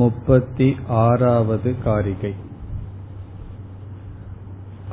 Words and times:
मुपति 0.00 0.68
आरावद् 1.00 1.68
कारिकै 1.84 2.32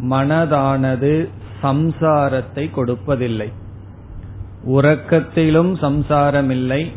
மனதானது 0.09 1.29
சம்சாரத்தை 1.61 2.69
கொடுப்பதில்லை. 2.75 3.51
உறக்கத்திலும் 4.67 5.71
சம்சாரமில்லை 5.81 6.91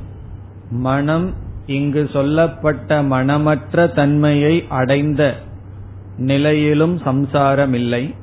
மனம் 0.70 1.44
இங்கு 1.66 2.10
சொல்லப்பட்ட 2.12 3.02
மனமற்ற 3.02 3.86
தன்மையை 3.86 4.64
அடைந்த 4.68 5.38
நிலையிலும் 6.16 6.98
சம்சாரமில்லை. 6.98 8.14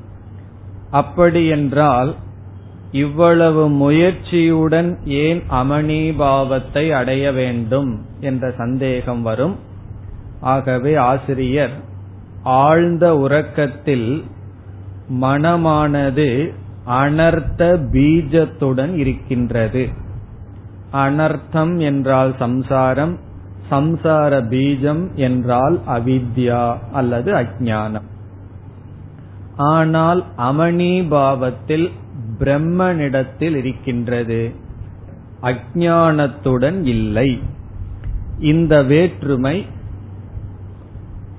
அப்படியென்றால் 0.89 2.15
இவ்வளவு 2.91 3.69
முயற்சியுடன் 3.69 4.97
ஏன் 5.05 5.43
அமணிபாவத்தை 5.49 6.91
அடைய 6.91 7.31
வேண்டும் 7.31 8.05
என்ற 8.19 8.51
சந்தேகம் 8.57 9.21
வரும். 9.21 9.55
ஆகவே 10.39 10.95
ஆசிரியர் 10.95 11.71
ஆழ்ந்த 12.43 13.17
உறக்கத்தில் 13.17 14.23
மனமானது 15.21 16.53
அனர்த்த 16.87 17.61
பீஜத்துடன் 17.91 18.93
இருக்கின்றது. 18.95 19.89
அனர்த்தம் 20.93 21.79
என்றால் 21.79 22.35
சம்சாரம் 22.39 23.19
சம்சார 23.73 24.33
பீஜம் 24.53 25.03
என்றால் 25.15 25.77
அவித்யா 25.87 26.63
அல்லது 26.91 27.31
அஜானம் 27.33 28.07
ஆனால் 29.55 30.21
அமணிபாவத்தில் 30.37 31.87
பிரம்மனிடத்தில் 32.39 33.55
இருக்கின்றது. 33.55 34.41
அஜானத்துடன் 35.41 36.79
இல்லை. 36.85 37.29
இந்த 38.39 38.73
வேற்றுமை 38.83 39.65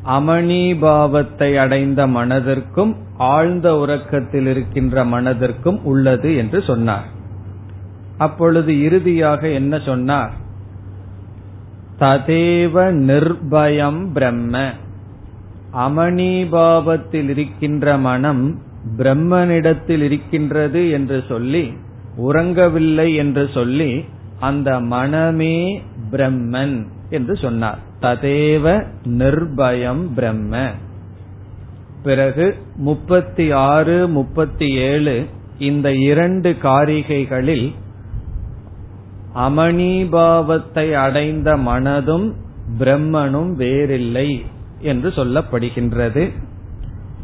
அமணிபாவத்தை 0.09 1.51
அடைந்த 1.59 2.07
மனதிற்கும் 2.07 2.93
ஆழ்ந்த 3.17 3.69
உறக்கத்தில் 3.77 4.47
இருக்கின்ற 4.47 5.05
மனதிற்கும் 5.05 5.81
உள்ளது 5.83 6.31
என்று 6.37 6.63
சொன்னார். 6.63 7.09
அப்பொழுது 8.19 8.83
இறுதியாக 8.83 9.49
என்ன 9.49 9.79
சொன்னார்? 9.79 10.33
ததேவ 12.05 12.93
நிர்பயம் 12.93 14.13
பிரம்ம. 14.13 14.71
அமணிபாவத்தில் 15.73 17.29
இருக்கின்ற 17.29 17.97
மனம் 17.97 18.59
பிரம்மனிடத்தில் 18.97 20.03
இருக்கின்றது 20.03 20.91
என்று 20.91 21.25
சொல்லி 21.29 21.73
உறங்கவில்லை 22.17 23.17
என்று 23.17 23.51
சொல்லி 23.55 24.05
அந்த 24.41 24.81
மனமே 24.81 25.83
பிரம்மன் 26.11 26.87
என்று 27.11 27.37
சொன்னார். 27.37 27.79
ததேவ 28.01 28.87
நிர்பயம் 29.05 30.03
பிரம்ம. 30.15 30.71
பிறகு 32.03 32.57
முப்பத்தி 32.77 33.51
ஆறு 33.51 34.09
முப்பத்தி 34.09 34.75
ஏழு 34.75 35.27
இந்த 35.59 35.95
இரண்டு 35.95 36.57
காரிகைகளில் 36.63 37.75
அமணிபாவத்தை 39.35 40.93
அடைந்த 40.93 41.57
மனதும் 41.57 42.33
பிரம்மனும் 42.79 43.53
வேறில்லை 43.53 44.45
என்று 44.79 45.09
சொல்லப்படுகின்றது. 45.09 46.33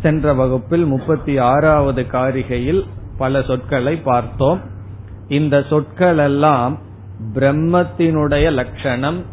சென்ற 0.02 0.34
வகுப்பில் 0.34 0.84
முப்பத்தி 0.84 1.38
ஆறாவது 1.38 2.06
காரிகையில் 2.12 2.82
பல 3.18 3.42
சொற்களை 3.42 3.96
பார்த்தோம். 3.96 4.60
இந்த 5.28 5.58
சொற்களெல்லாம் 5.58 6.78
பிரம்மத்தினுடைய 7.34 8.52
லட்சணம் 8.52 9.24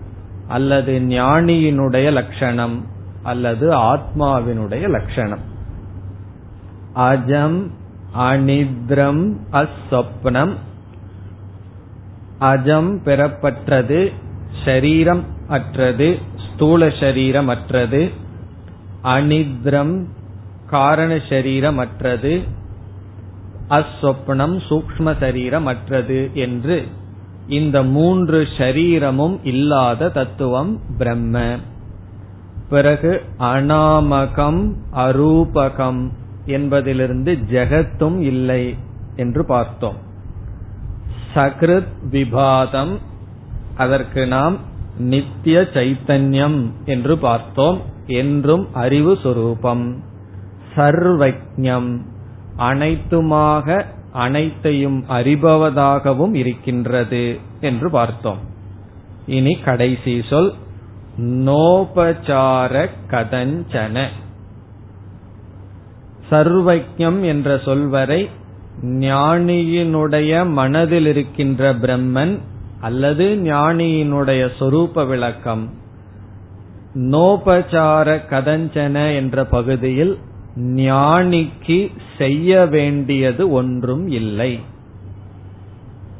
அல்லது 0.47 0.99
ஞானியினுடைய 0.99 2.11
லட்சணம் 2.11 2.85
அல்லது 3.23 3.71
ஆத்மாவினுடைய 3.71 4.89
லட்சணம். 4.89 5.39
அஜம் 6.95 7.69
அனித்ரம் 8.19 9.35
அஸ்வப்னம் 9.51 10.53
அஜம் 12.39 13.01
பெறப்பட்டது 13.03 14.11
ஷரீரம் 14.65 15.23
அற்றது 15.47 16.17
ஸ்தூல 16.37 16.87
ஷரீரம் 16.87 17.45
அற்றது 17.45 18.11
அனித்ரம் 19.03 20.05
காரண 20.65 21.19
சரீரம் 21.29 21.77
அற்றது 21.77 22.43
அஸ்வப்னம் 23.69 24.59
சூக்ம 24.69 25.17
சரீரம் 25.19 25.65
அற்றது 25.65 26.29
என்று 26.33 26.87
இந்த 27.47 27.83
மூன்று 27.83 28.47
ஷரீரமும் 28.57 29.39
இல்லாத 29.43 30.09
தத்துவம் 30.09 30.81
பிரம்ம. 30.97 31.57
பிறகு 32.69 33.21
அனாமகம் 33.39 34.73
அரூபகம் 34.95 36.09
என்பதிலிருந்து 36.45 37.37
ஜெகத்தும் 37.51 38.19
இல்லை 38.19 38.75
என்று 39.15 39.45
பார்த்தோம். 39.45 40.05
சகிருத் 41.35 41.87
விபாதம். 42.09 42.99
அதற்கு 43.77 44.27
நாம் 44.27 44.57
நித்திய 44.97 45.67
சைத்தன்யம் 45.73 46.71
என்று 46.85 47.17
பார்த்தோம். 47.17 47.81
என்றும் 48.07 48.73
அறிவு 48.73 49.17
சொரூபம். 49.23 50.03
சர்வஜம் 50.75 52.05
அனைத்துமாக 52.57 53.85
அனைத்தையும் 54.11 55.05
அறிபவதாகவும் 55.09 56.33
இருக்கின்றது 56.33 57.39
என்று 57.61 57.89
பார்த்தோம். 57.89 58.37
இனி 59.25 59.55
கடைசி 59.55 60.23
சொல். 60.29 60.53
நோபசார 61.21 62.89
கதஞ்சன. 63.09 64.07
சர்வஜம் 66.29 67.23
என்ற 67.23 67.55
சொல்வரை 67.55 68.29
ஞானியினுடைய 68.83 70.49
மனதில் 70.49 71.05
இருக்கின்ற 71.05 71.73
பிரம்மன் 71.73 72.39
அல்லது 72.79 73.39
ஞானியினுடைய 73.43 74.49
சொரூப 74.59 75.07
விளக்கம். 75.07 75.69
நோபசார 76.93 78.21
கதஞ்சன 78.29 79.15
என்ற 79.15 79.45
பகுதியில் 79.45 80.17
ஞானிக்கு 80.55 81.91
செய்ய 82.17 82.65
வேண்டியது 82.65 83.51
ஒன்றும் 83.51 84.07
இல்லை. 84.07 84.59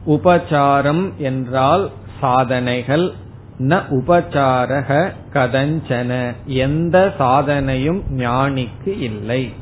உபச்சாரம் 0.07 1.15
என்றால் 1.18 1.92
சாதனைகள். 2.19 3.12
ந 3.60 3.81
உபசாரக 3.89 5.12
கதஞ்சன. 5.33 6.31
எந்த 6.45 7.13
சாதனையும் 7.19 8.01
ஞானிக்கு 8.18 9.00
இல்லை. 9.00 9.53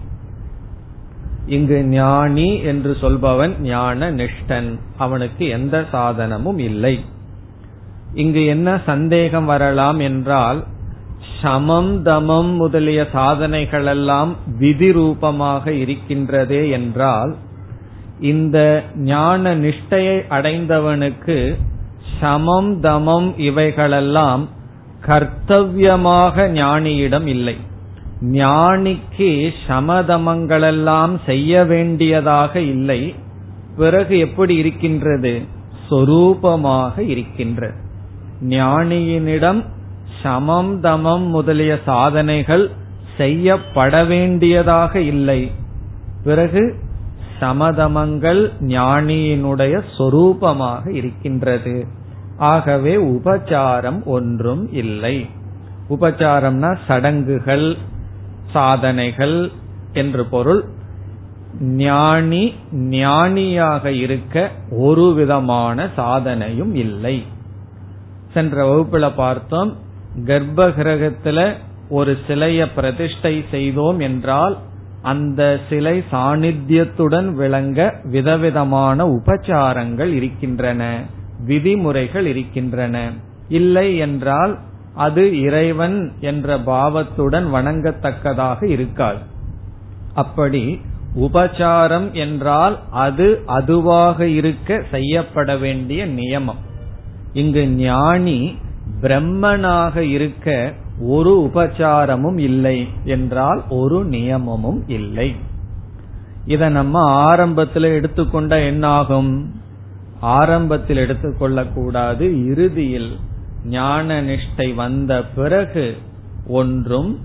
இங்கு 1.48 1.84
ஞானி 1.84 2.62
என்று 2.62 2.98
சொல்பவன் 3.02 3.60
ஞான 3.60 4.12
நிஷ்டன். 4.12 4.80
அவனுக்கு 4.98 5.48
எந்த 5.48 5.86
சாதனமும் 5.92 6.58
இல்லை. 6.58 7.00
இங்கு 8.14 8.46
என்ன 8.46 8.82
சந்தேகம் 8.86 9.46
வரலாம் 9.46 10.00
என்றால் 10.00 10.64
சமம் 11.42 12.06
தமம் 12.06 12.56
முதலிய 12.56 13.08
சாதனைகளெல்லாம் 13.14 14.32
விதி 14.60 14.92
ரூபமாக 14.92 15.72
இருக்கின்றதே 15.72 16.70
என்றால் 16.70 17.36
இந்த 18.20 18.84
ஞான 18.96 19.56
நிஷ்டையை 19.56 20.18
அடைந்தவனுக்கு 20.30 21.58
சமம் 22.20 22.82
தமம் 22.82 23.40
இவைகளெல்லாம் 23.40 24.50
கர்த்தவியமாக 25.06 26.48
ஞானியிடம் 26.52 27.26
இல்லை. 27.26 27.56
ஞானிக்கு 28.32 29.54
சமதமங்களெல்லாம் 29.68 31.18
செய்ய 31.26 31.64
வேண்டியதாக 31.64 32.60
இல்லை. 32.60 33.16
பிறகு 33.78 34.20
எப்படி 34.20 34.56
இருக்கின்றது? 34.56 35.42
சொரூபமாக 35.90 37.00
இருக்கின்றது. 37.00 37.74
ஞானியினிடம் 38.42 39.64
சமம் 40.22 40.84
தமம் 40.84 41.28
முதலிய 41.28 41.80
சாதனைகள் 41.86 42.72
செய்யப்பட 43.18 44.04
வேண்டியதாக 44.04 45.00
இல்லை. 45.00 45.52
பிறகு 46.24 46.76
சமதமங்கள் 47.40 48.54
ஞானியினுடைய 48.60 49.82
சொரூபமாக 49.98 50.90
இருக்கின்றது. 50.90 51.88
ஆகவே 52.38 52.96
உபச்சாரம் 52.96 54.04
ஒன்றும் 54.04 54.74
இல்லை. 54.74 55.26
உபச்சாரம்னா 55.90 56.78
சடங்குகள் 56.88 57.78
சாதனைகள் 58.56 59.38
என்று 59.94 60.24
பொருள். 60.26 60.64
ஞானி 61.84 62.44
ஞானியாக 62.96 63.92
இருக்க 64.04 64.36
ஒரு 64.86 65.06
விதமான 65.14 65.88
சாதனையும் 65.98 66.74
இல்லை. 66.86 67.18
சென்ற 68.34 68.56
வகுப்புல 68.70 69.06
பார்த்தோம் 69.16 69.72
கர்ப்ப 70.26 70.68
கிரகத்துல 70.80 71.40
ஒரு 71.90 72.14
சிலைய 72.28 72.62
பிரதிஷ்டை 72.76 73.36
செய்தோம் 73.52 74.00
என்றால் 74.00 74.56
அந்த 75.04 75.42
சிலை 75.70 75.96
சாநித்தியத்துடன் 76.12 77.28
விளங்க 77.34 77.80
விதவிதமான 78.14 78.98
உபச்சாரங்கள் 79.08 80.12
இருக்கின்றன 80.20 80.82
விதிமுறைகள் 81.46 82.26
இருக்கின்றன. 82.26 82.96
இல்லை 83.50 83.90
என்றால் 83.98 84.54
அது 84.96 85.40
இறைவன் 85.42 86.14
என்ற 86.20 86.60
பாவத்துடன் 86.60 87.54
வணங்கத்தக்கதாக 87.54 88.64
இருக்காது. 88.64 89.18
அப்படி 90.14 90.82
உபச்சாரம் 91.16 92.12
என்றால் 92.12 92.80
அது 92.92 93.44
அதுவாக 93.46 94.28
இருக்க 94.28 94.84
செய்யப்பட 94.92 95.58
வேண்டிய 95.58 96.08
நியமம். 96.08 96.62
இங்கு 97.34 97.68
ஞானி 97.68 98.58
பிரம்மனாக 99.02 99.96
இருக்க 99.98 100.74
ஒரு 101.00 101.52
உபச்சாரமும் 101.54 102.38
இல்லை 102.38 102.88
என்றால் 103.04 103.64
ஒரு 103.70 104.06
நியமமும் 104.06 104.84
இல்லை. 104.88 105.36
இத 106.46 106.70
நம்ம 106.70 107.02
ஆரம்பத்தில் 107.02 107.84
எடுத்துக்கொண்ட 107.84 108.60
என்னாகும்? 108.60 109.62
ஆரம்பத்தில் 110.20 110.98
எடுத்துக்கொள்ளக்கூடாது 110.98 112.46
இறுதியில் 112.46 113.20
ஞான 113.71 114.23
நிஷ்டை 114.23 114.75
வந்த 114.75 115.25
பிறகு 115.37 115.97
ஒன்றும் 116.53 117.19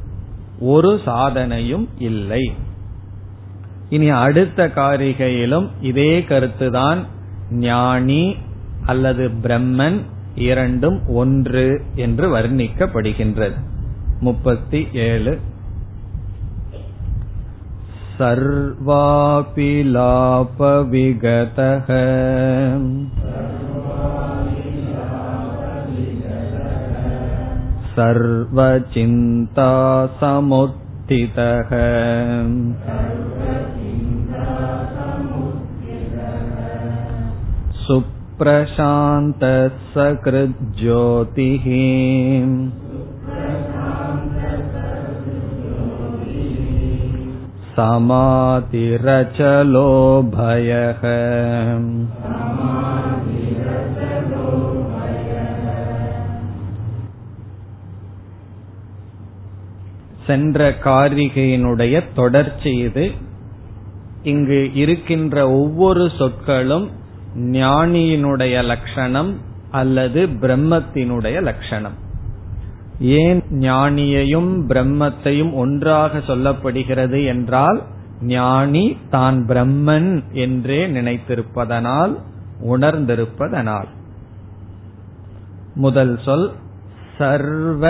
ஒரு 0.72 1.02
சாதனையும் 1.06 1.88
இல்லை 2.02 2.54
இனி 3.90 4.18
அடுத்த 4.18 4.72
காரிகையிலும் 4.76 5.68
இதே 5.82 6.26
கருத்துதான் 6.30 7.06
ஞானி 7.66 8.36
அல்லது 8.86 9.32
பிரம்மன் 9.44 10.02
இரண்டும் 10.48 11.02
ஒன்று 11.14 11.82
என்று 11.96 12.38
வர்ணிக்கப்படுகின்றது 12.38 13.56
முப்பத்தி 14.20 14.88
ஏழு 15.06 15.40
सर्वापि 18.18 19.84
लापविगतः 19.88 21.88
सर्वचिन्ता 28.00 29.72
समुत्थितः 30.22 31.72
सुप्रशान्तः 37.86 39.68
सकृज्योतिः 39.96 41.66
समातिरचलो 47.78 49.90
சென்ற 60.31 60.71
காரிகையினுடைய 60.85 62.03
தொடர்ச்சி 62.15 62.73
இது. 62.79 63.11
இங்கு 64.23 64.59
இருக்கின்ற 64.75 65.51
ஒவ்வொரு 65.51 66.11
சொற்களும் 66.19 66.91
ஞானியினுடைய 67.37 68.65
லட்சணம் 68.65 69.33
அல்லது 69.71 70.27
பிரம்மத்தினுடைய 70.27 71.43
லட்சணம். 71.43 71.97
ஏன் 73.01 73.43
ஞானியையும் 73.61 74.53
பிரம்மத்தையும் 74.69 75.53
ஒன்றாக 75.55 76.19
சொல்லப்படுகிறது 76.19 77.27
என்றால் 77.27 77.83
ஞானி 78.23 78.85
தான் 79.11 79.39
பிரம்மன் 79.49 80.11
என்றே 80.33 80.81
நினைத்திருப்பதனால் 80.87 82.15
உணர்ந்திருப்பதனால். 82.71 83.91
முதல் 85.75 86.17
சொல் 86.25 86.49
சர்வ 87.19 87.85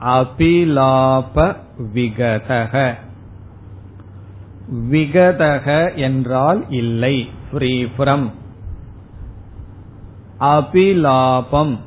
அபிலாப 0.00 1.56
விகதக. 1.94 2.94
விகதக 4.90 5.94
என்றால் 5.94 6.70
இல்லை 6.70 7.30
ஃப்ரீ 7.50 7.84
ஃப்ரம் 7.84 8.30
அபிலாபம் 10.40 11.78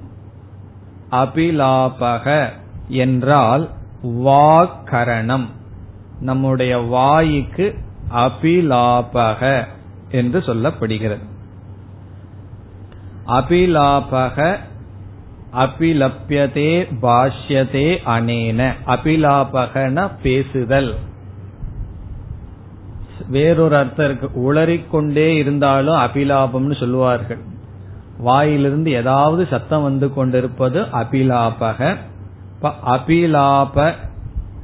அபிலாபக 1.12 2.50
என்றால் 2.88 3.70
வாக்கரணம். 4.04 5.46
நம்முடைய 6.20 6.78
வாய்க்கு 6.78 7.78
அபிலாபக 8.14 9.68
என்று 10.12 10.40
சொல்லப்படுகிறது. 10.40 11.26
அபிலாபக 13.28 14.60
அபிலப்யதே 15.54 16.88
பாஷ்யதே 17.02 17.98
அனேன. 18.06 18.74
அபிலாபகன 18.88 20.12
பேசுதல். 20.24 20.96
வேறொரு 23.28 23.76
அர்த்தம் 23.76 24.06
இருக்கு. 24.06 24.54
உளறிக்கொண்டே 24.54 25.28
இருந்தாலும் 25.28 25.96
அபிலாபம்னு 25.96 26.80
சொல்லுவார்கள். 26.80 27.38
வாயிலிருந்து 28.18 28.92
ஏதாவது 28.92 29.48
சத்தம் 29.50 29.82
வந்து 29.82 30.14
கொண்டிருப்பது 30.14 30.82
அபிலாபக. 30.82 31.98
அபிலாப 32.86 33.94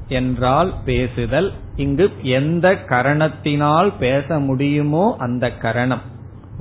என்றால் 0.07 0.73
பேசுதல். 0.85 1.53
இங்கு 1.75 2.11
எந்த 2.21 2.73
கரணத்தினால் 2.73 3.93
பேச 3.99 4.39
முடியுமோ 4.39 5.15
அந்த 5.19 5.51
கரணம். 5.51 6.01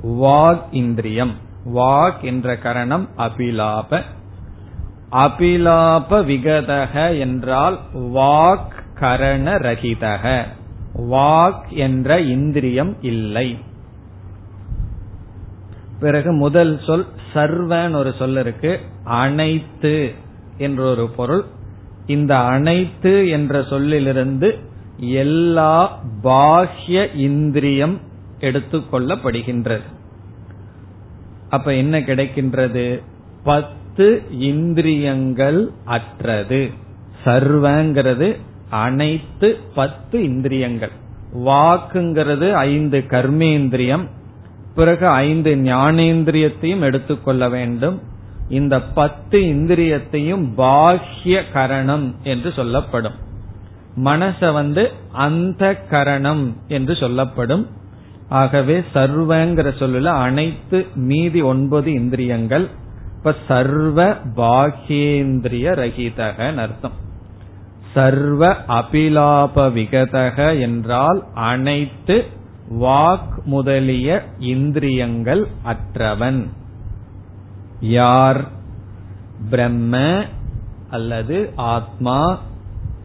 வாக் 0.03 0.61
இந்திரியம். 0.71 1.33
வாக் 1.75 2.21
என்ற 2.21 2.57
கரணம் 2.57 3.09
அபிலாப. 3.17 4.03
அபிலாப 5.11 6.23
விகதக 6.23 7.19
என்றால் 7.19 7.79
வாக் 7.93 8.83
கரண 8.93 9.55
ரகிதக. 9.55 10.43
வாக் 11.09 11.69
என்ற 11.69 12.19
இந்திரியம் 12.19 12.95
இல்லை. 13.01 13.57
பிறகு 15.99 16.31
முதல் 16.31 16.79
சொல் 16.85 17.05
சர்வன் 17.33 17.93
ஒரு 17.93 18.13
சொல் 18.17 18.37
இருக்கு. 18.37 18.79
அனைத்து 19.03 20.13
என்ற 20.57 20.83
ஒரு 20.83 21.09
பொருள். 21.09 21.43
இந்த 22.05 22.37
அனைத்து 22.37 23.29
என்ற 23.29 23.63
சொல்லிலிருந்து 23.63 24.59
எல்லா 24.97 25.99
பாஹ்ய 26.23 27.15
இந்திரியம் 27.15 27.99
எடுத்துக்கொள்ளப்படுகின்றது. 28.39 29.81
அப்ப 31.49 31.73
என்ன 31.73 31.99
கிடைக்கின்றது? 31.99 33.01
பத்து 33.43 33.83
இந்திரியங்கள் 34.31 35.71
அற்றது. 35.85 36.69
சர்வங்கிறது 37.25 38.39
அனைத்து 38.69 39.57
பத்து 39.75 40.23
இந்திரியங்கள். 40.23 40.91
வாக்குங்கிறது 41.45 42.51
ஐந்து 42.51 43.03
கர்மேந்திரியம். 43.07 44.07
பிறகு 44.75 45.07
ஐந்து 45.07 45.55
ஞானேந்திரியத்தையும் 45.55 46.79
எடுத்துக்கொள்ள 46.79 47.49
வேண்டும். 47.49 48.01
இந்த 48.49 48.81
பத்து 48.81 49.39
இந்திரியத்தையும் 49.39 50.45
பாஹ்ய 50.57 51.41
கரணம் 51.53 52.15
என்று 52.23 52.51
சொல்லப்படும். 52.51 53.13
மனச 54.03 54.53
வந்து 54.53 54.91
அந்த 55.11 55.75
கரணம் 55.75 56.57
என்று 56.67 56.95
சொல்லப்படும். 56.95 57.67
ஆகவே 58.29 58.79
சர்வங்கிற 58.93 59.73
சொல்லுல 59.79 60.03
அனைத்து 60.03 60.85
மீதி 60.95 61.41
ஒன்பது 61.41 61.93
இந்திரியங்கள். 61.93 62.69
இப்ப 63.25 63.39
சர்வ 63.47 64.15
பாஹ்யேந்திரிய 64.35 65.73
ரகிதகன் 65.75 66.55
அர்த்தம். 66.55 66.91
சர்வ 67.93 68.55
அபிலாப 68.67 69.55
விகதக 69.55 70.59
என்றால் 70.59 71.23
அனைத்து 71.33 72.25
வாக் 72.79 73.43
முதலிய 73.43 74.25
இந்திரியங்கள் 74.39 75.47
அற்றவன். 75.63 76.47
யார்? 77.79 78.45
பிரம்ம 79.49 80.23
அல்லது 80.89 81.53
ஆத்மா 81.55 82.39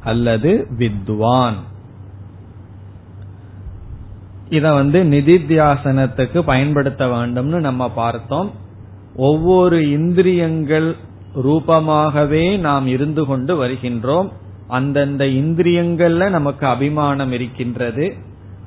அல்லது 0.01 0.67
வித்வான். 0.79 1.57
இத 4.49 4.73
வந்து 4.73 5.05
நிதித்தியாசனத்துக்கு 5.05 6.41
பயன்படுத்த 6.41 7.07
வேண்டும்னு 7.07 7.61
நம்ம 7.61 7.91
பார்த்தோம். 7.91 8.69
ஒவ்வொரு 9.17 9.91
இந்திரியங்கள் 9.91 10.97
ரூபமாகவே 11.45 12.59
நாம் 12.59 12.87
இருந்து 12.87 13.25
கொண்டு 13.25 13.67
வருகின்றோம். 13.67 14.33
அந்தந்த 14.69 15.25
இந்திரியங்கள்ல 15.25 16.29
நமக்கு 16.29 16.67
அபிமானம் 16.67 17.33
இருக்கின்றது. 17.33 18.15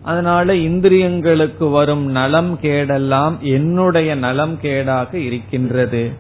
அதனால 0.01 0.53
இந்திரியங்களுக்கு 0.53 1.71
வரும் 1.71 2.05
நலம் 2.05 2.59
கேடெல்லாம் 2.62 3.39
என்னுடைய 3.39 4.15
நலம் 4.15 4.59
கேடாக 4.62 5.13
இருக்கின்றது. 5.13 6.12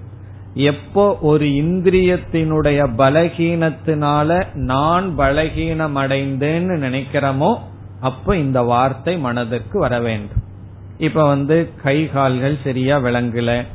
எப்போ 0.53 1.17
ஒரு 1.21 1.45
இந்திரியத்தினுடைய 1.45 2.87
பலகீனத்தினால 2.97 4.45
நான் 4.53 5.13
பலகீனம் 5.17 5.95
அடைந்தேன்னு 5.95 6.75
நினைக்கிறோமோ 6.77 7.57
அப்ப 7.99 8.37
இந்த 8.37 8.61
வார்த்தை 8.61 9.17
மனதிற்கு 9.17 9.79
வர 9.79 9.99
வேண்டும். 9.99 10.41
இப்ப 10.97 11.27
வந்து 11.27 11.69
கை 11.83 12.09
கால்கள் 12.09 12.57
சரியா 12.63 12.97
விளங்கல. 12.97 13.65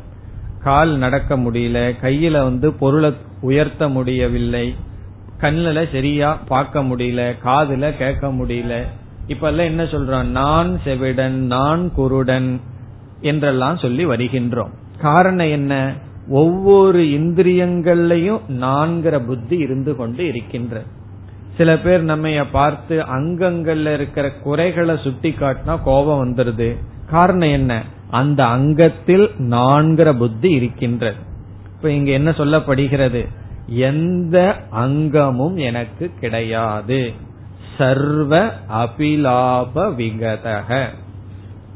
கால் 0.62 0.96
நடக்க 0.96 1.36
முடியல 1.36 1.94
கையில 2.02 2.42
வந்து 2.42 2.72
பொருளை 2.72 3.14
உயர்த்த 3.40 3.88
முடியவில்லை 3.88 4.74
கண்ணுல 5.40 5.92
சரியா 5.92 6.38
பார்க்க 6.48 6.82
முடியல 6.82 7.32
காதுல 7.44 7.96
கேட்க 7.96 8.28
முடியல. 8.28 8.86
இப்ப 9.26 9.48
எல்லாம் 9.48 9.66
என்ன 9.66 9.84
சொல்றோம் 9.84 10.24
நான் 10.24 10.80
செவிடன் 10.84 11.28
நான் 11.28 11.92
குருடன் 11.92 12.60
என்றெல்லாம் 13.20 13.76
சொல்லி 13.76 14.06
வருகின்றோம். 14.06 14.70
காரணம் 15.00 15.50
என்ன? 15.50 15.92
ஒவ்வொரு 16.28 16.98
இந்திரியங்கள்லயும் 16.98 18.40
நான்கிற 18.48 19.26
புத்தி 19.26 19.56
இருந்து 19.56 19.96
கொண்டு 19.96 20.26
இருக்கின்ற. 20.26 20.82
சில 21.56 21.78
பேர் 21.78 22.02
நம்ம 22.02 22.44
பார்த்து 22.52 23.00
அங்கங்கள்ல 23.00 23.94
இருக்கிற 23.94 24.32
குறைகளை 24.32 24.96
சுட்டி 24.96 25.30
காட்டினா 25.30 25.82
கோபம் 25.84 26.24
வந்துருது. 26.24 26.76
காரணம் 27.06 27.48
என்ன? 27.48 27.82
அந்த 28.10 28.46
அங்கத்தில் 28.46 29.30
நான்கிற 29.38 30.16
புத்தி 30.16 30.50
இருக்கின்றது. 30.50 31.16
இப்ப 31.76 31.90
இங்க 31.90 32.10
என்ன 32.10 32.30
சொல்லப்படுகிறது? 32.30 33.26
எந்த 33.66 34.56
அங்கமும் 34.70 35.56
எனக்கு 35.56 36.10
கிடையாது. 36.20 37.12
சர்வ 37.78 38.52
அபிலாப 38.68 39.74
விகதக. 39.74 40.86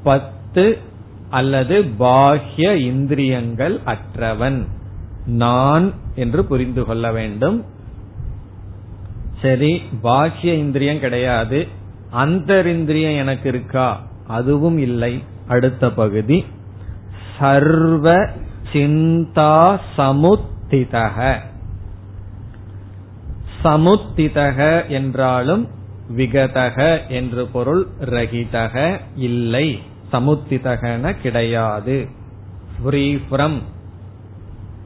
பத்து 0.03 0.79
அல்லது 1.31 1.83
பாஹ்ய 1.99 2.75
இந்திரியங்கள் 2.75 3.81
அற்றவன். 3.85 4.67
நான் 5.27 5.93
என்று 6.15 6.45
புரிந்து 6.45 6.85
கொள்ள 6.85 7.13
வேண்டும். 7.13 7.65
சரி 9.43 9.83
பாஹ்ய 10.03 10.45
இந்திரியம் 10.45 11.01
கிடையாது. 11.01 11.69
அந்தரிந்திரியம் 12.15 13.17
எனக்கு 13.17 13.49
இருக்கா? 13.49 14.07
அதுவும் 14.27 14.79
இல்லை. 14.79 15.23
அடுத்த 15.53 15.91
பகுதி. 15.91 16.45
சர்வ 17.39 18.27
சிந்தா 18.73 19.79
சமுத்திதக. 19.97 21.39
சமுத்திதக 23.65 24.89
என்றாலும் 24.89 25.69
விகதக 26.17 27.09
என்று 27.09 27.47
பொருள் 27.47 27.87
ரகிதக 28.01 29.01
இல்லை. 29.15 29.69
சமுத்திதகன 30.13 31.21
கிடையாது. 31.21 31.97
ஃப்ரீ 32.79 33.05
ஃப்ரம் 33.31 33.59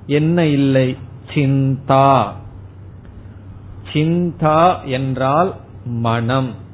என்ன 0.06 0.46
இல்லை? 0.46 0.96
சிந்தா. 1.35 2.32
சிந்தா 3.92 4.85
என்றால் 4.85 5.54
மனம். 5.85 6.64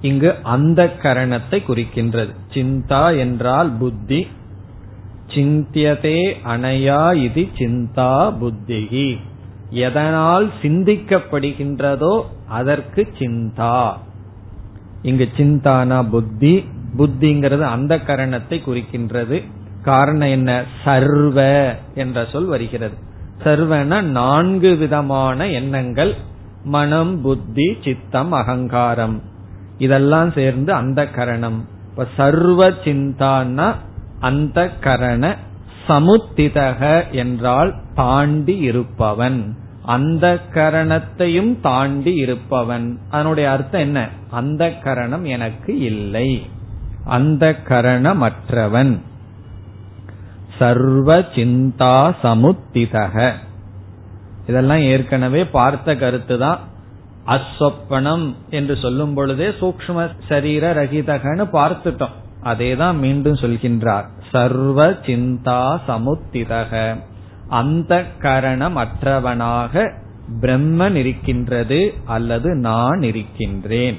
இங்கு 0.00 0.34
அந்த 0.42 0.96
கரணத்தை 1.02 1.62
குறிக்கின்றது. 1.68 2.34
சிந்தா 2.52 3.18
என்றால் 3.18 3.70
புத்தி. 3.70 4.26
சிந்தியதே 5.34 6.36
அணையா 6.44 7.14
இது 7.14 7.48
சிந்தா 7.54 8.34
புத்திகி. 8.40 9.16
எதனால் 9.70 10.50
சிந்திக்கப்படுகின்றதோ 10.62 12.22
அதற்கு 12.48 13.08
சிந்தா. 13.18 13.92
இங்கு 15.02 15.28
சிந்தானா 15.36 16.08
புத்தி. 16.08 16.64
புத்திங்கிறது 16.98 17.60
அந்த 17.60 17.96
கரணத்தை 17.96 18.60
குறிக்கின்றது. 18.60 19.42
காரணம் 19.82 20.28
என்ன? 20.28 20.64
சர்வ 20.84 21.40
என்ற 21.94 22.26
சொல் 22.32 22.44
வருகிறது. 22.44 22.94
சர்வன 23.44 24.00
நான்கு 24.00 24.76
விதமான 24.76 25.48
எண்ணங்கள். 25.48 26.14
மனம் 26.64 27.20
புத்தி 27.20 27.76
சித்தம் 27.84 28.32
அகங்காரம். 28.32 29.22
இதெல்லாம் 29.78 30.32
சேர்ந்து 30.32 30.72
அந்த 30.72 31.06
கரணம். 31.06 31.68
இப்ப 31.90 32.06
சர்வ 32.16 32.68
சிந்தான்னா 32.68 33.74
அந்த 34.20 34.70
கரண 34.80 35.36
சமுத்திதக 35.88 37.10
என்றால் 37.10 37.74
தாண்டி 37.94 38.56
இருப்பவன். 38.56 39.56
அந்த 39.82 40.38
கரணத்தையும் 40.54 41.60
தாண்டி 41.60 42.14
இருப்பவன். 42.14 42.98
அதனுடைய 43.10 43.50
அர்த்தம் 43.50 43.80
என்ன? 43.80 44.08
அந்த 44.30 44.72
கரணம் 44.72 45.24
எனக்கு 45.24 45.78
இல்லை. 45.78 46.46
அந்த 47.04 47.56
கரணமற்றவன். 47.68 48.98
சர்வ 50.58 51.18
சிந்தா 51.18 52.14
சமுத்திதக. 52.22 53.32
இதெல்லாம் 54.46 54.78
ஏற்கனவே 54.78 55.44
பார்த்த 55.44 55.96
கருத்து 55.96 56.38
தான் 56.38 56.58
அஸ்வப்பனம் 57.26 58.34
என்று 58.50 58.76
சொல்லும் 58.76 59.14
பொழுதே 59.14 59.48
சூக்ம 59.48 60.10
சரீர 60.28 60.72
ரகிதகன்னு 60.74 61.44
பார்த்துட்டோம். 61.52 62.14
அதே 62.42 62.76
தான் 62.76 62.98
மீண்டும் 62.98 63.34
சொல்கின்றார். 63.34 64.04
சர்வ 64.32 64.90
சிந்தா 64.90 65.80
சமுத்திதக. 65.88 66.96
அந்த 67.48 68.04
கரணம் 68.18 68.76
அற்றவனாக 68.76 69.92
பிரம்மன் 70.40 70.94
இருக்கின்றது 70.94 71.94
அல்லது 72.04 72.54
நான் 72.54 73.02
இருக்கின்றேன். 73.02 73.96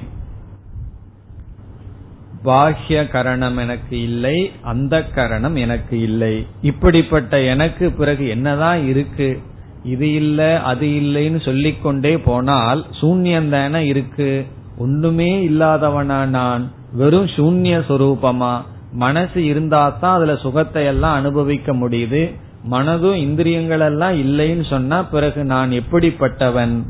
பாஹ்ய 2.44 3.08
கரணம் 3.08 3.56
எனக்கு 3.56 4.02
இல்லை 4.02 4.52
அந்த 4.62 5.04
கரணம் 5.04 5.54
எனக்கு 5.54 6.00
இல்லை. 6.00 6.46
இப்படிப்பட்ட 6.62 7.40
எனக்கு 7.40 7.90
பிறகு 7.90 8.28
என்னதான் 8.28 8.86
இருக்கு? 8.86 9.40
இது 9.84 10.14
இல்ல 10.14 10.60
அது 10.60 10.86
இல்லைன்னு 10.86 11.44
சொல்லிக்கொண்டே 11.44 12.18
போனால் 12.18 12.84
சூன்யம் 13.00 13.48
தானே 13.48 13.86
இருக்கு? 13.86 14.46
ஒண்ணுமே 14.78 15.48
இல்லாதவனா 15.48 16.24
நான்? 16.24 16.70
வெறும் 16.92 17.26
சூன்ய 17.26 17.78
சொரூபமா? 17.78 18.62
மனசு 18.92 19.44
இருந்தா 19.44 19.88
தான் 19.88 20.16
அதுல 20.16 20.36
சுகத்தை 20.36 20.84
எல்லாம் 20.84 21.14
அனுபவிக்க 21.14 21.74
முடியுது. 21.74 22.34
மனதும் 22.70 23.14
இந்திரியங்கள் 23.14 23.80
எல்லாம் 23.80 24.12
இல்லைன்னு 24.12 24.66
சொன்னா 24.66 25.02
பிறகு 25.02 25.44
நான் 25.44 25.70
எப்படிப்பட்டவன்? 25.70 26.82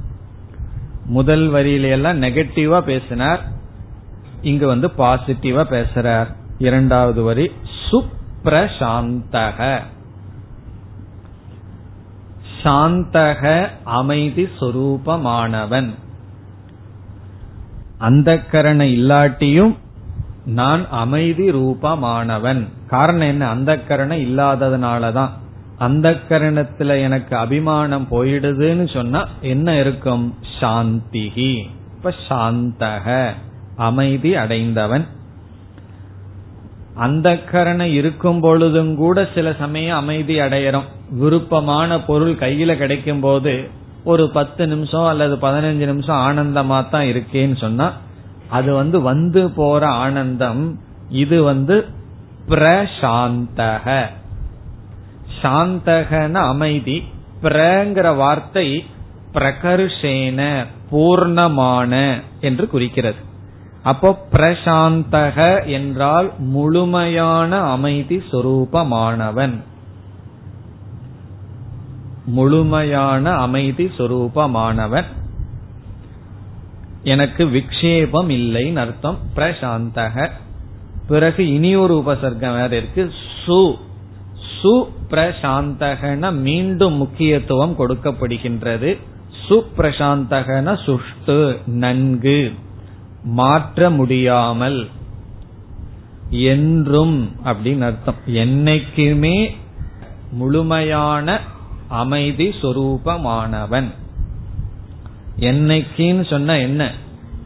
முதல் 1.06 1.50
வரியில 1.50 1.90
எல்லாம் 1.90 2.22
நெகட்டிவா 2.22 2.80
பேசினார். 2.80 3.44
இங்க 4.42 4.66
வந்து 4.66 4.90
பாசிட்டிவா 4.98 5.64
பேசுறார். 5.70 6.26
இரண்டாவது 6.58 7.22
வரி 7.22 7.50
சுப்ரசாந்தக. 7.90 9.82
சாந்தக 12.62 13.68
அமைதி 13.84 14.48
சொரூபமானவன். 14.60 15.90
அந்த 17.98 18.42
கரண 18.52 18.84
இல்லாட்டியும் 18.84 19.76
நான் 20.46 20.88
அமைதி 20.90 21.50
ரூபமானவன். 21.50 22.66
காரணம் 22.88 23.20
என்ன? 23.20 23.48
அந்த 23.48 23.80
கரணம் 23.80 24.18
இல்லாததுனாலதான். 24.18 25.28
அந்த 25.78 26.16
கரணத்துல 26.28 27.02
எனக்கு 27.02 27.36
அபிமானம் 27.36 28.06
போயிடுதுன்னு 28.10 28.92
சொன்னா 28.92 29.28
என்ன 29.40 29.74
இருக்கும்? 29.74 30.34
சாந்திகி 30.60 31.62
இப்ப 31.96 32.14
சாந்தக 32.28 33.32
அமைதி 33.76 34.34
அடைந்தவன். 34.34 35.06
அந்த 36.98 37.28
கரணம் 37.50 37.92
இருக்கும் 37.92 38.40
பொழுதும் 38.40 38.92
கூட 38.96 39.16
சில 39.34 39.48
சமயம் 39.58 39.98
அமைதி 39.98 40.34
அடையறோம். 40.40 40.88
விருப்பமான 41.10 42.00
பொருள் 42.00 42.34
கையில 42.34 42.76
கிடைக்கும் 42.76 43.20
போது 43.20 43.54
ஒரு 44.04 44.24
பத்து 44.30 44.66
நிமிஷம் 44.66 45.06
அல்லது 45.06 45.34
பதினஞ்சு 45.36 45.86
நிமிஷம் 45.90 46.22
ஆனந்தமா 46.28 46.78
தான் 46.90 47.08
இருக்கேன்னு 47.12 47.56
சொன்னா 47.56 47.86
அது 48.48 48.70
வந்து 48.74 49.00
வந்து 49.00 49.42
போற 49.50 49.82
ஆனந்தம் 49.86 50.62
இது 51.22 51.42
வந்து 51.42 51.76
பிரசாந்தக. 52.48 53.86
சாந்தகன 55.42 56.34
அமைதி 56.52 56.96
பிரங்கிற 57.42 58.16
வார்த்தை 58.16 58.66
பிரகர்ஷேன 59.34 60.40
பூர்ணமான 60.90 61.92
என்று 62.40 62.66
குறிக்கிறது. 62.68 63.20
அப்போ 63.82 64.26
பிரசாந்தக 64.32 65.66
என்றால் 65.66 66.32
முழுமையான 66.38 67.60
அமைதி 67.60 68.16
சொரூபமானவன். 68.16 69.62
முழுமையான 72.24 73.30
அமைதி 73.30 73.84
சொரூபமானவன். 73.84 75.04
எனக்கு 77.02 77.44
விக்ஷேபம் 77.44 78.28
இல்லைன்னு 78.28 78.76
அர்த்தம். 78.76 79.18
பிரசாந்தக. 79.36 80.30
பிறகு 81.08 81.52
இனி 81.52 81.76
ஒரு 81.76 82.02
உபசர்க்கம் 82.06 82.52
வேற 82.52 82.76
இருக்கு. 82.76 83.12
சு. 83.46 83.74
சு 84.62 84.88
பிரசாந்தகன 85.10 86.32
மீண்டும் 86.32 86.94
முக்கியத்துவம் 86.94 87.78
கொடுக்கப்படுகின்றது. 87.78 88.98
சுப்பிரசாந்தகன 89.48 90.78
சுஷ்டு 90.86 91.56
நன்கு. 91.66 92.52
மாற்ற 93.22 93.90
முடியாமல் 93.90 94.88
என்றும் 96.30 97.36
அப்படின்னு 97.44 97.80
அர்த்தம். 97.80 98.14
என்னைக்குமே 98.26 99.50
முழுமையான 100.30 101.40
அமைதி 101.88 102.48
சொரூபமானவன். 102.48 103.90
என்னைக்குன்னு 105.40 106.30
சொன்ன 106.30 106.58
என்ன? 106.58 106.92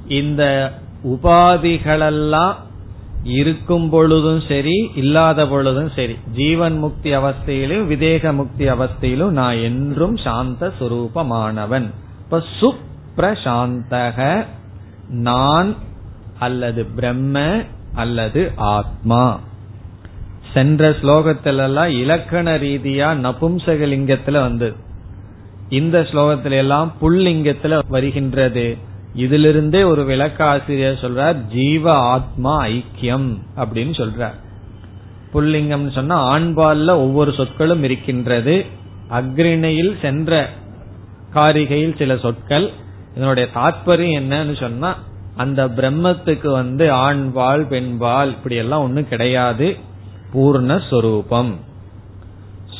இந்த 0.08 0.72
உபாதிகளெல்லாம் 1.04 2.54
இருக்கும் 3.24 3.90
பொழுதும் 3.90 4.42
சரி 4.48 4.90
இல்லாத 4.94 5.46
பொழுதும் 5.46 5.90
சரி. 5.96 6.16
ஜீவன் 6.34 6.78
முக்தி 6.78 7.16
அவஸ்தையிலும் 7.16 7.86
விதேக 7.90 8.34
முக்தி 8.34 8.68
அவஸ்தையிலும் 8.68 9.30
நான் 9.30 9.56
என்றும் 9.56 10.16
சாந்த 10.16 10.72
சுரூபமானவன். 10.80 11.90
இப்ப 12.18 12.42
சுப்ரசாந்தக 12.60 14.44
நான் 15.12 15.74
அல்லது 16.38 16.84
பிரம்ம 16.84 17.62
அல்லது 17.94 18.52
ஆத்மா. 18.56 19.40
சென்ற 20.52 20.90
ஸ்லோகத்திலெல்லாம் 20.90 21.86
இலக்கண 21.86 22.56
ரீதியா 22.58 23.08
நபும்சகலிங்கத்துல 23.16 24.32
வந்து 24.32 24.74
இந்த 25.68 26.00
ஸ்லோகத்தில 26.00 26.50
எல்லாம் 26.50 26.92
புல்லிங்கத்துல 27.00 27.78
வருகின்றது. 27.88 28.76
இதிலிருந்தே 29.14 29.82
ஒரு 29.82 30.02
விளக்காசிரியர் 30.02 31.00
சொல்றார் 31.00 31.46
ஜீவ 31.46 31.92
ஆத்மா 31.92 32.64
ஐக்கியம் 32.64 33.38
அப்படின்னு 33.56 34.02
சொல்றார். 34.02 34.34
புல்லிங்கம் 35.34 35.92
சொன்னா 35.92 36.36
ஆண்பால்ல 36.36 36.90
ஒவ்வொரு 36.90 37.32
சொற்களும் 37.32 37.82
இருக்கின்றது. 37.82 38.64
அக்ரிணையில் 39.10 40.00
சென்ற 40.02 40.48
காரிகையில் 41.34 41.96
சில 41.96 42.16
சொற்கள் 42.16 42.70
இதனுடைய 43.14 43.48
தாற்பயம் 43.54 44.22
என்னன்னு 44.22 44.60
சொன்னா 44.60 44.98
அந்த 45.36 45.68
பிரம்மத்துக்கு 45.68 46.50
வந்து 46.50 46.92
ஆண்பால் 46.92 47.66
பெண்பால் 47.66 48.28
இப்படி 48.28 48.54
எல்லாம் 48.54 48.82
ஒன்னும் 48.82 49.08
கிடையாது. 49.08 49.76
பூர்ணஸ்வரூபம் 50.34 51.54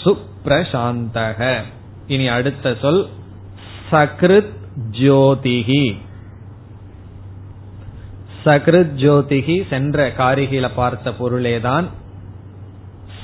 சுப்ரசாந்தக. 0.04 1.56
இனி 2.06 2.28
அடுத்த 2.28 2.76
சொல் 2.80 3.07
சக்ருத் 3.90 4.52
ஜோதிகி. 4.90 5.98
சக்ருத் 8.44 8.94
ஜோதிகி 8.96 9.68
சென்ற 9.68 10.09
காரிகையில 10.09 10.70
பார்த்த 10.74 11.11
பொருளேதான் 11.11 11.85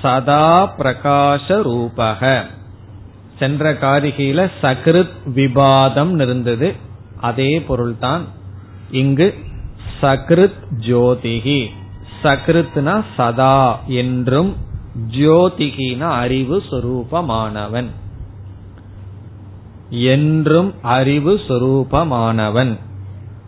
சதா 0.03 0.75
பிரகாச 0.79 1.63
ரூபக. 1.63 2.45
சென்ற 3.39 3.73
காரிகையில 3.73 4.51
சக்ருத் 4.63 5.31
விபாதம் 5.35 6.19
இருந்தது. 6.19 6.87
அதே 7.21 7.61
பொருள்தான் 7.61 8.25
இங்கு 8.91 9.35
சக்ருத் 10.01 10.67
ஜோதிகி. 10.81 11.67
சக்ருத்னா 12.23 13.05
சதா 13.17 13.81
என்றும் 13.87 14.57
ஜோதிகின 15.11 15.99
அறிவு 15.99 16.63
சொரூபமானவன். 16.71 17.87
என்றும் 19.91 20.75
அறிவு 20.83 21.41
சொரூபமானவன். 21.49 22.79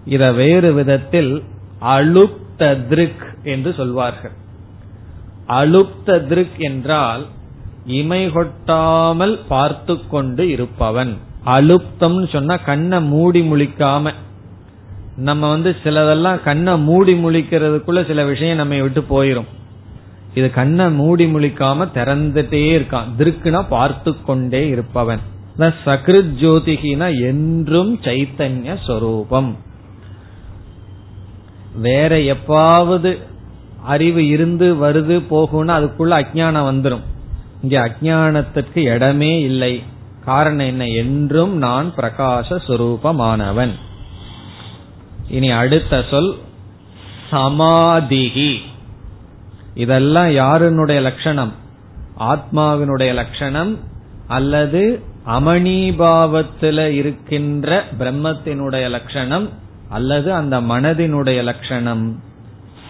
இத 0.05 0.33
வேறு 0.33 0.73
விதத்தில் 0.73 1.43
அலுப்த 1.83 2.87
திருக் 2.89 3.39
என்று 3.43 3.75
சொல்வார்கள். 3.75 4.33
அலுப்த 5.49 6.27
திருக் 6.27 6.59
என்றால் 6.59 7.27
இமை 7.87 8.31
கொட்டாமல் 8.31 9.41
பார்த்து 9.49 10.07
கொண்டு 10.07 10.49
இருப்பவன். 10.49 11.17
அலுப்தம் 11.47 12.29
சொன்னா 12.29 12.57
கண்ணை 12.57 13.03
மூடி 13.03 13.41
முழிக்காம. 13.51 14.13
நம்ம 15.17 15.49
வந்து 15.49 15.77
சிலதெல்லாம் 15.85 16.43
கண்ணை 16.43 16.79
மூடி 16.79 17.13
முழிக்கிறதுக்குள்ள 17.25 18.07
சில 18.07 18.25
விஷயம் 18.25 18.57
நம்ம 18.57 18.81
விட்டு 18.81 19.05
போயிரும். 19.11 19.47
இது 20.35 20.51
கண்ணை 20.51 20.91
மூடி 20.91 21.25
முழிக்காம 21.35 21.87
திறந்துட்டே 21.95 22.63
இருக்கான். 22.77 23.09
திருக்குனா 23.19 23.65
பார்த்து 23.69 24.23
கொண்டே 24.23 24.69
இருப்பவன் 24.69 25.21
சக்ருத் 25.59 26.35
ஜோதிகினா 26.41 27.21
என்றும் 27.21 27.99
சைத்தன்ய 28.03 28.77
சொரூபம். 28.87 29.57
வேற 31.75 32.17
எப்பாவது 32.17 33.19
அறிவு 33.83 34.27
இருந்து 34.27 34.75
வருது 34.75 35.23
போகும்னா 35.31 35.75
அதுக்குள்ள 35.81 36.13
அஜானம் 36.21 36.69
வந்துடும் 36.71 37.05
இங்க 37.63 37.89
அஜானத்திற்கு 37.89 38.79
இடமே 38.79 39.41
இல்லை. 39.41 39.83
காரணம் 40.25 40.67
என்ன 40.67 40.87
என்றும் 40.87 41.57
நான் 41.57 41.95
பிரகாசஸ்வரூபமானவன் 41.95 43.71
இனி 45.29 45.51
அடுத்த 45.51 46.05
சொல் 46.11 46.39
சமாதிகி. 47.33 48.57
இதெல்லாம் 49.75 50.31
யாருனுடைய 50.31 51.01
லட்சணம்? 51.01 51.53
ஆத்மாவினுடைய 52.19 53.15
லட்சணம் 53.15 53.79
அல்லது 54.27 55.03
அமணிபாவத்தில் 55.27 56.87
இருக்கின்ற 56.87 57.85
பிரம்மத்தினுடைய 57.99 58.91
லட்சணம் 58.91 59.49
அல்லது 59.89 60.35
அந்த 60.35 60.61
மனதினுடைய 60.61 61.43
லட்சணம்? 61.43 62.23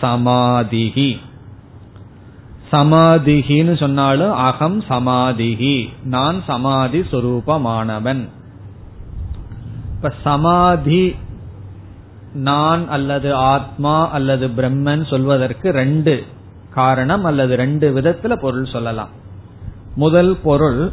சமாதிகி. 0.02 1.18
சமாதிகின்னு 2.72 3.78
சொன்னாலும் 3.78 4.32
அகம் 4.32 4.82
சமாதிகி 4.82 5.88
நான் 6.04 6.42
சமாதி 6.46 7.00
சொரூபமானவன். 7.00 8.28
இப்ப 9.96 10.12
சமாதி 10.24 11.16
நான் 12.32 12.88
அல்லது 12.88 13.34
ஆத்மா 13.34 14.10
அல்லது 14.10 14.48
பிரம்மன் 14.48 15.08
சொல்வதற்கு 15.10 15.70
ரெண்டு 15.70 16.24
காரணம் 16.74 17.24
அல்லது 17.24 17.56
ரெண்டு 17.56 18.00
விதத்துல 18.00 18.36
பொருள் 18.36 18.66
சொல்லலாம். 18.66 19.08
முதல் 19.94 20.36
பொருள் 20.42 20.92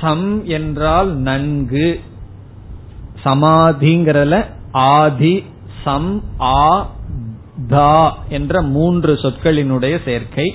சம் 0.00 0.46
என்றால் 0.46 1.14
நன்கு. 1.16 2.00
சமாதிங்கிறதுல 3.24 4.46
ஆதி 4.72 5.44
சம் 5.84 6.22
ஆ 6.40 6.86
தா 7.68 8.18
என்ற 8.28 8.62
மூன்று 8.62 9.14
சொற்களினுடைய 9.14 10.02
சேர்க்கை. 10.04 10.54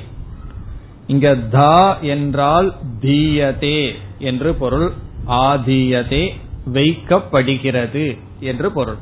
இங்க 1.08 1.36
தா 1.36 2.00
என்றால் 2.00 2.76
தீயதே 3.02 3.92
என்று 4.20 4.54
பொருள். 4.54 4.94
ஆதீயதே 5.28 6.30
வைக்கப்படுகிறது 6.74 8.18
என்று 8.40 8.72
பொருள். 8.72 8.98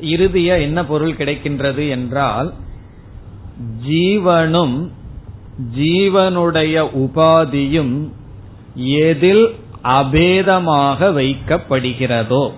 இறுதிய 0.00 0.60
என்ன 0.60 0.84
பொருள் 0.84 1.12
கிடைக்கின்றது 1.12 1.88
என்றால் 1.88 2.54
ஜீவனும் 3.88 4.90
ஜீவனுடைய 5.76 6.74
உபாதியும் 6.98 8.08
எதில் 8.74 9.54
அபேதமாக 9.82 11.10
வைக்கப்படுகிறதோ. 11.10 12.52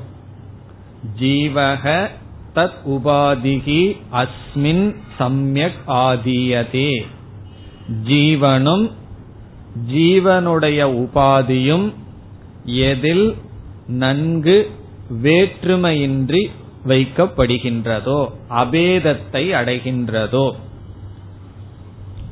ஜீவக 1.20 2.10
தத் 2.54 2.80
உபாதிகி 2.88 3.96
அஸ்மின் 4.12 4.96
சம்யக் 5.18 5.80
ஆதீயதே. 5.86 7.06
ஜீவனும் 8.04 8.90
ஜீவனுடைய 9.92 10.80
உபாதியும் 11.02 11.92
எதில் 12.64 13.34
நன்கு 13.86 14.70
வேற்றுமையின்றி 15.22 16.50
வைக்கப்படுகின்றதோ 16.88 18.28
அபேதத்தை 18.50 19.50
அடைகின்றதோ. 19.60 20.50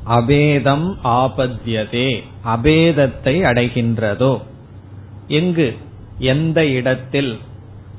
அபேதம் 0.09 0.97
ஆபத்தியதே 1.03 2.23
அபேதத்தை 2.45 3.41
அடைகின்றதோ. 3.41 4.41
எங்கு? 5.27 5.77
எந்த 6.17 6.67
இடத்தில்? 6.67 7.37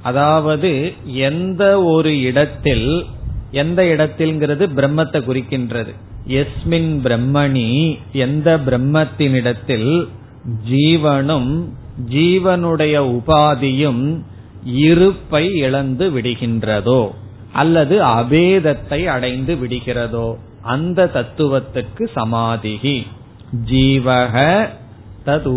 அதாவது 0.02 0.70
எந்த 1.04 1.82
ஒரு 1.82 2.20
இடத்தில் 2.20 3.06
எந்த 3.50 3.80
இடத்தில்ங்கிறது 3.84 4.64
பிரம்மத்தை 4.76 5.18
குறிக்கின்றது. 5.22 5.92
எஸ்மின் 6.26 6.92
பிரம்மணி 7.04 7.98
எந்த 8.12 8.48
பிரம்மத்தினிடத்தில் 8.66 10.08
ஜீவனும் 10.70 11.52
ஜீவனுடைய 12.10 12.96
உபாதியும் 13.16 14.04
இருப்பை 14.64 15.44
இழந்து 15.54 16.10
விடுகின்றதோ 16.10 17.02
அல்லது 17.52 17.96
அபேதத்தை 18.04 19.00
அடைந்து 19.06 19.54
விடுகிறதோ 19.54 20.28
அந்த 20.62 21.10
தத்துவத்துக்கு 21.14 22.04
சமாதிகி. 22.16 22.96
ஜீவக 23.70 24.34
தது 25.26 25.54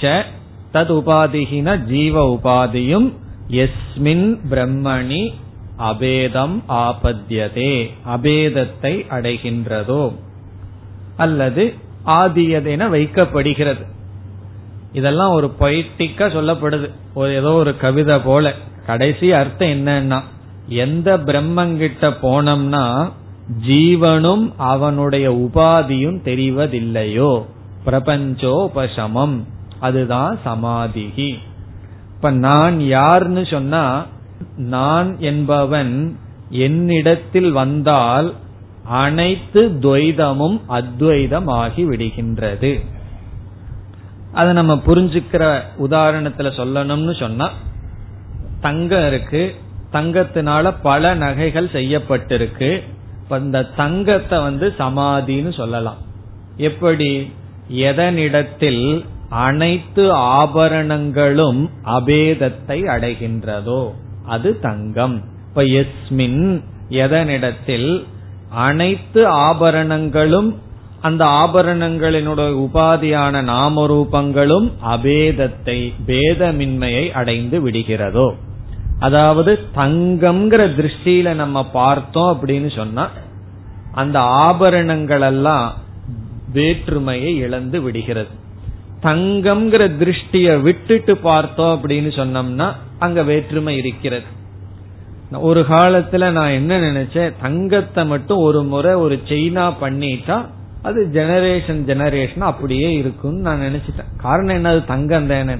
ச 0.00 0.24
தது 0.72 1.02
உபாதிகின 1.02 1.84
ஜீவ 1.84 2.38
உபாதியும் 2.40 3.12
எஸ்மின் 3.50 4.38
பிரம்மணி 4.50 5.32
அபேதம் 5.78 6.62
ஆபத்தியதே 6.68 7.90
அபேதத்தை 8.08 9.04
அடைகின்றதோ? 9.10 10.14
அல்லது 11.16 11.74
ஆதியதென 12.06 12.88
வைக்கப்படுகிறது. 12.88 13.84
இதெல்லாம் 14.92 15.32
ஒரு 15.32 15.52
பொய்டிக்கா 15.60 16.28
சொல்லப்படுது. 16.28 16.90
ஒரு 17.14 17.34
ஏதோ 17.34 17.52
ஒரு 17.52 17.76
கவிதை 17.76 18.18
போல. 18.18 18.54
கடைசி 18.86 19.32
அர்த்தம் 19.32 19.68
என்னன்னா 19.68 20.22
எந்த 20.68 21.18
பிரம்மங்கிட்ட 21.18 22.14
போனோம்னா 22.22 23.12
ஜீவனும் 23.68 24.52
அவனுடைய 24.56 25.32
உபாதியும் 25.32 26.20
தெரிவதில்லையோ? 26.24 27.44
பிரபஞ்சோபசமம். 27.86 29.44
அதுதான் 29.80 30.38
சமாதிகி 30.44 31.38
இப்ப 32.14 32.30
நான் 32.30 32.78
யார்னு 32.78 33.50
சொன்னா 33.50 34.06
நான் 34.56 35.16
என்பவன் 35.18 36.18
என்னிடத்தில் 36.50 37.52
வந்தால் 37.52 38.34
அனைத்து 38.84 39.68
துவைதமும் 39.80 40.60
அத்வைதமாகி 40.68 41.84
விடுகின்றது. 41.86 42.84
அதை 44.32 44.52
நம்ம 44.52 44.74
புரிஞ்சுக்கிற 44.74 45.60
உதாரணத்துல 45.78 46.48
சொல்லணும்னு 46.56 47.18
சொன்னா 47.20 47.50
தங்கம் 48.60 49.06
இருக்கு. 49.06 49.54
தங்கத்தினால 49.92 50.74
பல 50.82 51.14
நகைகள் 51.14 51.68
செய்யப்பட்டிருக்கு. 51.68 52.82
இந்த 53.30 53.62
தங்கத்தை 53.62 54.38
வந்து 54.40 54.74
சமாதின்னு 54.78 55.54
சொல்லலாம். 55.54 55.96
எப்படி? 56.56 57.32
எதனிடத்தில் 57.72 59.04
அனைத்து 59.30 60.12
ஆபரணங்களும் 60.12 61.70
அபேதத்தை 61.84 62.78
அடைகின்றதோ 62.86 63.90
அது 64.26 64.60
தங்கம். 64.60 65.22
இப்ப 65.48 65.62
எஸ்மின் 65.62 66.62
எதனிடத்தில் 66.88 68.04
அனைத்து 68.48 69.26
ஆபரணங்களும் 69.26 70.58
அந்த 71.00 71.24
ஆபரணங்களினுடைய 71.24 72.50
உபாதியான 72.66 73.42
நாமரூபங்களும் 73.42 74.72
அபேதத்தை 74.86 75.92
பேதமின்மையை 76.06 77.10
அடைந்து 77.10 77.70
விடுகிறதோ. 77.70 78.34
அதாவது 78.98 79.58
தங்கம்ங்கிற 79.76 80.62
திருஷ்டியில 80.78 81.34
நம்ம 81.34 81.64
பார்த்தோம் 81.64 82.38
அப்படின்னு 82.38 82.76
சொன்னா 82.76 83.08
அந்த 83.92 84.20
ஆபரணங்கள் 84.20 85.20
எல்லாம் 85.20 85.74
வேற்றுமையை 86.52 87.36
இழந்து 87.36 87.82
விடுகிறது. 87.82 88.48
தங்கம்ங்கிற 89.02 89.82
திருஷ்டிய 89.96 90.60
விட்டுட்டு 90.62 91.16
பார்த்தோம் 91.16 91.80
அப்படின்னு 91.80 92.10
சொன்னோம்னா 92.18 92.72
அங்க 92.98 93.22
வேற்றுமை 93.22 93.76
இருக்கிறது. 93.76 94.24
ஒரு 95.32 95.60
காலத்துல 95.60 96.30
நான் 96.30 96.50
என்ன 96.50 96.80
நினைச்சேன் 96.80 97.32
தங்கத்தை 97.42 98.06
மட்டும் 98.06 98.38
ஒரு 98.38 98.62
முறை 98.62 98.94
ஒரு 98.94 99.20
செயினா 99.28 99.74
பண்ணிட்டா 99.80 100.46
அது 100.82 101.10
ஜெனரேஷன் 101.12 101.80
ஜெனரேஷன் 101.86 102.38
அப்படியே 102.38 102.92
இருக்கும்னு 102.92 103.40
நான் 103.40 103.60
நினைச்சிட்டேன். 103.60 104.10
காரணம் 104.16 104.56
என்னது 104.56 104.84
தங்கம் 104.84 105.26
தானே. 105.26 105.54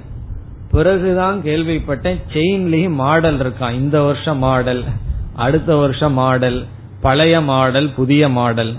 பிறகுதான் 0.71 1.43
கேள்விப்பட்டேன் 1.43 2.21
செயின்லயும் 2.33 2.95
மாடல் 2.95 3.39
இருக்கான் 3.39 3.73
இந்த 3.73 4.03
வருஷம் 4.03 4.39
மாடல் 4.39 4.85
அடுத்த 5.35 5.77
வருஷம் 5.77 6.13
மாடல் 6.13 6.67
பழைய 7.01 7.41
மாடல் 7.41 7.91
புதிய 7.97 8.29
மாடல் 8.29 8.75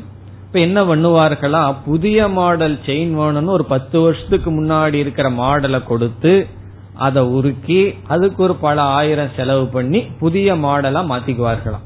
இப்ப 0.51 0.63
என்ன 0.63 0.81
பண்ணுவார்களா 0.83 1.75
புதிய 1.85 2.27
மாடல் 2.27 2.79
செயின் 2.85 3.13
வேணும்னு 3.19 3.45
ஒரு 3.45 3.65
பத்து 3.65 4.01
வருஷத்துக்கு 4.01 4.49
முன்னாடி 4.51 4.93
இருக்கிற 4.93 5.29
மாடலை 5.29 5.83
கொடுத்து 5.83 6.47
அதை 6.95 7.21
உருக்கி 7.23 7.95
அதுக்கு 8.07 8.43
ஒரு 8.43 8.55
பல 8.55 8.81
ஆயிரம் 8.81 9.31
செலவு 9.35 9.65
பண்ணி 9.67 10.01
புதிய 10.19 10.55
மாடலா 10.55 11.01
மாத்திக்குவார்களாம். 11.11 11.85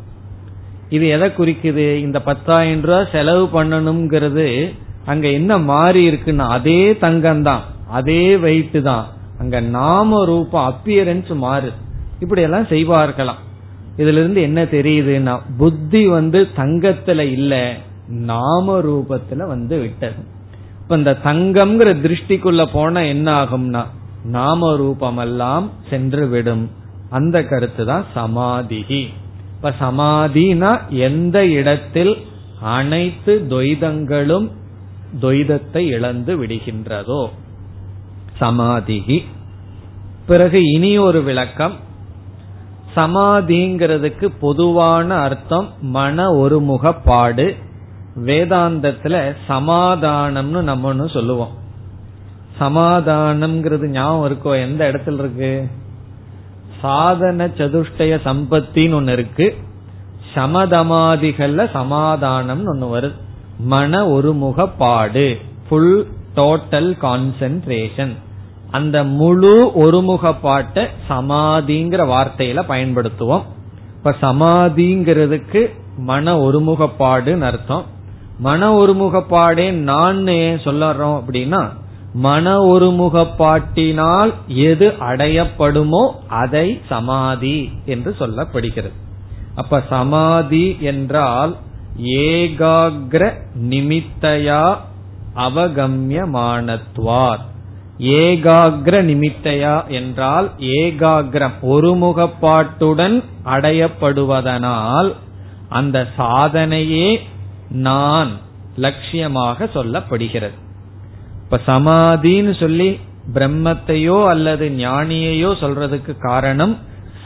இது 0.89 1.07
எதை 1.07 1.29
குறிக்குது? 1.29 1.97
இந்த 1.97 2.21
பத்தாயிரம் 2.21 2.81
ரூபாய் 2.81 3.07
செலவு 3.11 3.45
பண்ணணுங்கிறது 3.45 4.75
அங்க 5.05 5.27
என்ன 5.27 5.57
மாறி 5.57 6.09
இருக்குன்னா 6.09 6.49
அதே 6.57 6.97
தங்கம் 6.97 7.43
தான் 7.43 7.63
அதே 7.87 8.37
வெயிட் 8.37 8.83
தான். 8.83 9.07
அங்க 9.39 9.59
நாம 9.59 10.25
ரூபம் 10.25 10.73
அப்பியரன்ஸ் 10.73 11.35
மாறு. 11.35 11.71
இப்படி 12.19 12.41
எல்லாம் 12.41 12.71
செய்வார்களாம். 12.75 13.41
இதுல 13.97 14.21
இருந்து 14.23 14.41
என்ன 14.41 14.63
தெரியுதுன்னா 14.63 15.41
புத்தி 15.57 16.07
வந்து 16.07 16.47
தங்கத்துல 16.57 17.31
இல்ல. 17.31 17.77
நாம 18.07 18.79
ரூபத்துல 18.79 19.47
வந்து 19.47 19.79
விட்டது. 19.79 20.33
இப்ப 20.81 20.97
இந்த 20.97 21.17
தங்கம்ங்கிற 21.23 21.89
திருஷ்டிக்குள்ள 21.99 22.67
போனா 22.71 23.01
என்ன 23.01 23.43
ஆகும்னா 23.43 23.85
நாம 24.25 24.75
ரூபம் 24.75 25.17
எல்லாம் 25.17 25.69
சென்று 25.89 26.27
விடும் 26.27 26.71
அந்த 27.09 27.43
கருத்து 27.43 27.85
தான் 27.85 28.05
சமாதிகி 28.15 29.07
இப்ப 29.55 29.73
சமாதினா 29.79 30.79
எந்த 30.89 31.45
இடத்தில் 31.45 32.17
அனைத்து 32.61 33.45
துவைதங்களும் 33.49 34.51
துவைதத்தை 35.21 35.77
இழந்து 35.77 36.45
விடுகின்றதோ? 36.45 37.27
சமாதிகி 38.39 39.23
பிறகு 40.25 40.71
இனி 40.71 40.97
ஒரு 40.97 41.23
விளக்கம். 41.23 41.75
சமாதிங்கிறதுக்கு 42.95 44.31
பொதுவான 44.39 45.15
அர்த்தம் 45.15 45.69
மன 45.81 46.33
ஒருமுகப்பாடு. 46.33 47.55
வேதாந்தத்துல 48.23 49.35
சமாதானம்னு 49.49 50.61
நம்ம 50.61 50.87
ஒன்று 50.87 51.09
சொல்லுவோம். 51.09 51.49
சமாதானம்ங்கிறது 52.59 53.87
ஞாபகம் 53.87 54.31
இருக்கோ? 54.31 54.61
எந்த 54.61 54.91
இடத்துல 54.91 55.13
இருக்கு? 55.13 55.69
சாதன 56.81 57.47
சதுஷ்டய 57.47 58.19
சம்பத்தின்னு 58.25 58.93
ஒன்னு 58.93 59.11
இருக்கு. 59.11 59.57
சமதமாதிகள்ல 60.35 61.69
சமாதானம்னு 61.73 62.65
ஒன்னு 62.65 62.97
வருது. 62.97 63.11
மன 63.59 64.07
ஒருமுகப்பாடு. 64.07 65.41
ஃபுல் 65.69 66.07
டோட்டல் 66.35 66.97
கான்சென்ட்ரேஷன் 67.01 68.15
அந்த 68.71 69.03
முழு 69.03 69.71
ஒருமுகப்பாட்டை 69.75 70.87
சமாதிங்கிற 71.09 72.05
வார்த்தையில 72.07 72.63
பயன்படுத்துவோம். 72.69 73.41
இப்ப 73.97 74.15
சமாதிங்கிறதுக்கு 74.21 75.69
மன 75.97 76.35
ஒருமுகப்பாடுன்னு 76.37 77.41
அர்த்தம். 77.41 77.93
மன 78.39 78.85
ஒருமுகப்பாடே 78.85 79.71
நான் 79.71 80.27
ஏன் 80.27 80.57
சொல்லறோம் 80.57 81.21
அப்படின்னா 81.21 81.69
மன 82.13 82.63
ஒருமுகப்பாட்டினால் 82.63 84.33
எது 84.47 84.93
அடையப்படுமோ 84.99 86.11
அதை 86.27 86.81
சமாதி 86.89 87.71
என்று 87.85 88.15
சொல்லப்படுகிறது. 88.19 88.93
அப்ப 89.55 89.83
சமாதி 89.89 90.77
என்றால் 90.79 91.55
ஏகாகிர 92.03 93.33
நிமித்தையா 93.69 94.75
அவகமியமானத்வார். 95.35 97.39
ஏகாகிர 97.99 98.83
நிமித்தையா 98.83 99.87
என்றால் 99.87 100.51
ஏகாகிரம் 100.59 101.53
ஒருமுகப்பாட்டுடன் 101.61 103.23
அடையப்படுவதனால் 103.45 105.15
அந்த 105.69 106.07
சாதனையே 106.17 107.21
நான் 107.75 108.31
லட்சியமாக 108.77 109.67
சொல்லப்படுகிறது. 109.73 110.57
இப்ப 111.43 111.59
சமாதின்னு 111.67 112.59
சொல்லி 112.59 112.99
பிரம்மத்தையோ 113.33 114.27
அல்லது 114.27 114.69
ஞானியையோ 114.69 115.51
சொல்றதுக்கு 115.61 116.17
காரணம் 116.19 116.77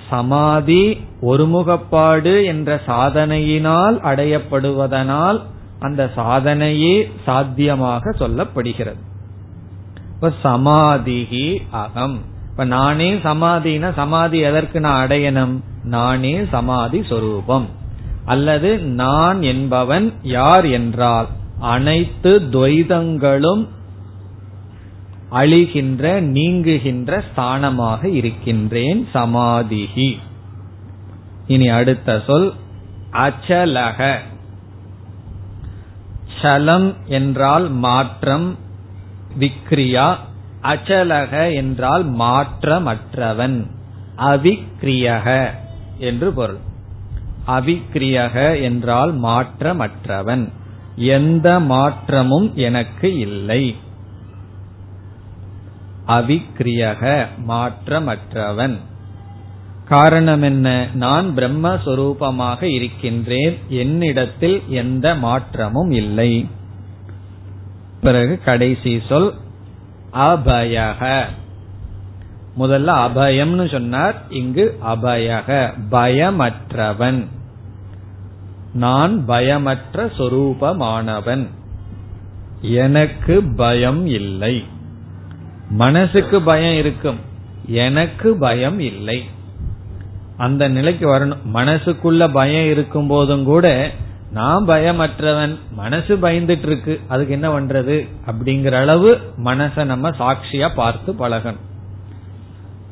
சமாதி 0.09 1.01
ஒருமுகப்பாடு 1.21 2.45
என்ற 2.45 2.81
சாதனையினால் 2.87 3.97
அடையப்படுவதனால் 4.03 5.41
அந்த 5.79 6.11
சாதனையே 6.15 7.11
சாத்தியமாக 7.25 8.15
சொல்லப்படுகிறது. 8.19 9.01
இப்ப 10.13 10.31
சமாதிகி 10.43 11.57
அகம். 11.69 12.17
இப்ப 12.49 12.65
நானே 12.65 13.13
சமாதினா 13.13 13.93
சமாதி 13.93 14.39
எதற்கு 14.39 14.79
நான் 14.79 15.07
அடையணும்? 15.07 15.59
நானே 15.83 16.45
சமாதி 16.49 17.03
சொரூபம். 17.09 17.77
அல்லது 18.29 18.69
நான் 19.01 19.39
என்பவன் 19.41 20.07
யார் 20.37 20.65
என்றால் 20.65 21.27
அனைத்து 21.73 22.31
துவைதங்களும் 22.51 23.63
அழிகின்ற 25.31 26.03
நீங்குகின்ற 26.35 27.11
ஸ்தானமாக 27.27 28.01
இருக்கின்றேன் 28.11 29.01
சமாதிகி 29.13 30.09
இனி 31.47 31.67
அடுத்த 31.69 32.23
சொல் 32.27 32.49
அச்சலக. 33.13 33.99
சலம் 36.41 36.89
என்றால் 37.17 37.67
மாற்றம் 37.85 38.47
விக்ரியா. 39.39 40.07
அச்சலக 40.63 41.33
என்றால் 41.53 42.05
மாற்றமற்றவன் 42.13 43.59
அவிக்ரியக 44.31 45.27
என்று 45.99 46.29
பொருள். 46.31 46.61
அவிக்கிரியக 47.49 48.61
என்றால் 48.61 49.19
மாற்றமற்றவன். 49.19 50.51
எந்த 50.95 51.59
மாற்றமும் 51.59 52.51
எனக்கு 52.55 53.17
இல்லை. 53.17 53.75
அவிக்கிரியக 56.07 57.27
மாற்றமற்றவன். 57.47 58.77
காரணம் 59.85 60.41
என்ன? 60.41 60.87
நான் 60.93 61.35
பிரம்மஸ்வரூபமாக 61.35 62.63
இருக்கின்றேன். 62.63 63.59
என்னிடத்தில் 63.69 64.63
எந்த 64.67 65.15
மாற்றமும் 65.15 65.91
இல்லை. 65.91 66.47
பிறகு 68.01 68.41
கடைசி 68.45 69.01
சொல் 69.09 69.33
அபயக. 70.13 71.23
முதல்ல 72.57 72.91
அபயம்னு 73.07 73.71
சொன்னார் 73.71 74.21
இங்கு 74.29 74.79
அபயக 74.87 75.73
பயமற்றவன். 75.91 77.27
நான் 78.73 79.25
பயமற்ற 79.25 80.05
சொரூபமானவன். 80.05 81.47
எனக்கு 82.61 83.43
பயம் 83.55 84.05
இல்லை. 84.05 84.65
மனசுக்கு 85.69 86.41
பயம் 86.41 86.77
இருக்கும். 86.77 87.19
எனக்கு 87.65 88.37
பயம் 88.37 88.79
இல்லை. 88.79 89.29
அந்த 90.37 90.67
நிலைக்கு 90.67 91.15
வரணும். 91.15 91.37
மனசுக்குள்ள 91.53 92.31
பயம் 92.31 92.69
இருக்கும் 92.69 93.07
போதும் 93.07 93.43
கூட 93.43 93.91
நான் 94.31 94.67
பயமற்றவன். 94.67 95.57
மனசு 95.71 96.17
பயந்துட்டு 96.17 96.65
இருக்கு 96.65 96.99
அதுக்கு 97.07 97.33
என்ன 97.33 97.59
பண்றது? 97.59 98.07
அப்படிங்கிற 98.25 98.71
அளவு 98.71 99.17
மனச 99.43 99.83
நம்ம 99.83 100.09
சாட்சியா 100.09 100.73
பார்த்து 100.75 101.13
பழகணும். 101.13 101.67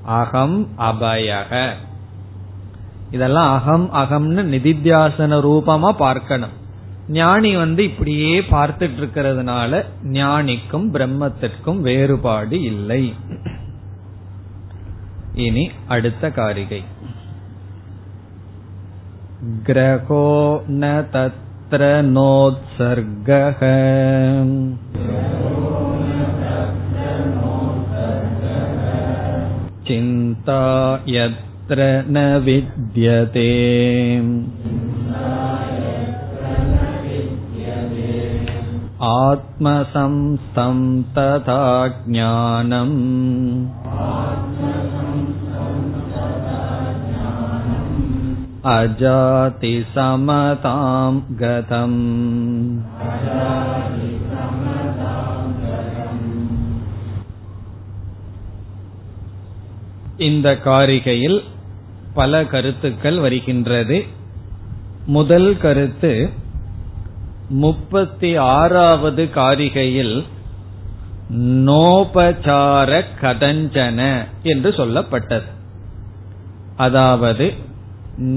அகம் 0.01 0.67
அபயக. 0.77 1.73
இதெல்லாம் 3.12 3.52
அகம் 3.58 3.89
அகம்னு 3.93 4.39
நிதித்தியாசன 4.39 5.38
ரூபமா 5.39 5.91
பார்க்கணும். 5.91 6.56
ஞானி 7.10 7.56
வந்து 7.56 7.84
இப்படியே 7.84 8.39
பார்த்துட்டு 8.39 8.96
இருக்கிறதுனால 9.00 9.86
ஞானிக்கும் 10.04 10.88
பிரம்மத்திற்கும் 10.93 11.80
வேறுபாடு 11.82 12.62
இல்லை. 12.62 13.13
இனி 15.34 15.70
அடுத்த 15.88 16.30
காரிகை. 16.30 16.84
கிரகோ 19.63 20.28
ந 20.82 20.86
தத்ர 21.13 21.84
நோத்சர்கக 22.17 23.62
சிந்தா 29.84 30.63
யத் 31.06 31.46
यत्र 31.66 31.85
न 32.14 32.22
विद्यते 32.44 33.50
आत्मसंस्थं 39.11 40.81
तथा 41.16 41.62
ज्ञानम् 42.09 42.98
अजाति 48.74 49.74
समतां 49.94 51.12
गतम् 51.42 52.00
இந்த 60.26 60.48
காரிகையில் 60.66 61.38
பல 62.17 62.45
கருத்துக்கள் 62.45 63.17
வருகின்றது. 63.17 63.97
முதல் 65.08 65.49
கருத்து 65.58 66.13
முப்பத்தி 67.49 68.32
ஆறாவது 68.36 69.23
காரிகையில் 69.36 70.15
நோபசார 71.67 72.91
கதஞ்சன 73.21 73.99
என்று 74.43 74.69
சொல்லப்பட்டது. 74.69 75.49
அதாவது 76.77 77.47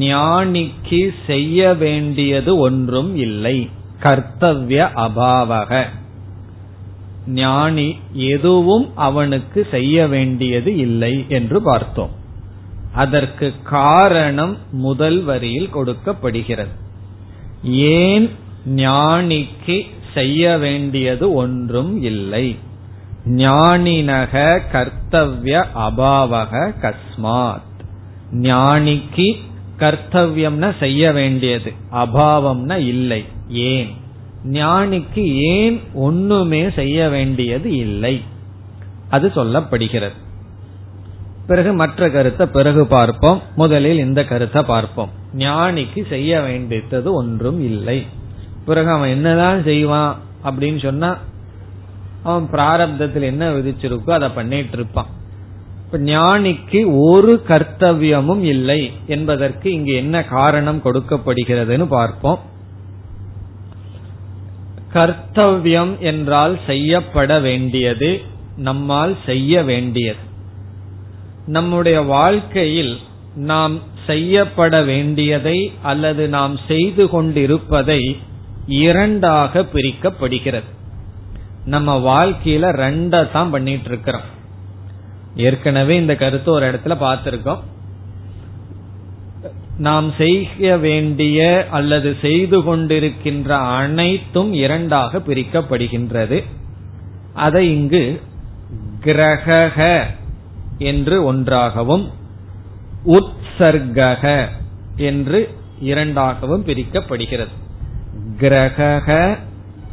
ஞானிக்கு 0.03 1.03
செய்ய 1.27 1.75
வேண்டியது 1.75 2.53
ஒன்றும் 2.59 3.13
இல்லை. 3.17 3.59
கர்த்தவிய 4.03 4.83
அபாவக. 4.97 5.73
ஞானி 7.27 7.89
எதுவும் 8.13 8.87
அவனுக்கு 9.09 9.61
செய்ய 9.71 10.07
வேண்டியது 10.07 10.71
இல்லை 10.77 11.15
என்று 11.29 11.59
பார்த்தோம். 11.63 12.19
அதற்கு 12.95 13.53
காரணம் 13.63 14.57
முதல் 14.71 15.23
வரியில் 15.23 15.71
கொடுக்கப்படுகிறது. 15.71 16.71
ஏன் 17.65 18.31
ஞானிக்கு 18.67 19.87
செய்ய 20.15 20.59
வேண்டியது 20.59 21.33
ஒன்றும் 21.33 22.03
இல்லை? 22.03 22.57
ஞானினக 23.27 24.61
கர்த்தவ்ய 24.73 25.65
அபாவக 25.75 26.75
கஸ்மாத். 26.81 27.85
ஞானிக்கு 28.33 29.37
கர்த்தவியம்னா 29.79 30.79
செய்ய 30.79 31.13
வேண்டியது 31.13 31.73
அபாவம்னா 31.93 32.77
இல்லை. 32.77 33.25
ஏன்? 33.49 33.89
ஞானிக்கு 34.45 35.25
ஏன் 35.35 35.81
ஒண்ணுமே 35.95 36.71
செய்ய 36.71 37.09
வேண்டியது 37.09 37.77
இல்லை? 37.77 38.23
அது 39.11 39.29
சொல்லப்படுகிறது. 39.29 40.29
பிறகு 41.51 41.71
மற்ற 41.73 42.11
கருத்தை 42.11 42.45
பிறகு 42.57 42.83
பார்ப்போம். 42.87 43.39
முதலில் 43.55 44.05
இந்த 44.07 44.21
கருத்தை 44.25 44.63
பார்ப்போம். 44.63 45.13
ஞானிக்கு 45.39 46.01
செய்ய 46.09 46.41
வேண்டியது 46.41 47.09
ஒன்றும் 47.13 47.61
இல்லை. 47.71 47.99
பிறகு 48.65 48.91
அவன் 48.91 49.09
என்னதான் 49.09 49.61
செய்வான் 49.63 50.13
அப்படின்னு 50.45 50.81
சொன்னா 50.83 51.11
அவன் 52.23 52.47
பிராரப்தத்தில் 52.53 53.27
என்ன 53.33 53.45
விதிச்சிருக்கோ 53.51 54.11
அதை 54.11 54.29
பண்ணிட்டு 54.29 54.77
இருப்பான். 54.77 55.11
இப்ப 55.85 55.99
ஞானிக்கு 55.99 56.81
ஒரு 57.07 57.33
கர்த்தவியமும் 57.49 58.43
இல்லை 58.55 58.81
என்பதற்கு 59.07 59.67
இங்கு 59.73 59.95
என்ன 59.95 60.17
காரணம் 60.37 60.81
கொடுக்கப்படுகிறதுன்னு 60.85 61.87
பார்ப்போம். 61.97 62.41
கர்த்தவியம் 64.93 65.95
என்றால் 66.11 66.55
செய்யப்பட 66.67 67.33
வேண்டியது 67.41 68.11
நம்மால் 68.69 69.17
செய்ய 69.27 69.63
வேண்டியது. 69.63 70.23
நம்முடைய 71.57 71.99
வாழ்க்கையில் 72.17 72.93
நாம் 73.51 73.75
செய்யப்பட 74.07 74.75
வேண்டியதை 74.91 75.59
அல்லது 75.83 76.25
நாம் 76.37 76.55
செய்து 76.69 77.05
கொண்டிருப்பதை 77.09 78.03
இரண்டாக 78.85 79.63
பிரிக்கப்படுகிறது. 79.75 80.69
நம்ம 81.65 81.97
வாழ்க்கையில 82.11 82.71
ரெண்டா 82.85 83.21
தான் 83.33 83.51
பண்ணிட்டு 83.51 83.89
இருக்கிறோம் 83.89 84.29
ஏற்கனவே 85.47 85.95
இந்த 85.97 86.15
கருத்து 86.23 86.51
ஒரு 86.53 86.65
இடத்துல 86.71 86.95
பார்த்திருக்கோம். 87.07 87.63
நாம் 89.89 90.09
செய்ய 90.19 90.77
வேண்டிய 90.79 91.41
அல்லது 91.71 92.11
செய்து 92.23 92.59
கொண்டிருக்கின்ற 92.61 93.51
அனைத்தும் 93.81 94.51
இரண்டாக 94.65 95.23
பிரிக்கப்படுகின்றது. 95.29 96.39
அதை 97.45 97.63
இங்கு 97.77 98.05
கிரக 99.01 99.47
என்று 100.81 101.25
ஒன்றாகவும் 101.25 102.05
உற்சர்கக 103.07 104.25
என்று 104.97 105.41
இரண்டாகவும் 105.83 106.65
பிரிக்கப்படுகிறது. 106.67 107.55
கிரக 108.39 109.39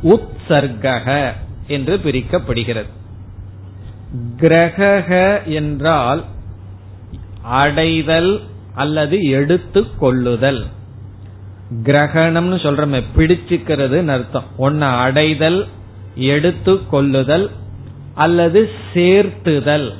உற்சர்கக 0.03 1.31
என்று 1.67 1.97
பிரிக்கப்படுகிறது. 1.97 2.91
கிரக 4.37 5.09
என்றால் 5.45 6.23
அடைதல் 7.41 8.41
அல்லது 8.73 9.23
எடுத்து 9.29 9.95
கொள்ளுதல். 9.99 10.65
கிரகணம்னு 11.83 12.57
சொல்றமே 12.65 13.01
பிடிச்சுக்கிறது 13.15 14.05
அர்த்தம். 14.07 14.49
ஒன்னு 14.57 14.85
அடைதல் 14.85 15.67
எடுத்து 16.15 16.87
கொள்ளுதல் 16.87 17.51
அல்லது 18.15 18.69
சேர்த்துதல். 18.93 19.93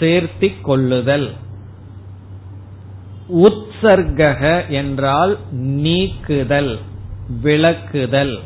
சேர்த்திக் 0.00 0.60
கொள்ளுதல் 0.60 1.30
உற்சர்கக 3.28 4.68
என்றால் 4.68 5.38
நீக்குதல் 5.50 6.78
விளக்குதல். 7.42 8.38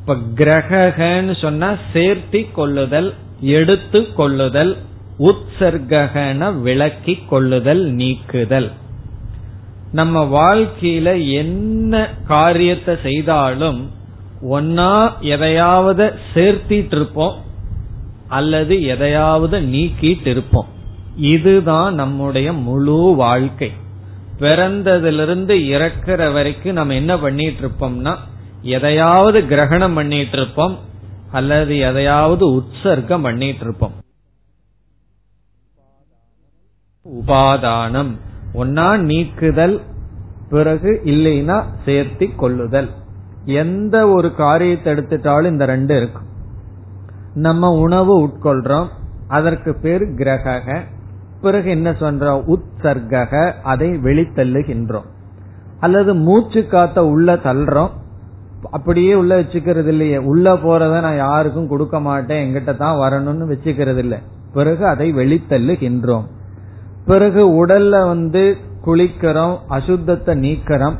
இப்ப 0.00 0.16
கிரகன்னு 0.34 1.40
சொன்னா 1.40 1.74
சேர்த்தி 1.92 2.52
கொள்ளுதல் 2.52 3.14
எடுத்து 3.40 4.14
கொள்ளுதல் 4.14 4.76
உற்சர்கன 5.18 6.60
விளக்கி 6.60 7.14
கொள்ளுதல் 7.28 7.84
நீக்குதல். 7.92 8.70
நம்ம 9.92 10.24
வாழ்க்கையில 10.24 11.32
என்ன 11.32 12.10
காரியத்தை 12.26 12.96
செய்தாலும் 13.02 13.90
ஒன்னா 14.42 15.12
எதையாவது 15.20 16.14
சேர்த்திட்டு 16.34 16.94
இருப்போம் 16.94 17.46
அல்லது 18.28 18.82
எதையாவது 18.82 19.58
நீக்கிட்டு 19.60 20.26
இருப்போம் 20.26 20.68
இதுதான் 21.16 21.94
நம்முடைய 21.94 22.52
முழு 22.52 23.14
வாழ்க்கை. 23.16 23.70
பிறந்ததிலிருந்து 24.38 25.54
இறக்குற 25.74 26.32
வரைக்கும் 26.32 26.72
நம்ம 26.72 26.94
என்ன 26.94 27.18
பண்ணிட்டு 27.18 27.60
இருப்போம்னா 27.60 28.14
எதையாவது 28.62 29.46
கிரகணம் 29.46 29.94
பண்ணிட்டு 29.94 30.36
இருப்போம் 30.36 30.78
அல்லது 31.32 31.78
எதையாவது 31.78 32.44
உற்சர்க்கம் 32.52 33.22
பண்ணிட்டு 33.22 33.64
இருப்போம் 33.64 33.92
உபாதானம். 37.04 38.12
ஒன்னா 38.54 38.96
நீக்குதல் 38.96 39.76
பிறகு 40.50 41.00
இல்லைன்னா 41.04 41.58
சேர்த்தி 41.86 42.36
கொள்ளுதல். 42.36 42.90
எந்த 43.44 44.08
ஒரு 44.08 44.34
காரியத்தை 44.34 44.92
எடுத்துட்டாலும் 44.92 45.46
இந்த 45.46 45.66
ரெண்டு 45.66 45.96
இருக்கும் 45.96 46.27
நம்ம 47.34 47.70
உணவு 47.70 48.26
உட்கொள்றோம். 48.26 48.86
அதற்கு 49.28 49.74
பேர் 49.74 50.14
கிரக 50.14 50.62
பிறகு 51.40 51.70
என்ன 51.70 51.90
சொல்றோம்? 51.90 52.42
உற்சர்க 52.44 53.52
அதை 53.62 53.90
வெளித்தள்ளுகின்றோம். 53.90 55.04
அல்லது 55.80 56.14
மூச்சு 56.14 56.66
காத்த 56.66 57.06
உள்ள 57.06 57.34
தள்ளுறோம். 57.34 57.90
அப்படியே 58.70 59.14
உள்ள 59.14 59.40
வச்சுக்கிறது 59.40 59.86
இல்லையே. 59.86 60.16
உள்ள 60.16 60.54
போறத 60.54 61.00
நான் 61.00 61.16
யாருக்கும் 61.16 61.68
கொடுக்க 61.68 62.00
மாட்டேன். 62.00 62.54
எங்கிட்ட 62.54 62.76
தான் 62.76 62.96
வரணும்னு 62.96 63.52
வச்சுக்கிறது 63.52 63.96
இல்லை. 63.96 64.18
பிறகு 64.52 64.86
அதை 64.86 65.12
வெளித்தள்ளுகின்றோம். 65.14 66.24
பிறகு 67.04 67.66
உடல்ல 67.66 68.06
வந்து 68.06 68.56
குளிக்கிறோம். 68.84 69.58
அசுத்தத்தை 69.70 70.38
நீக்கிறோம். 70.38 70.98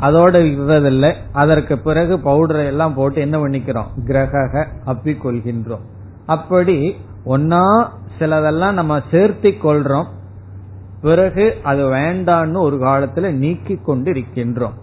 அதோட 0.00 0.34
விடுறதில்லை 0.44 1.14
அதற்கு 1.32 1.78
பிறகு 1.78 2.16
பவுடரை 2.16 2.66
எல்லாம் 2.66 2.94
போட்டு 2.94 3.20
என்ன 3.20 3.38
பண்ணிக்கிறோம்? 3.38 3.86
கிரக 4.06 4.66
அப்பி 4.86 5.16
கொள்கின்றோம் 5.24 5.84
அப்படி 6.26 6.96
ஒன்னா 7.26 7.88
சிலதெல்லாம் 8.18 8.72
நம்ம 8.72 8.98
சேர்த்தி 8.98 9.52
கொள்றோம். 9.64 10.06
பிறகு 11.02 11.56
அது 11.62 11.82
வேண்டான்னு 11.92 12.56
ஒரு 12.56 12.76
காலத்துல 12.76 13.30
நீக்கி 13.30 13.76
கொண்டு 13.76 14.12
இருக்கின்றோம் 14.12 14.76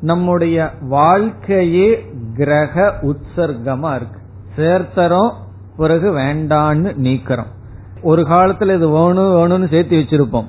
நம்முடைய 0.00 0.70
வாழ்க்கையே 0.80 2.12
கிரக 2.36 2.98
உற்சர்க்கமா 3.02 3.94
இருக்கு. 3.94 4.20
சேர்த்தரும் 4.56 5.32
பிறகு 5.76 6.12
வேண்டான்னு 6.12 6.94
நீக்கிறோம். 7.02 7.50
ஒரு 8.02 8.22
காலத்துல 8.22 8.74
இது 8.74 8.88
வேணும் 8.88 9.34
வேணும்னு 9.36 9.70
சேர்த்து 9.70 9.96
வச்சிருப்போம். 9.96 10.48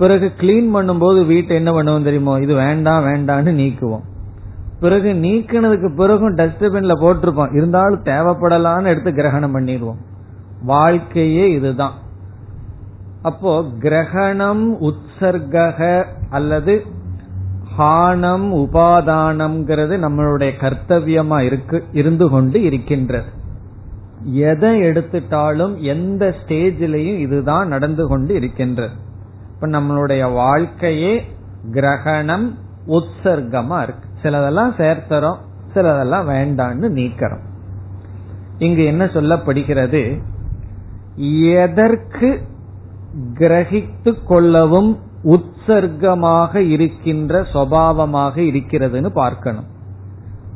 பிறகு 0.00 0.32
கிளீன் 0.40 0.68
பண்ணும்போது 0.74 1.26
வீட்டை 1.26 1.56
என்ன 1.56 1.72
பண்ணுவோம் 1.72 2.02
தெரியுமோ? 2.02 2.38
இது 2.40 2.54
வேண்டாம் 2.54 3.04
வேண்டான்னு 3.04 3.52
நீக்குவோம். 3.62 4.04
பிறகு 4.80 5.12
நீக்கினதுக்கு 5.12 5.94
பிறகும் 5.94 6.36
டஸ்ட்பின்ல 6.36 6.92
போட்டிருப்போம். 7.00 7.54
இருந்தாலும் 7.54 8.02
தேவைப்படலான்னு 8.02 8.84
எடுத்து 8.84 9.12
கிரகணம் 9.12 9.58
பண்ணிடுவோம். 9.58 10.00
வாழ்க்கையே 10.62 11.50
இதுதான். 11.50 11.92
அப்போ 13.22 13.64
கிரகணம் 13.78 14.80
உற்சர்க 14.80 16.04
அல்லது 16.30 16.84
ஹானம் 17.78 18.48
உபாதானம்ங்கிறது 18.62 19.96
நம்மளுடைய 20.06 20.50
கர்த்தவியமா 20.60 21.40
இருக்கு 21.40 21.84
இருந்து 21.92 22.28
கொண்டு 22.28 22.62
இருக்கின்றது. 22.62 23.28
எதை 24.24 24.80
எடுத்துட்டாலும் 24.80 25.76
எந்த 25.76 26.34
ஸ்டேஜிலையும் 26.40 27.18
இதுதான் 27.18 27.68
நடந்து 27.68 28.06
கொண்டு 28.06 28.34
இருக்கின்றது. 28.34 29.08
இப்ப 29.60 29.78
நம்மளுடைய 29.80 30.32
வாழ்க்கையே 30.32 31.36
கிரகணம் 31.72 32.58
உற்சர்க்கமா 32.86 33.82
இருக்கு. 33.82 34.08
சிலதெல்லாம் 34.22 34.72
சேர்த்துறோம் 34.78 35.36
சிலதெல்லாம் 35.74 36.28
வேண்டான்னு 36.28 36.88
நீக்கிறோம். 36.98 37.44
இங்கு 38.58 38.84
என்ன 38.84 39.04
சொல்லப்படுகிறது? 39.04 40.22
எதற்கு 41.52 42.42
கிரகித்து 43.34 44.24
கொள்ளவும் 44.26 44.98
உற்சர்க்கமாக 45.24 46.56
இருக்கின்ற 46.56 47.42
சுவாவமாக 47.42 48.36
இருக்கிறதுன்னு 48.36 49.08
பார்க்கணும். 49.08 49.66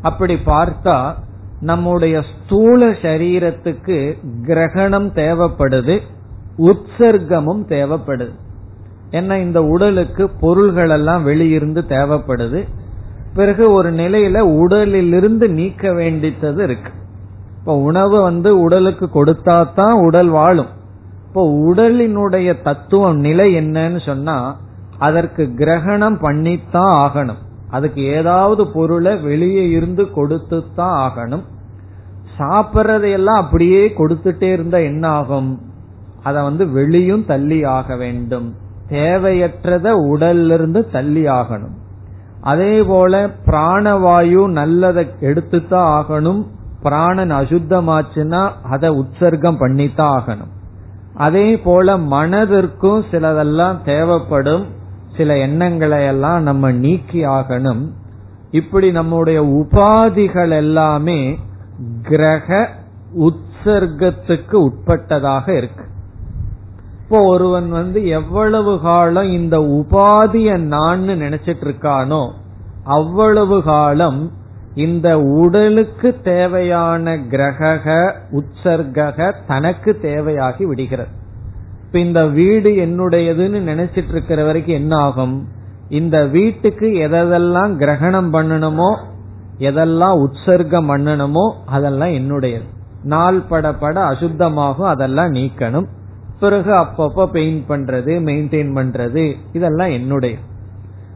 அப்படி 0.02 0.34
பார்த்தா 0.34 1.14
நம்முடைய 1.60 2.22
ஸ்தூல 2.22 2.86
சரீரத்துக்கு 2.86 4.18
கிரகணம் 4.42 5.12
தேவைப்படுது 5.14 6.00
உற்சர்க்கமும் 6.58 7.62
தேவைப்படுது. 7.68 8.42
ஏன்னா 9.18 9.34
இந்த 9.46 9.60
உடலுக்கு 9.64 10.24
பொருள்கள் 10.40 10.92
எல்லாம் 10.96 11.22
வெளியிருந்து 11.26 11.80
தேவைப்படுது. 11.94 12.60
பிறகு 13.38 13.64
ஒரு 13.72 13.90
நிலையில 13.92 14.38
உடலிலிருந்து 14.62 15.46
நீக்க 15.58 15.92
வேண்டித்தது 16.00 16.60
இருக்கு. 16.68 16.90
இப்ப 17.58 17.76
உணவு 17.88 18.16
வந்து 18.22 18.50
உடலுக்கு 18.60 19.06
கொடுத்தா 19.14 19.56
தான் 19.74 19.96
உடல் 20.06 20.28
வாழும். 20.28 20.72
இப்போ 21.26 21.42
உடலினுடைய 21.68 22.48
தத்துவம் 22.62 23.18
நிலை 23.18 23.46
என்னன்னு 23.54 24.00
சொன்னா 24.06 24.36
அதற்கு 24.98 25.44
கிரகணம் 25.60 26.18
பண்ணித்தான் 26.20 26.92
ஆகணும். 27.04 27.40
அதுக்கு 27.70 28.02
ஏதாவது 28.18 28.62
பொருளை 28.66 29.12
வெளியே 29.28 29.64
இருந்து 29.68 30.04
கொடுத்து 30.10 30.58
தான் 30.74 30.96
ஆகணும். 31.06 31.44
சாப்பிட்றதையெல்லாம் 32.38 33.40
அப்படியே 33.44 33.82
கொடுத்துட்டே 33.98 34.48
இருந்தா 34.52 34.78
என்ன 34.90 35.04
ஆகும் 35.08 35.50
அத 36.22 36.36
வந்து 36.42 36.64
வெளியும் 36.78 37.24
தள்ளி 37.24 37.58
ஆக 37.78 37.96
வேண்டும். 37.96 38.46
தேவையற்றத 38.88 39.92
உடல்ல 40.12 40.52
இருந்து 40.52 40.90
தள்ளி 40.90 41.26
ஆகணும். 41.26 41.82
அதே 42.40 42.82
போல 42.82 43.30
பிராணவாயு 43.46 44.46
நல்லதை 44.46 45.10
எடுத்துத்தான் 45.20 46.02
ஆகணும். 46.02 46.46
பிராணன் 46.82 47.32
அசுத்தமாச்சுன்னா 47.32 48.50
அதை 48.62 48.90
உற்சர்க்கம் 48.90 49.58
பண்ணித்தான் 49.58 50.22
ஆகணும். 50.22 50.52
அதே 51.14 51.58
போல 51.58 51.98
மனதிற்கும் 51.98 53.04
சிலதெல்லாம் 53.10 53.82
தேவைப்படும். 53.84 54.66
சில 55.16 55.38
எண்ணங்களை 55.38 56.06
எல்லாம் 56.06 56.42
நம்ம 56.42 56.72
நீக்கி 56.72 57.26
ஆகணும். 57.26 57.88
இப்படி 58.50 58.90
நம்முடைய 58.90 59.42
உபாதிகள் 59.42 60.50
எல்லாமே 60.50 61.38
கிரக 62.02 62.68
உற்சர்க்கத்துக்கு 63.18 64.68
உட்பட்டதாக 64.68 65.48
இருக்கு. 65.48 65.84
இப்போ 67.14 67.26
ஒருவன் 67.26 67.70
வந்து 67.70 68.06
எவ்வளவு 68.06 68.80
காலம் 68.80 69.28
இந்த 69.30 69.58
உபாதிய 69.58 70.56
நான் 70.58 71.00
நினைச்சிட்டு 71.00 71.64
இருக்கானோ 71.64 72.28
அவ்வளவு 72.84 73.62
காலம் 73.62 74.32
இந்த 74.74 75.20
உடலுக்கு 75.20 76.20
தேவையான 76.22 77.16
கிரக 77.16 77.86
உற்சர்க 78.30 79.32
தனக்கு 79.46 79.98
தேவையாகி 80.02 80.64
விடுகிறது. 80.64 81.08
இப்ப 81.86 81.98
இந்த 81.98 82.26
வீடு 82.26 82.70
என்னுடையதுன்னு 82.70 83.60
நினைச்சிட்டு 83.70 84.08
இருக்கிற 84.08 84.44
வரைக்கும் 84.44 84.74
என்ன 84.74 84.96
ஆகும்? 84.96 85.48
இந்த 85.88 86.26
வீட்டுக்கு 86.26 86.86
எதெல்லாம் 86.86 87.76
கிரகணம் 87.76 88.32
பண்ணணுமோ 88.32 88.96
எதெல்லாம் 89.58 90.26
உற்சர்க்கம் 90.26 90.90
பண்ணணுமோ 90.92 91.52
அதெல்லாம் 91.66 92.08
என்னுடையது. 92.08 92.68
நாள் 93.02 93.40
பட 93.40 93.72
பட 93.72 94.00
அசுத்தமாகும் 94.00 94.92
அதெல்லாம் 94.94 95.32
நீக்கணும். 95.32 95.88
பிறகு 96.40 96.72
அப்பப்ப 96.72 97.26
பெயிண்ட் 97.26 97.70
பண்றது 97.70 98.18
மெயின்டைன் 98.22 98.72
பண்றது 98.74 99.34
இதெல்லாம் 99.52 99.90
என்னுடைய. 99.90 100.36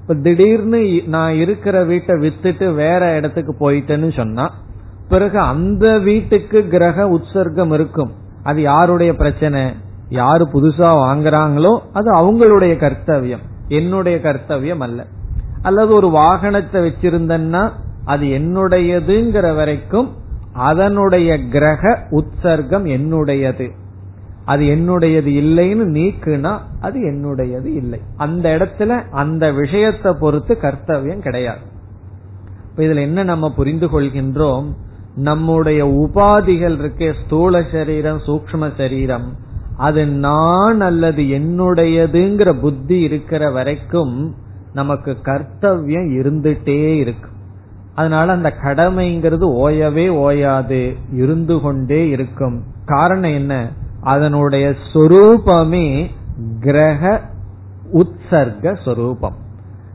இப்ப 0.00 0.14
திடீர்னு 0.14 1.02
நான் 1.06 1.34
இருக்கிற 1.34 1.84
வீட்டை 1.84 2.14
வித்துட்டு 2.14 2.74
வேற 2.74 3.16
இடத்துக்கு 3.16 3.70
போயிட்டேன்னு 3.70 4.16
சொன்னா 4.16 4.54
பிறகு 5.08 5.38
அந்த 5.38 5.98
வீட்டுக்கு 5.98 6.68
கிரக 6.68 7.04
உற்சர்க்கம் 7.04 7.72
இருக்கும். 7.72 8.12
அது 8.42 8.60
யாருடைய 8.60 9.14
பிரச்சனை? 9.14 9.72
யாரு 10.08 10.48
புதுசா 10.52 10.90
வாங்குறாங்களோ 11.02 11.78
அது 11.92 12.14
அவங்களுடைய 12.14 12.72
கர்த்தவியம். 12.72 13.42
என்னுடைய 13.68 14.18
கர்த்தவியம் 14.22 14.78
அல்ல. 14.78 15.06
அல்லது 15.62 15.94
ஒரு 15.94 16.08
வாகனத்தை 16.08 16.72
வச்சிருந்தேன்னா 16.72 17.70
அது 18.04 18.26
என்னுடையதுங்கிற 18.26 19.54
வரைக்கும் 19.56 20.12
அதனுடைய 20.52 21.38
கிரக 21.48 22.06
உற்சர்க்கம் 22.10 22.86
என்னுடையது. 22.86 23.70
அது 24.49 24.64
என்னுடையது 24.64 25.30
இல்லைன்னு 25.40 25.86
நீக்குனா 25.96 26.53
அது 26.80 26.99
என்னுடையது 27.01 27.68
இல்லை. 27.74 28.01
அந்த 28.16 28.46
இடத்துல 28.51 29.03
அந்த 29.11 29.44
விஷயத்தை 29.53 30.12
பொறுத்து 30.20 30.55
கர்த்தவியம் 30.62 31.22
கிடையாது. 31.22 31.64
இப்ப 32.70 32.82
இதுல 32.82 33.01
என்ன 33.01 33.22
நம்ம 33.22 33.53
புரிந்து 33.53 33.86
கொள்கின்றோம்? 33.86 34.66
நம்முடைய 35.16 35.80
உபாதிகள் 35.86 36.76
இருக்கே 36.76 37.09
ஸ்தூல 37.24 37.62
சரீரம் 37.72 38.20
சூக்ம 38.26 38.70
சரீரம். 38.76 39.26
அது 39.76 40.07
நான் 40.07 40.80
அல்லது 40.80 41.22
என்னுடையதுங்கிற 41.22 42.53
புத்தி 42.61 42.99
இருக்கிற 43.01 43.51
வரைக்கும் 43.51 44.14
நமக்கு 44.72 45.16
கர்த்தவியம் 45.22 46.11
இருந்துட்டே 46.20 46.80
இருக்கும் 46.96 47.36
அதனால 47.94 48.32
அந்த 48.32 48.51
கடமைங்கிறது 48.64 49.46
ஓயவே 49.64 50.09
ஓயாது 50.09 50.80
இருந்து 51.12 51.57
கொண்டே 51.61 52.09
இருக்கும். 52.09 52.57
காரணம் 52.84 53.34
என்ன? 53.34 53.55
அதனுடைய 54.01 54.74
சொரூபமே 54.92 56.07
கிரக 56.61 57.20
உற்சர்க 57.92 58.76
சொரூபம். 58.84 59.34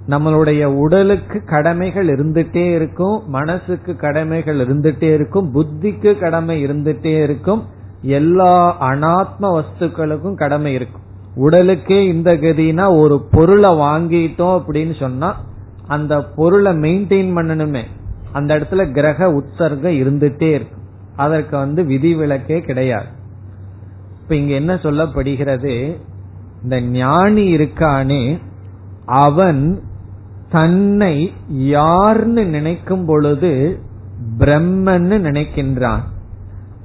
நம்மளுடைய 0.09 0.63
உடலுக்கு 0.63 1.43
கடமைகள் 1.43 2.07
இருந்துட்டே 2.07 2.73
இருக்கும் 2.73 3.29
மனசுக்கு 3.29 3.95
கடமைகள் 3.95 4.59
இருந்துட்டே 4.59 5.13
இருக்கும் 5.13 5.53
புத்திக்கு 5.55 6.19
கடமை 6.19 6.65
இருந்துட்டே 6.65 7.23
இருக்கும் 7.23 7.63
எல்லா 8.01 8.77
அனாத்ம 8.91 9.41
வஸ்துக்களுக்கும் 9.41 10.35
கடமை 10.35 10.73
இருக்கும். 10.73 11.01
உடலுக்கே 11.35 12.07
இந்த 12.07 12.33
கதினா 12.33 12.97
ஒரு 12.97 13.25
பொருளை 13.31 13.69
வாங்கிட்டோம் 13.69 14.63
அப்படின்னு 14.67 14.99
சொன்னா 14.99 15.41
அந்த 15.87 16.23
பொருளை 16.35 16.73
மெயின்டைன் 16.73 17.35
பண்ணணுமே. 17.35 17.81
அந்த 18.31 18.55
இடத்துல 18.55 18.91
கிரக 18.91 19.27
உற்சர்கம் 19.27 19.95
இருந்துட்டே 19.95 20.49
இருக்கும். 20.49 20.81
அதற்கு 21.15 21.57
வந்து 21.57 21.83
விதிவிலக்கே 21.83 22.59
கிடையாது. 22.59 23.21
இப்ப 24.23 24.35
இங்க 24.35 24.53
என்ன 24.53 24.75
சொல்லப்படுகிறது? 24.75 25.97
இந்த 26.63 26.81
ஞானி 26.81 27.57
இருக்கானே 27.57 28.39
அவன் 29.05 29.83
தன்னை 30.49 31.33
யார்னு 31.53 32.45
நினைக்கும் 32.45 33.05
பொழுது 33.05 33.79
பிரம்மன்னு 34.37 35.17
நினைக்கின்றான். 35.19 36.01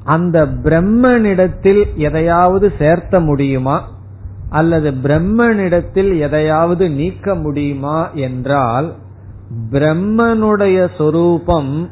அந்த 0.04 0.46
பிரம்மனிடத்தில் 0.46 1.94
எதையாவது 1.94 2.72
சேர்த்த 2.78 3.20
முடியுமா? 3.20 3.90
அல்லது 4.50 4.90
பிரம்மனிடத்தில் 4.90 6.18
எதையாவது 6.18 6.90
நீக்க 6.90 7.34
முடியுமா 7.34 8.10
என்றால் 8.10 8.94
பிரம்மனுடைய 9.70 10.88
சொரூபம் 10.96 11.90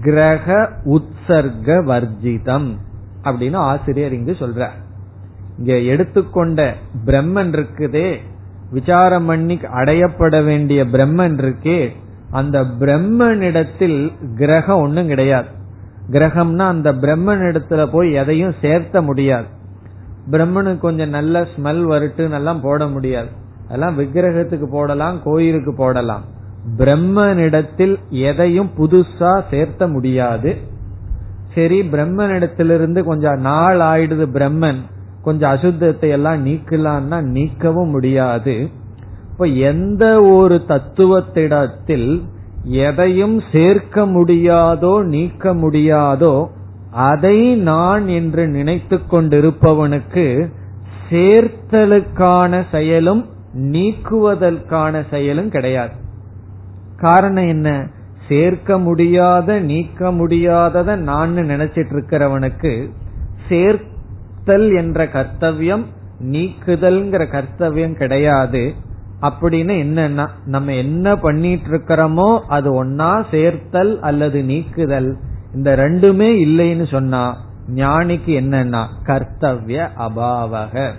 கிரக 0.00 0.68
உற்சர்க 0.84 1.82
வர்ஜிதம் 1.86 2.76
அப்படின்னு 3.24 3.56
ஆசிரியர் 3.56 4.12
இங்கு 4.12 4.32
சொல்றார். 4.32 4.86
இங்க 5.58 5.78
எடுத்துக்கொண்ட 5.78 6.74
பிரம்மன் 7.06 7.52
இருக்குதே. 7.52 8.16
விசாரம் 8.70 9.26
பண்ணி 9.26 9.54
அடையப்பட 9.54 10.44
வேண்டிய 10.44 10.84
பிரம்மன் 10.84 11.38
இருக்கே. 11.38 11.88
அந்த 12.30 12.60
பிரம்மனிடத்தில் 12.60 14.12
கிரகம் 14.36 14.80
ஒன்றும் 14.80 15.06
கிடையாது. 15.06 15.46
கிரகம்னா 16.10 16.58
அந்த 16.58 16.92
பிரம்மன் 16.92 17.44
இடத்துல 17.50 17.86
போய் 17.92 18.12
எதையும் 18.12 18.54
சேர்த்த 18.60 19.02
முடியாது. 19.02 19.46
பிரம்மனுக்கு 20.30 20.78
கொஞ்சம் 20.78 21.08
நல்ல 21.08 21.46
ஸ்மெல் 21.56 21.82
வருட்டுன்னு 21.84 22.30
எல்லாம் 22.30 22.60
போட 22.60 22.86
முடியாது. 22.86 23.28
அதெல்லாம் 23.66 23.98
விக்கிரகத்துக்கு 23.98 24.70
போடலாம் 24.70 25.22
கோயிலுக்கு 25.22 25.74
போடலாம். 25.74 26.24
பிரம்மனிடத்தில் 26.76 27.96
எதையும் 28.08 28.70
புதுசா 28.78 29.42
சேர்த்த 29.50 29.88
முடியாது. 29.88 30.56
சரி 31.54 31.80
பிரம்மனிடத்திலிருந்து 31.80 33.02
கொஞ்சம் 33.02 33.40
நாள் 33.40 33.78
ஆயிடுது 33.78 34.26
பிரம்மன். 34.32 34.78
கொஞ்சம் 35.22 35.52
அசுத்தத்தை 35.52 36.08
எல்லாம் 36.08 36.46
நீக்கலாம்னா 36.46 37.20
நீக்கவும் 37.36 37.90
முடியாது. 37.90 38.70
இப்ப 39.32 39.44
எந்த 39.44 40.22
ஒரு 40.22 40.62
தத்துவத்திடத்தில் 40.68 42.22
எதையும் 42.62 43.42
சேர்க்க 43.52 44.06
முடியாதோ 44.06 45.02
நீக்க 45.02 45.54
முடியாதோ 45.54 46.48
அதை 46.90 47.54
நான் 47.54 48.08
என்று 48.08 48.48
நினைத்து 48.48 49.00
கொண்டிருப்பவனுக்கு 49.10 50.52
சேர்த்தலுக்கான 51.10 52.62
செயலும் 52.70 53.26
நீக்குவதற்கான 53.58 55.02
செயலும் 55.10 55.50
கிடையாது. 55.50 55.92
காரணம் 56.96 57.48
என்ன? 57.48 57.86
சேர்க்க 58.28 58.78
முடியாத 58.78 59.58
நீக்க 59.60 60.10
முடியாதத 60.10 60.96
நான் 60.96 61.36
நினைச்சிட்டு 61.36 61.92
இருக்கிறவனுக்கு 61.92 62.90
சேர்த்தல் 64.48 64.76
என்ற 64.76 65.04
கர்த்தவியம் 65.04 65.84
நீக்குதல்ங்கிற 66.24 67.24
கர்த்தவியம் 67.28 67.96
கிடையாது. 67.96 68.74
அப்படின்னு 69.22 69.74
என்னன்னா 69.84 70.28
நம்ம 70.44 70.72
என்ன 70.72 71.16
பண்ணிட்டு 71.16 71.68
இருக்கிறோமோ 71.68 72.38
அது 72.48 72.84
ஒன்னா 72.84 73.24
சேர்த்தல் 73.30 74.00
அல்லது 74.00 74.42
நீக்குதல். 74.42 75.16
இந்த 75.54 75.76
ரெண்டுமே 75.76 76.30
இல்லைன்னு 76.46 76.88
சொன்னா 76.90 77.36
ஞானிக்கு 77.74 78.30
என்னன்னா 78.40 78.86
கர்த்தவிய 79.04 79.88
அபாவக. 79.98 80.92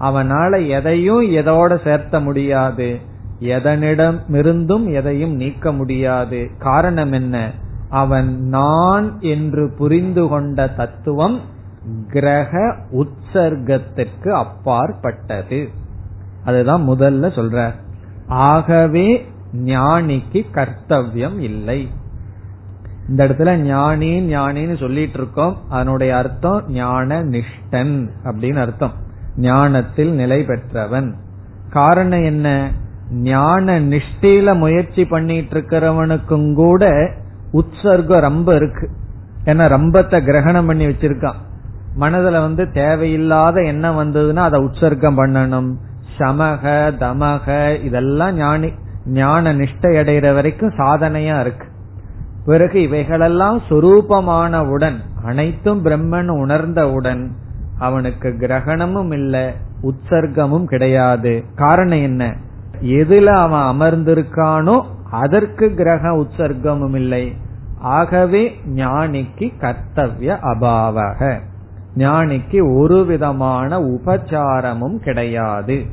அவனால 0.00 0.68
எதையும் 0.68 1.22
எதோட 1.22 1.82
சேர்த்த 1.84 2.20
முடியாது. 2.20 2.98
எதனிடமிருந்தும் 3.40 4.92
எதையும் 4.92 5.34
நீக்க 5.34 5.72
முடியாது. 5.72 6.50
காரணம் 6.58 7.12
என்ன? 7.12 7.50
அவன் 7.90 8.48
நான் 8.48 9.16
என்று 9.20 9.74
புரிந்து 9.78 10.28
கொண்ட 10.28 10.68
தத்துவம் 10.68 11.54
கிரக 12.08 12.76
உற்சர்க்கத்திற்கு 12.92 14.28
அப்பாற்பட்டது. 14.28 15.68
அதுதான் 16.44 16.88
முதல்ல 16.88 17.26
சொல்ற. 17.34 17.70
ஆகவே 18.26 19.26
ஞானிக்கு 19.64 20.44
கர்த்தவியம் 20.52 21.38
இல்லை. 21.38 21.88
இந்த 23.08 23.28
இடத்துல 23.28 23.54
ஞானி 23.54 24.36
ஞானின்னு 24.36 24.78
சொல்லிட்டு 24.78 25.18
இருக்கோம் 25.18 25.56
அதனுடைய 25.68 26.16
அர்த்தம் 26.16 26.64
ஞான 26.68 27.24
நிஷ்டன் 27.24 28.08
அப்படின்னு 28.24 28.56
அர்த்தம். 28.56 28.92
ஞானத்தில் 29.36 30.12
நிலை 30.12 30.44
பெற்றவன். 30.44 31.14
காரணம் 31.70 32.24
என்ன? 32.24 32.70
ஞான 33.10 33.80
நிஷ்டையில 33.80 34.56
முயற்சி 34.56 35.04
பண்ணிட்டு 35.04 35.60
இருக்கிறவனுக்கும் 35.60 36.54
கூட 36.54 37.10
உற்சர்க்கம் 37.52 38.20
ரொம்ப 38.20 38.54
இருக்கு. 38.54 38.90
ஏன்னா 39.44 39.68
ரம்பத்தை 39.68 40.24
கிரகணம் 40.24 40.66
பண்ணி 40.66 40.86
வச்சிருக்கான். 40.86 41.34
மனதுல 42.00 42.40
வந்து 42.40 42.70
தேவையில்லாத 42.70 43.62
எண்ணம் 43.62 43.98
வந்ததுன்னா 43.98 44.36
அதை 44.36 44.60
உற்சர்க்கம் 44.60 45.18
பண்ணணும். 45.18 45.74
சமக 46.18 46.64
தமக 47.00 47.78
இதெல்லாம் 47.84 48.34
ஞானி 48.34 48.72
ஞான 49.06 49.54
நிஷ்டை 49.54 49.96
அடைகிற 49.96 50.34
வரைக்கும் 50.34 50.74
சாதனையா 50.78 51.40
இருக்கு. 51.40 51.66
பிறகு 52.44 52.82
இவைகளெல்லாம் 52.82 53.62
சுரூபமானவுடன் 53.68 54.96
அனைத்தும் 55.24 55.84
பிரம்மன் 55.84 56.28
உணர்ந்தவுடன் 56.28 57.32
அவனுக்கு 57.78 58.28
கிரகணமும் 58.28 59.12
இல்ல 59.12 59.52
உற்சர்க்கமும் 59.82 60.64
கிடையாது. 60.64 61.44
காரணம் 61.54 62.02
என்ன? 62.02 62.34
எதுல 62.80 63.24
அவன் 63.24 63.66
அமர்ந்திருக்கானோ 63.68 64.82
அதற்கு 65.10 65.74
கிரக 65.74 66.08
உற்சர்க்கமும் 66.08 66.94
இல்லை. 66.94 67.36
ஆகவே 67.78 68.60
ஞானிக்கு 68.74 69.52
கர்த்தவிய 69.58 70.38
அபாவக. 70.42 71.40
ஞானிக்கு 71.96 72.76
ஒரு 72.78 73.04
விதமான 73.04 73.80
உபச்சாரமும் 73.80 74.96
கிடையாது. 74.96 75.86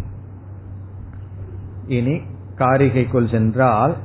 இனி 1.88 2.22
காரிகைக்குள் 2.58 3.32
சென்றால் 3.32 3.96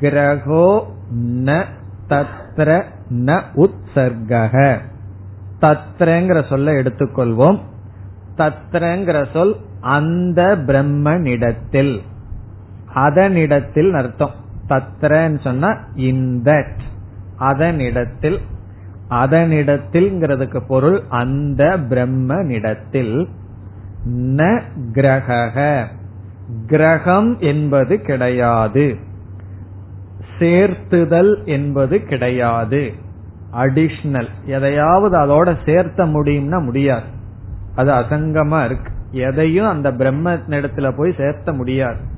கிரகோ 0.00 0.82
ந 1.20 1.64
தத்ர 2.08 2.82
ந 3.10 3.42
உற்சர்க 3.54 4.78
தத்ரங்கிற 5.60 6.48
சொல்ல 6.48 6.72
எடுத்துக்கொள்வோம். 6.72 7.58
தத்ரங்கிற 8.36 9.26
சொல் 9.32 9.56
அந்த 9.80 10.56
பிரம்மனிடத்தில். 10.66 12.00
அதனிடத்தில் 12.94 13.90
அர்த்தம். 13.90 14.34
தத்ரன்னு 14.68 15.40
சொன்னா 15.40 15.76
இந்த 15.94 16.66
அதனிடத்தில் 17.38 18.38
அதனிடத்தில்ங்கிறதுக்கு 19.10 20.60
பொருள் 20.68 21.02
அந்த 21.08 21.64
பிரம்மனிடத்தில். 21.64 23.28
ந 24.08 24.62
கிரக 24.92 25.86
கிரகம் 26.66 27.38
என்பது 27.38 28.00
கிடையாது. 28.00 28.96
சேர்த்துதல் 30.38 31.44
என்பது 31.44 32.04
கிடையாது. 32.04 32.92
அடிஷ்னல் 33.52 34.28
எதையாவது 34.44 35.18
அதோட 35.18 35.56
சேர்த்த 35.64 36.04
முடியும்னா 36.04 36.62
முடியாது. 36.62 37.06
அது 37.74 37.90
அசங்கமா 37.90 38.64
இருக்கு. 38.64 38.92
எதையும் 39.10 39.66
அந்த 39.66 39.92
பிரம்மனிடத்துல 39.92 40.92
போய் 40.96 41.14
சேர்த்த 41.16 41.52
முடியாது. 41.52 42.16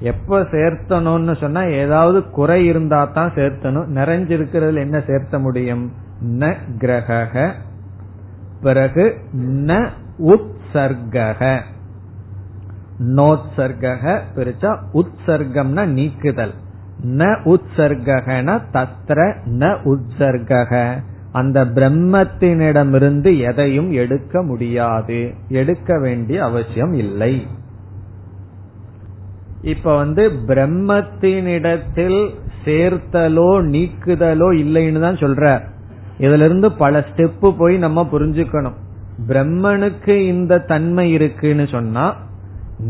எப்ப 0.00 0.40
சேர்த்தணும்னு 0.40 1.36
சொன்னா 1.36 1.62
ஏதாவது 1.62 2.30
குறை 2.30 2.66
இருந்தா 2.66 3.04
தான் 3.04 3.32
சேர்த்தணும். 3.34 3.88
நிறைஞ்சிருக்கிறதுல 3.94 4.78
என்ன 4.78 5.00
சேர்த்த 5.00 5.38
முடியும்? 5.38 5.92
ந 6.28 6.56
கிரக 6.78 7.52
பிறகு 8.62 9.18
ந 9.42 9.88
உற்சர்க 10.18 11.60
நோத்சர்க 12.98 14.20
பிரிச்சா 14.36 14.76
உற்சர்க்கம்னா 14.92 15.86
நீக்குதல். 15.86 16.54
ந 17.06 17.36
உற்சர்கன 17.44 18.60
தத்ர 18.72 19.34
ந 19.46 19.76
உற்சர்கக 19.84 21.02
அந்த 21.32 21.64
பிரம்மத்தினிடமிருந்து 21.64 23.38
எதையும் 23.38 23.92
எடுக்க 23.92 24.42
முடியாது. 24.42 25.34
எடுக்க 25.48 25.98
வேண்டிய 25.98 26.44
அவசியம் 26.44 26.94
இல்லை. 26.94 27.46
இப்ப 29.62 29.96
வந்து 29.96 30.30
பிரம்மத்தினிடத்தில் 30.46 32.34
சேர்த்தலோ 32.64 33.50
நீக்குதலோ 33.74 34.48
இல்லைன்னு 34.62 35.00
தான் 35.00 35.14
சொல்ற 35.14 35.60
இதுல 36.18 36.44
இருந்து 36.44 36.72
பல 36.72 37.04
ஸ்டெப்பு 37.14 37.54
போய் 37.58 37.76
நம்ம 37.78 38.08
புரிஞ்சுக்கணும். 38.12 38.74
பிரம்மனுக்கு 39.28 40.08
இந்த 40.08 40.58
தன்மை 40.58 41.12
இருக்குன்னு 41.12 41.66
சொன்னா 41.66 42.16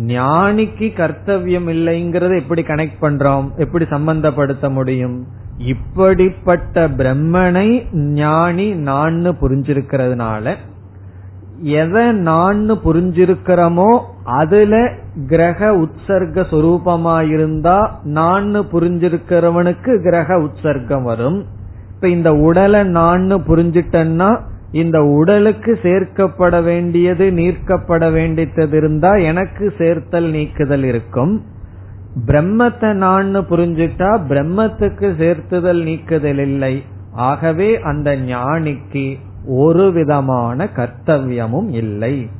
ஞானிக்கு 0.06 0.86
கர்த்தவியம் 0.96 1.68
இல்லைங்கிறத 1.68 2.40
எப்படி 2.40 2.62
கனெக்ட் 2.62 3.02
பண்றோம்? 3.02 3.56
எப்படி 3.56 3.84
சம்பந்தப்படுத்த 3.84 4.70
முடியும்? 4.70 5.26
இப்படிப்பட்ட 5.58 6.88
பிரம்மனை 6.88 7.94
ஞானி 7.94 8.70
நான் 8.70 9.36
புரிஞ்சிருக்கிறதுனால 9.40 10.56
எதை 11.62 12.12
நான் 12.12 12.70
புரிஞ்சிருக்கிறோமோ 12.70 14.00
அதுல 14.24 14.90
கிரக 15.26 15.70
உற்சர்க 15.72 16.44
சொரூபமாயிருந்தா 16.50 17.88
நான் 18.02 18.54
புரிஞ்சிருக்கிறவனுக்கு 18.72 20.02
கிரக 20.02 20.34
உற்சர்க்கம் 20.34 21.02
வரும். 21.02 21.44
இப்ப 21.94 22.08
இந்த 22.08 22.34
உடலை 22.34 22.82
நான் 22.82 23.32
புரிஞ்சிட்டேன்னா 23.32 24.40
இந்த 24.72 25.02
உடலுக்கு 25.02 25.78
சேர்க்கப்பட 25.82 26.62
வேண்டியது 26.62 27.32
நீக்கப்பட 27.32 28.10
வேண்டியது 28.10 28.76
இருந்தா 28.76 29.14
எனக்கு 29.14 29.72
சேர்த்தல் 29.78 30.30
நீக்குதல் 30.30 30.84
இருக்கும். 30.84 31.42
பிரம்மத்தை 32.26 32.92
நான் 32.92 33.36
புரிஞ்சுட்டா 33.36 34.20
பிரம்மத்துக்கு 34.28 35.08
சேர்த்துதல் 35.18 35.82
நீக்குதல் 35.82 36.38
இல்லை. 36.38 36.82
ஆகவே 37.12 37.80
அந்த 37.80 38.16
ஞானிக்கு 38.16 39.16
ஒரு 39.48 39.92
விதமான 39.92 40.64
கர்த்தவியமும் 40.64 41.68
இல்லை. 41.68 42.30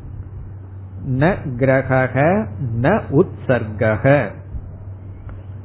ந 1.11 1.35
கிரக 1.59 2.47
ந 2.81 3.01
உற்சர்க 3.11 4.27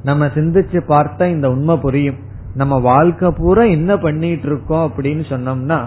நம்ம 0.02 0.26
சிந்திச்சு 0.26 0.80
பார்த்தா 0.88 1.24
இந்த 1.26 1.50
உண்மை 1.50 1.76
புரியும். 1.76 2.16
நம்ம 2.54 2.78
வாழ்க்கை 2.78 3.30
பூரா 3.36 3.62
என்ன 3.62 3.96
பண்ணிட்டு 3.96 4.46
இருக்கோம் 4.46 4.92
அப்படின்னு 4.92 5.24
சொன்னோம்னா 5.28 5.80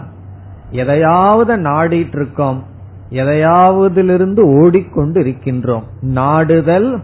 எதையாவது 0.71 1.55
நாடிட்டு 1.55 2.15
இருக்கோம் 2.15 2.63
எதையாவதிலிருந்து 3.09 4.39
ஓடிக்கொண்டு 4.39 5.21
இருக்கின்றோம் 5.21 5.83
நாடுதல் 6.01 7.03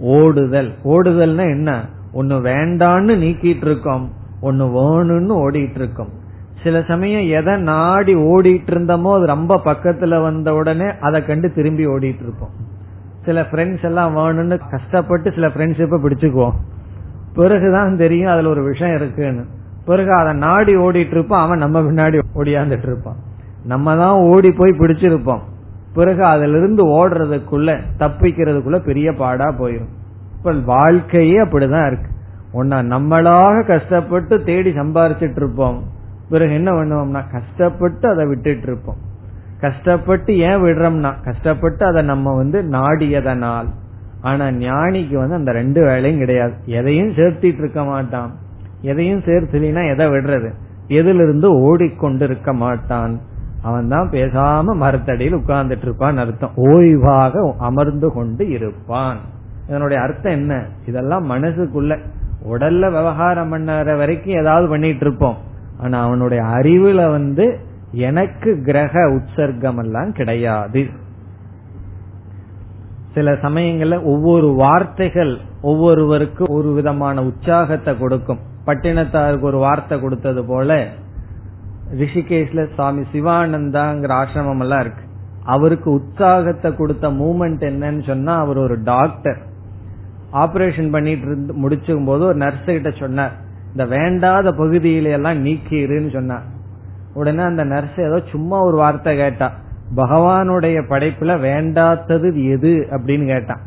ஓடுதல். 0.00 0.72
ஓடுதல்னா 0.84 1.50
என்ன? 1.50 1.86
ஒன்னு 2.12 2.34
வேண்டான்னு 2.34 3.16
நீக்கிட்டு 3.22 3.64
இருக்கோம் 3.64 4.10
ஒன்னு 4.40 4.64
வேணும்னு 4.66 5.50
ஓடிட்டு 5.50 5.74
இருக்கோம் 5.74 6.20
சில 6.62 6.82
சமயம் 6.82 7.40
எதை 7.40 7.62
நாடி 7.62 8.14
ஓடிட்டு 8.14 8.70
இருந்தோமோ 8.70 9.14
அது 9.14 9.26
ரொம்ப 9.26 9.60
பக்கத்துல 9.64 10.22
வந்த 10.22 10.54
உடனே 10.54 10.86
அதை 11.00 11.24
கண்டு 11.24 11.52
திரும்பி 11.52 11.86
ஓடிட்டு 11.86 12.22
இருப்போம் 12.22 12.70
சில 13.24 13.40
ஃப்ரெண்ட்ஸ் 13.40 13.84
எல்லாம் 13.84 14.16
வேணும்னு 14.16 14.60
கஷ்டப்பட்டு 14.70 15.32
சில 15.32 15.46
ஃப்ரெண்ட்ஷிப்பை 15.46 15.98
பிடிச்சுக்குவோம். 16.04 16.52
பிறகுதான் 17.34 17.96
தெரியும் 17.96 18.32
அதுல 18.32 18.48
ஒரு 18.48 18.62
விஷயம் 18.62 18.94
இருக்குன்னு. 18.94 19.44
பிறகு 19.84 20.12
அதை 20.12 20.32
நாடி 20.32 20.76
ஓடிட்டு 20.76 21.10
இருப்போம் 21.10 21.40
அவன் 21.40 21.58
நம்ம 21.58 21.80
பின்னாடி 21.80 22.18
ஓடியாந்துட்டு 22.34 22.86
இருப்பான் 22.86 23.16
நம்ம 23.64 23.96
தான் 23.96 24.18
ஓடி 24.18 24.50
போய் 24.50 24.70
பிடிச்சிருப்போம். 24.70 25.40
பிறகு 25.94 26.24
அதுல 26.24 26.58
இருந்து 26.58 26.86
ஓடுறதுக்குள்ள 26.86 27.80
தப்பிக்கிறதுக்குள்ள 27.98 28.78
பெரிய 28.78 29.12
பாடா 29.12 29.44
போயிரும். 29.44 29.90
இப்ப 30.36 30.52
வாழ்க்கையே 30.64 31.44
அப்படிதான் 31.44 31.86
இருக்கு. 31.86 32.10
ஒன்னா 32.54 32.84
நம்மளாக 32.94 33.66
கஷ்டப்பட்டு 33.66 34.42
தேடி 34.42 34.70
சம்பாரிச்சிட்டு 34.70 35.36
இருப்போம் 35.36 35.91
பிறகு 36.32 36.54
என்ன 36.54 36.72
பண்ணுவோம்னா 36.72 37.32
கஷ்டப்பட்டு 37.32 38.08
அதை 38.08 38.26
விட்டுட்டு 38.26 38.62
இருப்போம். 38.62 38.96
கஷ்டப்பட்டு 39.60 40.38
ஏன் 40.38 40.62
விடுறோம்னா 40.62 41.12
கஷ்டப்பட்டு 41.24 41.86
அதை 41.86 42.02
நம்ம 42.02 42.36
வந்து 42.36 42.62
நாடியதனால். 42.62 43.66
ஆனா 44.20 44.46
ஞானிக்கு 44.46 45.14
வந்து 45.14 45.34
அந்த 45.34 45.52
ரெண்டு 45.52 45.84
வேலையும் 45.84 46.18
கிடையாது. 46.18 46.52
எதையும் 46.64 47.10
சேர்த்திட்டு 47.10 47.58
இருக்க 47.58 47.84
மாட்டான். 47.84 48.34
எதையும் 48.80 49.20
சேர்த்துலினா 49.20 49.92
எதை 49.92 50.06
விடுறது? 50.06 50.50
எதிலிருந்து 50.86 51.60
ஓடிக்கொண்டு 51.60 52.24
இருக்க 52.24 52.52
மாட்டான். 52.52 53.20
அவன் 53.62 53.88
தான் 53.88 54.08
பேசாம 54.10 54.74
மரத்தடியில் 54.76 55.36
உட்கார்ந்துட்டு 55.36 55.82
இருப்பான் 55.82 56.16
அர்த்தம். 56.16 56.50
ஓய்வாக 56.56 57.52
அமர்ந்து 57.58 58.12
கொண்டு 58.12 58.48
இருப்பான். 58.48 59.18
இதனுடைய 59.68 60.02
அர்த்தம் 60.02 60.32
என்ன? 60.32 60.64
இதெல்லாம் 60.86 61.30
மனசுக்குள்ள 61.30 61.98
உடல்ல 62.50 62.80
விவகாரம் 62.80 63.52
பண்ணற 63.52 63.96
வரைக்கும் 63.96 64.34
ஏதாவது 64.34 64.68
பண்ணிட்டு 64.68 65.06
இருப்போம். 65.06 65.36
ஆனா 65.82 66.04
அவனுடைய 66.04 66.42
அறிவுல 66.42 67.10
வந்து 67.10 67.58
எனக்கு 67.90 68.62
கிரக 68.64 68.94
உற்சர்க்கம் 69.16 69.78
எல்லாம் 69.78 70.12
கிடையாது. 70.12 70.82
சில 73.14 73.32
சமயங்கள்ல 73.32 74.04
ஒவ்வொரு 74.04 74.48
வார்த்தைகள் 74.54 75.38
ஒவ்வொருவருக்கு 75.62 76.44
ஒரு 76.48 76.72
விதமான 76.72 77.24
உற்சாகத்தை 77.24 77.98
கொடுக்கும். 77.98 78.38
பட்டினத்தாருக்கு 78.66 79.40
ஒரு 79.40 79.58
வார்த்தை 79.58 80.00
கொடுத்தது 80.00 80.44
போல 80.44 80.86
ரிஷிகேஷ்ல 81.98 82.74
சுவாமி 82.74 83.02
சிவானந்தாங்கிற 83.12 84.12
ஆசிரமம் 84.22 84.58
எல்லாம் 84.58 84.80
இருக்கு. 84.80 85.04
அவருக்கு 85.44 85.90
உற்சாகத்தை 85.90 86.76
கொடுத்த 86.76 87.08
மூமெண்ட் 87.10 87.64
என்னன்னு 87.70 88.02
சொன்னா 88.06 88.34
அவர் 88.38 88.58
ஒரு 88.58 88.82
டாக்டர். 88.82 89.40
ஆபரேஷன் 90.32 90.90
பண்ணிட்டு 90.90 91.26
இருந்து 91.26 91.54
முடிச்சுக்கும் 91.62 92.06
போது 92.06 92.24
ஒரு 92.24 92.36
நர்ஸ் 92.36 92.64
கிட்ட 92.64 92.90
சொன்னார் 92.90 93.34
இந்த 93.72 93.86
வேண்டாத 93.86 94.50
பகுதியில 94.50 95.02
எல்லாம் 95.02 95.46
நீக்கிருன்னு 95.46 96.12
சொன்னார் 96.12 96.42
உடனே 97.14 97.42
அந்த 97.42 97.64
நர்ஸ் 97.64 98.00
ஏதோ 98.00 98.22
சும்மா 98.30 98.62
ஒரு 98.62 98.76
வார்த்தை 98.76 99.16
கேட்டா. 99.16 99.52
பகவானுடைய 99.96 100.82
படைப்புல 100.88 101.38
வேண்டாத்தது 101.40 102.50
எது 102.50 102.86
அப்படின்னு 102.90 103.26
கேட்டான் 103.26 103.60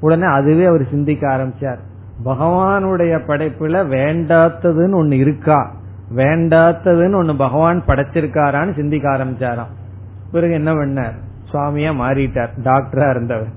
உடனே 0.00 0.22
அதுவே 0.22 0.64
அவர் 0.64 0.88
சிந்திக்க 0.90 1.28
ஆரம்பிச்சார். 1.28 1.78
பகவானுடைய 2.24 3.20
படைப்புல 3.26 3.86
வேண்டாத்ததுன்னு 3.86 4.96
ஒண்ணு 4.96 5.12
இருக்கா? 5.12 5.74
வேண்டாத்ததுன்னு 6.16 7.16
ஒண்ணு 7.22 7.36
பகவான் 7.36 7.82
படைச்சிருக்காரான்னு 7.86 8.74
சிந்திக்க 8.74 9.10
ஆரம்பிச்சாராம். 9.10 9.72
பிறகு 10.32 10.52
என்ன 10.52 10.74
பண்ணார்? 10.74 11.14
சுவாமியா 11.52 11.92
மாறிட்டார். 11.92 12.48
டாக்டரா 12.64 13.10
இருந்தவர். 13.10 13.48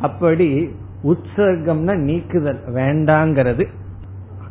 அப்படி 0.00 0.76
உற்சர்க்கம்னா 1.04 1.96
நீக்குதல். 1.96 2.60
வேண்டாங்கிறது. 2.74 3.66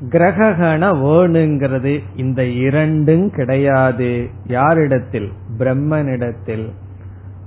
கிரகண 0.09 0.91
வேணுங்கிறது 0.91 2.03
இந்த 2.15 2.45
இரண்டும் 2.45 3.29
கிடையாது. 3.29 4.29
யாரிடத்தில்? 4.47 5.31
பிரம்மனிடத்தில். 5.57 6.69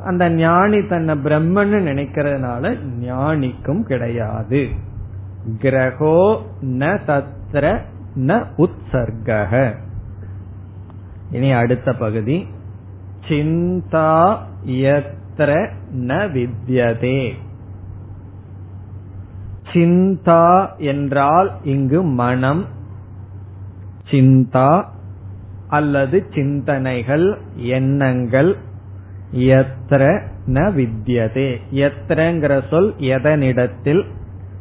அந்த 0.05 0.31
ஞானி 0.31 0.87
தன்னை 0.87 1.15
பிரம்மன்னு 1.15 1.79
நினைக்கிறதுனால 1.91 2.79
ஞானிக்கும் 3.01 3.83
கிடையாது. 3.83 4.69
கிரகோ 5.59 6.43
ந 6.63 6.99
தத்ர 7.07 7.81
ந 8.17 8.45
உற்சர்க 8.57 9.73
இனி 11.31 11.53
அடுத்த 11.53 11.93
பகுதி. 11.93 12.47
சிந்தா 13.29 14.37
யத்ர 14.67 15.69
ந 15.97 16.29
வித்யதே. 16.33 17.33
சிந்தா 19.77 20.77
என்றால் 20.79 21.51
இங்கு 21.63 22.03
மனம். 22.03 22.65
சிந்தா 24.11 24.85
அல்லது 25.69 26.27
சிந்தனைகள் 26.35 27.39
எண்ணங்கள் 27.57 28.57
எத்திர 29.33 30.23
ந 30.47 30.73
வித்யதே. 30.73 31.57
எத்திரங்கிற 31.71 32.69
சொல் 32.69 32.95
எதனிடத்தில்? 32.99 34.05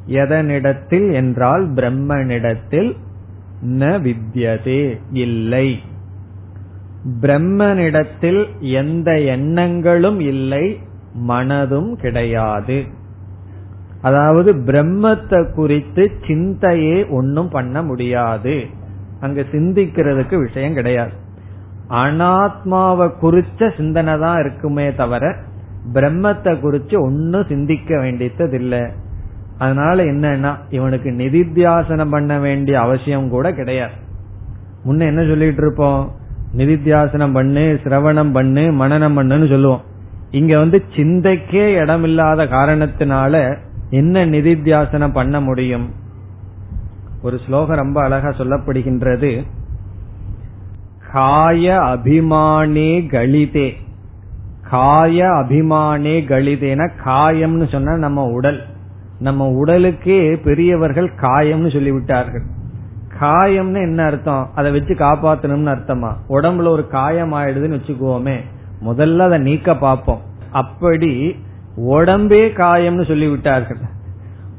எதனிடத்தில் 0.07 1.13
என்றால் 1.13 1.73
பிரம்மனிடத்தில் 1.73 2.95
ந 3.65 3.99
வித்யதே 3.99 4.99
இல்லை. 5.11 5.79
பிரம்மனிடத்தில் 7.21 8.59
எந்த 8.59 9.19
எண்ணங்களும் 9.19 10.19
இல்லை 10.19 10.79
மனதும் 11.27 11.93
கிடையாது. 11.93 13.03
அதாவது 14.07 14.49
பிரம்மத்தை 14.69 15.39
குறித்து 15.51 16.03
சிந்தையே 16.25 16.97
ஒன்னும் 17.09 17.49
பண்ண 17.49 17.75
முடியாது. 17.81 18.55
அங்க 19.19 19.41
சிந்திக்கிறதுக்கு 19.53 20.35
விஷயம் 20.45 20.77
கிடையாது. 20.79 21.13
அனாத்மாவை 22.03 23.07
குறிச்ச 23.21 23.69
சிந்தனை 23.77 24.13
தான் 24.19 24.39
இருக்குமே 24.39 24.85
தவிர 25.01 25.25
பிரம்மத்தை 25.95 26.53
குறிச்சு 26.63 26.95
ஒன்னும் 27.07 27.49
சிந்திக்க 27.51 27.99
வேண்டியது 27.99 28.55
இல்லை 28.61 28.83
அதனால 29.57 29.97
என்னன்னா 30.11 30.51
இவனுக்கு 30.69 31.09
நிதித்தியாசனம் 31.21 32.13
பண்ண 32.15 32.33
வேண்டிய 32.39 32.75
அவசியம் 32.79 33.29
கூட 33.29 33.47
கிடையாது. 33.53 33.95
முன்ன 34.85 35.05
என்ன 35.11 35.21
சொல்லிட்டு 35.27 35.61
இருப்போம்? 35.61 36.01
நிதித்தியாசனம் 36.57 37.35
பண்ணு 37.37 37.63
சிரவணம் 37.83 38.33
பண்ணு 38.33 38.63
மனநம் 38.81 39.17
பண்ணுன்னு 39.17 39.47
சொல்லுவோம். 39.49 39.83
இங்க 40.31 40.53
வந்து 40.57 40.77
சிந்தைக்கே 40.95 41.65
இடமில்லாத 41.81 42.43
காரணத்தினால 42.57 43.33
என்ன 43.89 44.25
நிதித்தியாசனம் 44.25 45.13
பண்ண 45.13 45.41
முடியும்? 45.41 45.93
ஒரு 47.21 47.39
ஸ்லோகம் 47.45 47.75
ரொம்ப 47.75 48.01
அழகா 48.01 48.27
சொல்லப்படுகின்றது. 48.27 49.45
காய 51.11 51.79
அபிமானே 51.79 53.09
கலிதே 53.09 53.73
காய 54.69 55.29
அபிமானே 55.29 56.25
கலிதேன 56.25 56.89
காயம்னு 57.05 57.71
சொன்னா 57.71 57.95
நம்ம 57.95 58.23
உடல். 58.23 58.63
நம்ம 59.19 59.47
உடலுக்கே 59.47 60.35
பெரியவர்கள் 60.43 61.11
காயம்னு 61.21 61.67
சொல்லிவிட்டார்கள். 61.67 62.43
காயம்னு 63.19 63.81
என்ன 63.81 64.03
அர்த்தம்? 64.03 64.49
அதை 64.55 64.71
வச்சு 64.71 64.93
காப்பாத்தணும்னு 64.93 65.75
அர்த்தமா? 65.75 66.11
உடம்புல 66.29 66.67
ஒரு 66.67 66.87
காயம் 66.87 67.33
ஆயிடுதுன்னு 67.33 67.79
வச்சுக்குவோமே 67.79 68.39
முதல்ல 68.85 69.17
அதை 69.17 69.37
நீக்க 69.37 69.75
பார்ப்போம். 69.75 70.21
அப்படி 70.51 71.35
உடம்பே 71.75 72.43
காயம்னு 72.53 73.05
சொல்லி 73.05 73.27
விட்டார்கள் 73.27 73.93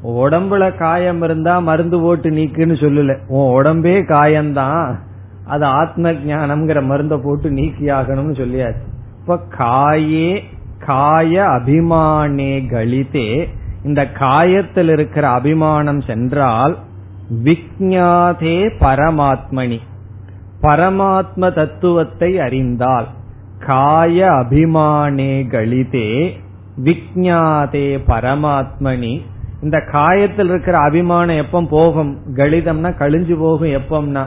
உடம்புல 0.03 0.77
காயம் 0.77 1.21
இருந்தா 1.21 1.59
மருந்து 1.59 2.01
போட்டு 2.01 2.29
நீக்குன்னு 2.29 2.75
சொல்லல. 2.81 3.17
உன் 3.27 3.53
உடம்பே 3.53 3.95
காயம்தான் 4.05 4.95
அது 5.45 5.65
ஆத்ம 5.65 6.11
ஜானம்ங்கிற 6.11 6.83
மருந்தை 6.83 7.19
போட்டு 7.23 7.49
நீக்கி 7.49 7.85
ஆகணும்னு 7.85 8.35
சொல்லியாச்சு. 8.41 8.85
இப்ப 9.19 9.39
காயே 9.57 10.41
காய 10.85 11.43
அபிமானே 11.43 12.67
கலிதே 12.69 13.47
இந்த 13.83 14.07
காயத்தில் 14.19 14.89
இருக்கிற 14.89 15.29
அபிமானம் 15.29 16.01
சென்றால் 16.01 16.77
விக்ஞாதே 17.43 18.57
பரமாத்மனி. 18.79 19.79
பரமாத்ம 20.61 21.53
தத்துவத்தை 21.55 22.39
அறிந்தால் 22.39 23.07
காய 23.59 24.29
அபிமானே 24.31 25.49
கலிதே 25.49 26.37
விக்ஞாதே 26.83 28.03
பரமாத்மனி. 28.07 29.21
இந்த 29.61 29.81
காயத்தில் 29.91 30.45
இருக்கிற 30.45 30.77
அபிமானம் 30.77 31.35
எப்ப 31.35 31.63
போகும்? 31.69 32.17
கலிதம்னா 32.35 32.89
கழிஞ்சு 32.89 33.35
போகும் 33.35 33.69
எப்பம்னா. 33.69 34.25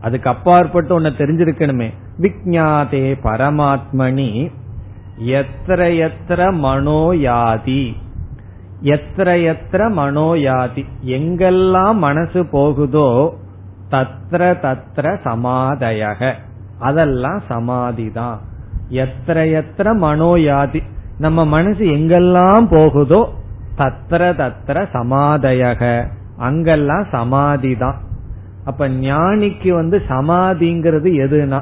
அதுக்கு 0.00 0.30
அப்பாற்பட்டு 0.30 0.94
ஒன்னு 0.94 1.08
தெரிஞ்சிருக்கணுமே. 1.08 1.92
விக்ஞாதே 2.20 3.18
பரமாத்மனி. 3.24 4.52
எத்திர 5.26 6.08
எத்திர 6.08 6.52
மனோயாதி 6.52 7.96
எத்திர 8.82 9.52
எத்திர 9.52 9.90
மனோயாதி 9.90 10.86
எங்கெல்லாம் 11.04 11.94
மனசு 11.94 12.46
போகுதோ 12.46 13.38
தத்ர 13.90 14.54
தத்ர 14.62 15.16
சமாதயக. 15.24 16.32
அதெல்லாம் 16.78 17.42
சமாதி 17.48 18.10
தான் 18.10 18.40
எத்திர 18.90 19.62
எத்திர 19.62 19.96
மனோயாதி 19.96 20.82
நம்ம 21.22 21.44
மனசு 21.44 21.84
எங்கெல்லாம் 21.84 22.64
போகுதோ 22.70 23.20
தத்திர 23.78 24.22
தத்திர 24.40 24.78
சமாதயக. 24.92 25.82
அங்கெல்லாம் 26.36 27.04
சமாதி 27.10 27.72
தான் 27.76 27.98
அப்ப 28.64 28.88
ஞானிக்கு 28.88 29.70
வந்து 29.70 29.96
சமாதிங்கிறது 30.08 31.08
எதுனா? 31.24 31.60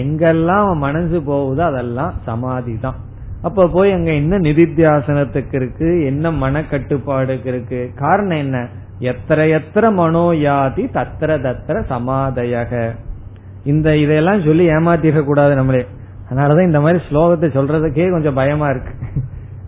எங்கெல்லாம் 0.00 0.70
மனசு 0.76 1.18
போகுதோ 1.22 1.62
அதெல்லாம் 1.64 2.14
சமாதி 2.24 2.74
தான் 2.80 2.98
அப்ப 3.42 3.66
போய் 3.66 3.92
அங்க 3.92 4.10
என்ன 4.12 4.38
நிதித்தியாசனத்துக்கு 4.38 5.54
இருக்கு? 5.54 6.04
என்ன 6.04 6.30
மனக்கட்டுப்பாடுக்கு 6.30 7.46
இருக்கு? 7.46 7.80
காரணம் 7.94 8.38
என்ன? 8.38 8.58
எத்தனை 8.98 9.50
எத்தனை 9.50 9.90
மனோயாதி 9.90 10.84
தத்திர 10.98 11.38
தத்திர 11.46 11.76
சமாதயக. 11.92 12.72
இந்த 13.64 13.96
இதையெல்லாம் 13.96 14.42
சொல்லி 14.42 14.66
ஏமாத்திட 14.68 15.24
கூடாது 15.24 15.54
நம்மளே. 15.54 15.82
அதனாலதான் 16.30 16.66
இந்த 16.66 16.80
மாதிரி 16.80 17.02
ஸ்லோகத்தை 17.10 17.48
சொல்றதுக்கே 17.58 18.10
கொஞ்சம் 18.10 18.34
பயமா 18.34 18.68
இருக்கு. 18.68 18.92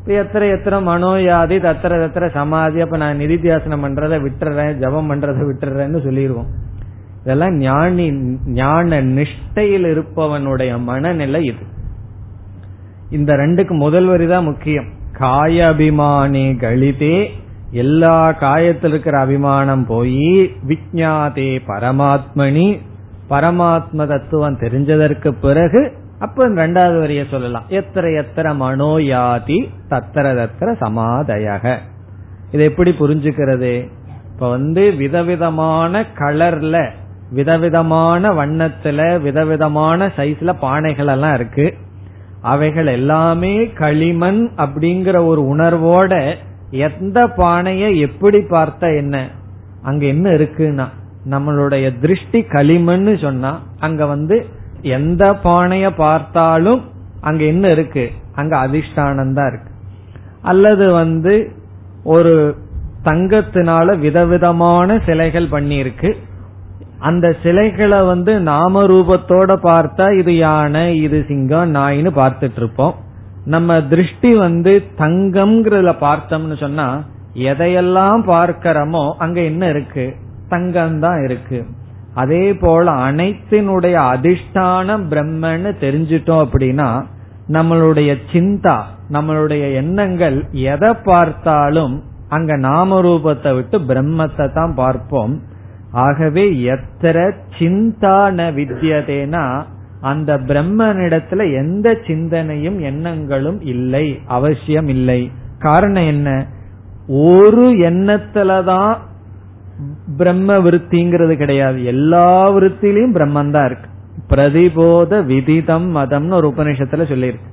இப்ப 0.01 0.13
எத்தனை 0.13 0.49
எத்தனை 0.49 0.79
மனோயாதி 0.83 1.57
தத்திர 1.57 1.99
தத்திர 2.03 2.31
சமாதி 2.31 2.81
அப்ப 2.81 2.97
நான் 2.97 3.19
நிதித்தியாசனம் 3.19 3.85
பண்றதை 3.85 4.19
விட்டுறேன் 4.27 4.79
ஜபம் 4.79 5.11
பண்றதை 5.11 5.43
விட்டுறேன்னு 5.49 6.03
சொல்லிடுவோம் 6.03 6.51
இதெல்லாம் 7.23 7.57
ஞானி 7.57 8.07
ஞான 8.47 9.03
நிஷ்டையில் 9.03 9.87
இருப்பவனுடைய 9.93 10.79
மனநிலை 10.79 11.45
இது. 11.45 11.65
இந்த 13.11 13.33
ரெண்டுக்கு 13.33 13.71
முதல் 13.71 14.09
வரிதான் 14.09 14.45
முக்கியம். 14.45 14.89
காய 15.13 15.75
அபிமானி 15.77 16.45
கழிதே 16.65 17.17
எல்லா 17.71 18.33
காயத்தில் 18.33 18.89
இருக்கிற 18.89 19.19
அபிமானம் 19.19 19.87
போய் 19.87 20.51
விஜாதே 20.69 21.51
பரமாத்மனி 21.67 22.79
பரமாத்ம 23.31 24.07
தத்துவம் 24.07 24.59
தெரிஞ்சதற்கு 24.59 25.31
பிறகு 25.41 25.83
அப்ப 26.23 26.49
ரெண்டாவது 26.49 26.99
வரிய 26.99 27.23
சொல்லலாம். 27.31 27.65
எத்தனை 27.69 28.15
எத்தனை 28.15 28.51
மனோயாதி 28.57 29.59
தத்திர 29.91 30.27
தத்திர 30.41 30.69
சமாதயக. 30.81 31.65
இதை 32.53 32.67
எப்படி 32.67 32.91
புரிஞ்சுக்கிறது? 32.91 33.73
இப்ப 34.33 34.49
வந்து 34.49 34.93
விதவிதமான 34.93 36.05
கலர்ல 36.19 36.77
விதவிதமான 37.31 38.31
வண்ணத்துல 38.31 39.21
விதவிதமான 39.21 40.07
சைஸ்ல 40.17 40.55
பானைகள் 40.63 41.07
எல்லாம் 41.07 41.35
இருக்கு. 41.35 41.67
அவைகள் 42.43 42.87
எல்லாமே 42.87 43.73
களிமண் 43.73 44.51
அப்படிங்கிற 44.57 45.27
ஒரு 45.27 45.43
உணர்வோட 45.43 46.35
எந்த 46.71 47.19
பானைய 47.37 47.97
எப்படி 47.97 48.39
பார்த்தா 48.39 48.89
என்ன? 48.97 49.29
அங்க 49.83 50.07
என்ன 50.07 50.31
இருக்குன்னா 50.31 50.89
நம்மளுடைய 51.31 52.01
திருஷ்டி 52.01 52.43
களிமண் 52.43 53.17
சொன்னா 53.17 53.53
அங்க 53.81 54.07
வந்து 54.07 54.37
எந்த 54.83 55.39
பானைய 55.45 55.91
பார்த்தாலும் 55.97 56.83
அங்க 57.21 57.45
என்ன 57.45 57.69
இருக்கு? 57.69 58.11
அங்க 58.35 58.57
அதிஷ்டானம் 58.57 59.33
தான் 59.33 59.49
இருக்கு. 59.49 59.71
அல்லது 60.43 60.93
வந்து 60.93 61.53
ஒரு 62.05 62.57
தங்கத்தினால 63.05 63.99
விதவிதமான 63.99 64.99
சிலைகள் 65.07 65.49
பண்ணியிருக்கு. 65.49 66.17
அந்த 66.99 67.37
சிலைகளை 67.43 68.03
வந்து 68.03 68.41
நாம 68.41 68.83
ரூபத்தோட 68.83 69.53
பார்த்தா 69.63 70.19
இது 70.19 70.37
யானை 70.37 71.01
இது 71.03 71.25
சிங்கம் 71.29 71.75
நாயின்னு 71.75 72.11
பார்த்துட்டு 72.17 72.57
இருப்போம் 72.57 72.95
நம்ம 73.45 73.81
திருஷ்டி 73.83 74.35
வந்து 74.35 74.83
தங்கம்ங்கிறதுல 74.99 75.95
பார்த்தோம்னு 76.01 76.59
சொன்னா 76.59 77.03
எதையெல்லாம் 77.35 78.23
பார்க்கிறோமோ 78.27 79.13
அங்க 79.19 79.41
என்ன 79.41 79.69
இருக்கு? 79.69 80.17
தங்கம் 80.49 80.99
தான் 80.99 81.25
இருக்கு. 81.25 81.65
அதே 82.15 82.55
போல 82.55 82.93
அனைத்தினுடைய 82.93 83.97
அதிஷ்டானம் 84.15 85.05
பிரம்மன்னு 85.11 85.71
தெரிஞ்சிட்டோம் 85.81 86.45
அப்படின்னா 86.45 87.05
நம்மளுடைய 87.49 88.17
சிந்தா 88.33 88.81
நம்மளுடைய 89.11 89.75
எண்ணங்கள் 89.75 90.45
எதை 90.51 90.95
பார்த்தாலும் 90.95 92.03
அங்க 92.29 92.57
நாம 92.57 93.01
ரூபத்தை 93.01 93.55
விட்டு 93.55 93.79
பிரம்மத்தை 93.79 94.53
தான் 94.53 94.75
பார்ப்போம். 94.75 95.43
ஆகவே 95.93 96.51
எத்திர 96.51 97.33
சிந்தான 97.59 98.51
வித்தியதேனா 98.53 99.63
அந்த 100.01 100.39
பிரம்மனிடத்துல 100.39 101.55
எந்த 101.55 101.97
சிந்தனையும் 102.07 102.81
எண்ணங்களும் 102.81 103.61
இல்லை 103.61 104.19
அவசியம் 104.27 104.89
இல்லை. 104.89 105.31
காரணம் 105.59 106.07
என்ன? 106.07 106.47
ஒரு 107.09 107.71
எண்ணத்துலதான் 107.71 108.97
பிரம்ம 110.17 110.59
விருத்திங்கிறது 110.59 111.35
கிடையாது. 111.37 111.79
எல்லா 111.85 112.29
விருத்திலையும் 112.51 113.17
பிரம்மன் 113.17 113.51
தான் 113.51 113.67
இருக்கு. 113.67 113.89
பிரதிபோத 114.33 115.21
விதிதம் 115.25 115.89
மதம்னு 115.97 116.39
ஒரு 116.41 116.49
உபநிஷத்துல 116.49 117.07
சொல்லியிருக்கு. 117.13 117.49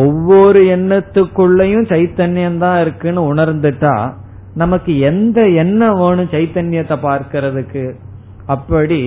ஒவ்வொரு 0.00 0.60
எண்ணத்துக்குள்ளயும் 0.76 1.86
சைத்தன்யம் 1.92 2.58
தான் 2.58 2.80
இருக்குன்னு 2.80 3.22
உணர்ந்துட்டா 3.34 3.94
நமக்கு 4.54 4.92
எந்த 5.10 5.40
எண்ணம் 5.62 5.98
வேணும் 5.98 6.32
சைத்தன்யத்தை 6.32 6.96
பார்க்கறதுக்கு? 7.08 7.84
அப்படி 8.46 9.00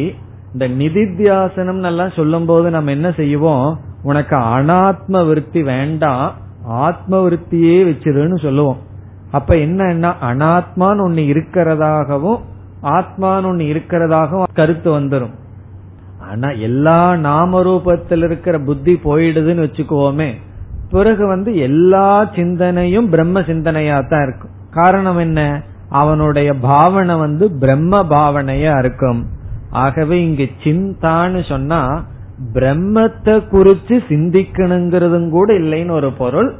இந்த 0.54 0.66
நிதித்தியாசனம் 0.82 1.84
எல்லாம் 1.90 2.16
சொல்லும் 2.16 2.46
போது 2.46 2.70
நம்ம 2.70 2.92
என்ன 2.92 3.10
செய்வோம்? 3.12 3.68
உனக்கு 4.04 4.36
அனாத்ம 4.36 5.26
விருத்தி 5.28 5.62
வேண்டாம் 5.64 6.26
ஆத்ம 6.86 7.20
விருத்தியே 7.26 7.76
வச்சிருன்னு 7.90 8.38
சொல்லுவோம். 8.42 8.80
அப்ப 9.32 9.56
என்னன்னா 9.66 10.12
அனாத்மான்னு 10.30 11.06
ஒண்ணு 11.08 11.24
இருக்கிறதாகவும் 11.34 12.40
ஆத்மான்னு 12.84 13.50
ஒண்ணு 13.52 13.66
இருக்கிறதாகவும் 13.72 14.44
கருத்து 14.54 15.00
வந்துடும் 15.00 15.34
ஆனா 16.20 16.50
எல்லா 16.50 17.16
நாம 17.16 17.62
ரூபத்தில் 17.64 18.24
இருக்கிற 18.24 18.60
புத்தி 18.60 19.00
போயிடுதுன்னு 19.04 19.66
வச்சுக்கோமே 19.66 20.34
பிறகு 20.90 21.28
வந்து 21.28 21.56
எல்லா 21.56 22.26
சிந்தனையும் 22.36 23.10
பிரம்ம 23.10 23.42
சிந்தனையா 23.42 24.08
தான் 24.08 24.24
இருக்கும். 24.24 24.50
காரணம் 24.70 25.18
என்ன? 25.18 25.62
அவனுடைய 25.90 26.54
பாவனை 26.54 27.16
வந்து 27.16 27.52
பிரம்ம 27.52 28.04
பாவனையா 28.04 28.78
இருக்கும். 28.78 29.26
ஆகவே 29.70 30.24
இங்கு 30.24 30.50
சிந்தான்னு 30.64 31.48
சொன்னா 31.48 32.04
பிரம்மத்தை 32.54 33.36
குறிச்சு 33.52 34.00
சிந்திக்கணுங்கிறதும் 34.10 35.30
கூட 35.30 35.54
இல்லைன்னு 35.54 35.92
ஒரு 35.92 36.12
பொருள் 36.12 36.56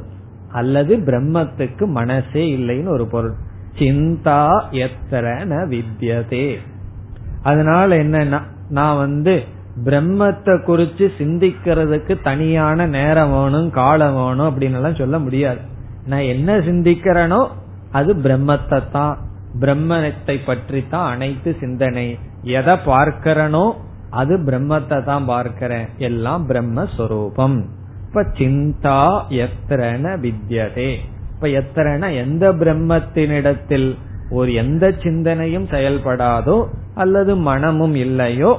அல்லது 0.52 0.96
பிரம்மத்துக்கு 0.96 1.86
மனசே 1.86 2.56
இல்லைன்னு 2.56 2.88
ஒரு 2.88 3.06
பொருள். 3.06 3.34
சிந்தா 3.78 4.42
எத்தன 4.84 5.58
வித்தியதே 5.72 6.46
அதனால 7.42 7.88
என்னன்னா 8.04 8.40
நான் 8.78 9.00
வந்து 9.04 9.34
பிரம்மத்தை 9.86 10.54
குறிச்சு 10.66 11.04
சிந்திக்கிறதுக்கு 11.18 12.14
தனியான 12.22 12.86
நேரம் 12.96 13.32
வேணும் 13.34 13.68
காலம் 13.70 14.16
வேணும் 14.20 14.48
அப்படின்னு 14.50 14.78
எல்லாம் 14.80 14.98
சொல்ல 15.00 15.18
முடியாது. 15.18 15.60
நான் 16.10 16.30
என்ன 16.34 16.56
சிந்திக்கிறேனோ 16.68 17.40
அது 17.98 18.10
பிரம்மத்தை 18.26 18.80
தான் 18.96 19.14
பிரம்மத்தை 19.62 20.36
பற்றி 20.44 20.80
தான் 20.88 21.08
அனைத்து 21.14 21.50
சிந்தனை. 21.62 22.06
எதை 22.58 22.74
பார்க்கிறனோ 22.90 23.64
அது 24.20 24.34
பிரம்மத்தை 24.48 24.98
தான் 25.04 25.24
பார்க்கிறேன். 25.24 25.86
எல்லாம் 26.08 26.44
பிரம்மஸ்வரூபம் 26.48 27.58
இப்ப 28.06 28.24
சிந்தா 28.38 29.00
எத்திரன 29.44 30.14
வித்யதே. 30.24 30.92
இப்ப 31.42 31.60
எத்தனைனா 31.60 32.08
எந்த 32.16 32.52
பிரம்மத்தினிடத்தில் 32.52 33.86
ஒரு 34.30 34.54
எந்த 34.54 34.84
சிந்தனையும் 35.02 35.64
செயல்படாதோ 35.64 36.64
அல்லது 36.94 37.36
மனமும் 37.36 37.94
இல்லையோ 37.94 38.50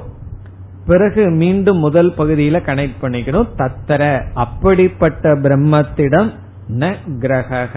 பிறகு 0.85 1.29
மீண்டும் 1.29 1.77
முதல் 1.77 2.11
பகுதியில 2.17 2.59
கனெக்ட் 2.67 2.99
பண்ணிக்கணும். 3.01 3.47
தத்தர 3.57 4.01
அப்படிப்பட்ட 4.33 5.35
பிரம்மத்திடம் 5.35 6.29
ந 6.79 6.91
கிரக 7.19 7.73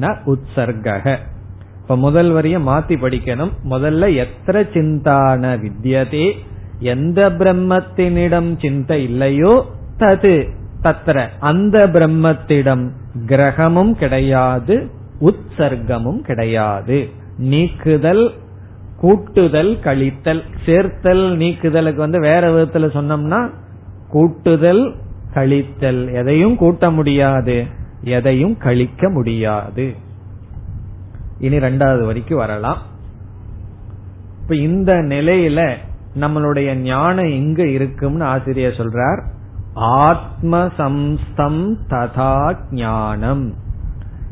ந 0.00 0.14
உற்சர்கக 0.26 1.16
இப்ப 1.82 1.96
முதல் 1.96 2.30
வரிய 2.30 2.58
மாத்தி 2.58 2.96
படிக்கணும். 3.04 3.52
முதல்ல 3.70 4.10
எத்திர 4.24 4.66
சிந்தான 4.74 5.42
வித்யதே 5.64 6.26
எந்த 6.94 7.30
பிரம்மத்தினிடம் 7.30 8.50
சிந்தை 8.58 9.02
இல்லையோ 9.04 9.54
தது. 9.98 10.36
தத்திர. 10.82 11.28
அந்த 11.40 11.86
பிரம்மத்திடம் 11.86 12.90
கிரகமும் 13.26 13.92
கிடையாது 13.92 14.90
உற்சர்க்கமும் 15.20 16.20
கிடையாது. 16.20 17.08
நீக்குதல் 17.38 18.32
கூட்டுதல் 18.96 19.78
கழித்தல். 19.84 20.42
சேர்த்தல் 20.66 21.36
நீக்குதலுக்கு 21.36 21.94
வந்து 21.94 22.20
வேற 22.20 22.50
விதத்துல 22.50 22.86
சொன்னோம்னா 22.96 23.50
கூட்டுதல் 24.08 24.94
கழித்தல். 25.34 26.12
எதையும் 26.12 26.56
கூட்ட 26.56 26.90
முடியாது 26.90 27.64
எதையும் 28.04 28.56
கழிக்க 28.56 29.10
முடியாது. 29.10 29.94
இனி 31.38 31.56
ரெண்டாவது 31.56 32.04
வரைக்கும் 32.04 32.38
வரலாம். 32.38 32.78
இப்ப 34.42 34.54
இந்த 34.54 34.92
நிலையில 34.92 35.74
நம்மளுடைய 36.20 36.74
ஞானம் 36.74 37.30
எங்க 37.30 37.66
இருக்கும்னு 37.66 38.24
ஆசிரியர் 38.24 38.72
சொல்றார். 38.72 39.38
ஆத்ம 39.80 40.66
சம்ஸ்தம் 40.78 41.74
ததா 41.90 42.56
ஞானம். 42.70 43.54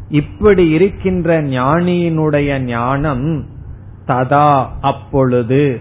இப்படி 0.08 0.68
இருக்கின்ற 0.68 1.42
ஞானியினுடைய 1.42 2.58
ஞானம் 2.58 3.44
ததா 4.06 4.66
அப்பொழுது. 4.80 5.80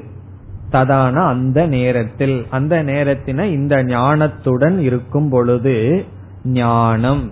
ததான 0.72 1.13
அந்த 1.13 1.68
நேரத்தில். 1.68 2.45
அந்த 2.49 2.84
நேரத்தின 2.84 3.43
இந்த 3.43 3.84
ஞானத்துடன் 3.84 4.80
இருக்கும் 4.80 5.30
பொழுது 5.30 6.05
ஞானம். 6.43 7.32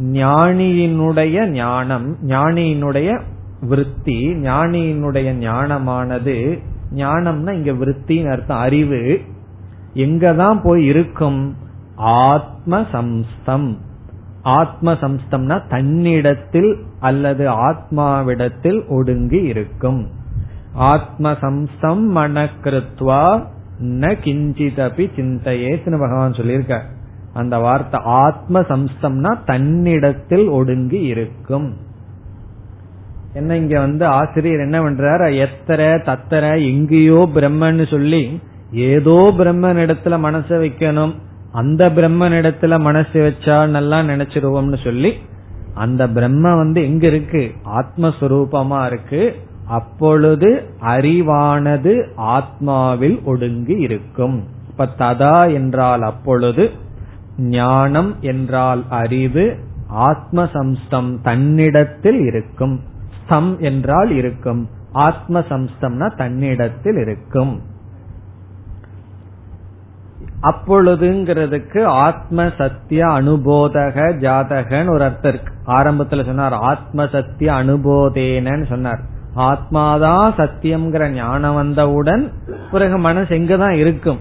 ஞானியினுடைய 0.00 1.46
ஞானம் 1.46 2.16
ஞானியினுடைய 2.26 3.20
விருத்தி 3.60 4.28
ஞானியினுடைய 4.28 5.32
ஞானமானது. 5.32 6.58
ஞானம்னா 6.94 7.52
இங்க 7.52 7.72
விருத்தின்னு 7.72 8.30
அர்த்தம் 8.30 8.58
அறிவு. 8.58 9.20
எங்கதான் 9.94 10.60
போய் 10.62 10.86
இருக்கும்? 10.86 11.56
ஆத்ம 11.96 12.80
சம்ஸ்தம் 12.92 13.76
ஆத்ம 14.42 14.92
சம்ஸ்தம்னா 14.92 15.68
தன்னிடத்தில் 15.68 16.76
அல்லது 17.00 17.48
ஆத்மாவிடத்தில் 17.48 18.88
ஒடுங்கி 18.88 19.42
இருக்கும். 19.42 20.08
ஆத்ம 20.74 21.32
சம்ஸ்தம் 21.32 22.04
மனக்கிருத்வா 22.16 23.44
ந 23.80 24.12
கிஞ்சிதபி 24.24 25.04
சிந்தையேத்னு 25.16 25.98
பகவான் 25.98 26.32
சொல்லியிருக்க 26.32 26.82
அந்த 27.34 27.58
வார்த்தை 27.58 28.00
ஆத்ம 28.04 28.60
சம்ஸ்தம்னா 28.60 29.44
தன்னிடத்தில் 29.44 30.48
ஒடுங்கி 30.48 31.00
இருக்கும். 31.02 31.76
என்ன 33.34 33.56
இங்க 33.56 33.78
வந்து 33.78 34.06
ஆசிரியர் 34.06 34.60
என்ன 34.60 34.80
பண்றாரு? 34.80 35.46
எத்தர 35.46 35.80
தத்தர 36.04 36.72
எங்கேயோ 36.74 37.28
பிரம்மன்னு 37.34 37.90
சொல்லி 37.90 38.40
ஏதோ 38.70 39.32
பிரம்மன் 39.38 39.80
இடத்துல 39.84 40.16
மனசை 40.26 40.56
வைக்கணும். 40.64 41.14
அந்த 41.56 41.82
பிரம்மனிடத்துல 41.88 42.78
மனசு 42.80 43.16
வச்சா 43.22 43.56
நல்லா 43.68 43.98
நினைச்சிருவோம்னு 44.00 44.78
சொல்லி 44.84 45.10
அந்த 45.74 46.02
பிரம்ம 46.08 46.54
வந்து 46.56 46.80
எங்க 46.84 47.06
இருக்கு? 47.06 47.42
ஆத்மஸ்வரூபமா 47.78 48.80
இருக்கு. 48.86 49.22
அப்பொழுது 49.68 50.50
அறிவானது 50.80 51.92
ஆத்மாவில் 52.34 53.16
ஒடுங்கி 53.24 53.76
இருக்கும். 53.86 54.36
இப்ப 54.70 54.88
ததா 54.98 55.36
என்றால் 55.52 56.02
அப்பொழுது 56.02 56.64
ஞானம் 57.36 58.12
என்றால் 58.20 58.82
அறிவு 59.02 59.44
ஆத்ம 60.08 60.44
சம்ஸ்தம் 60.44 61.10
தன்னிடத்தில் 61.22 62.20
இருக்கும். 62.20 62.76
ஸ்தம் 63.24 63.50
என்றால் 63.60 64.10
இருக்கும். 64.10 64.62
ஆத்ம 64.92 65.40
சம்ஸ்தம்னா 65.50 66.08
தன்னிடத்தில் 66.16 67.00
இருக்கும். 67.04 67.52
அப்பொழுதுங்கிறதுக்கு 70.48 71.84
ஆத்ம 71.84 72.50
சத்திய 72.58 73.06
அனுபோதக 73.06 74.12
ஜாதகன்னு 74.20 74.90
ஒரு 74.90 75.04
அர்த்தம் 75.04 75.32
இருக்கு. 75.32 75.52
ஆரம்பத்துல 75.66 76.24
சொன்னார் 76.24 76.52
ஆத்ம 76.52 77.06
சத்திய 77.06 77.52
அனுபோதேனன்னு 77.52 78.66
சொன்னார். 78.66 79.14
ஆத்மாதான் 79.36 80.32
சத்தியம்ங்கிற 80.36 81.08
ஞானம் 81.08 81.54
வந்தவுடன் 81.54 82.32
பிறகு 82.70 82.98
மனசு 82.98 83.36
எங்கதான் 83.36 83.70
இருக்கும்? 83.70 84.18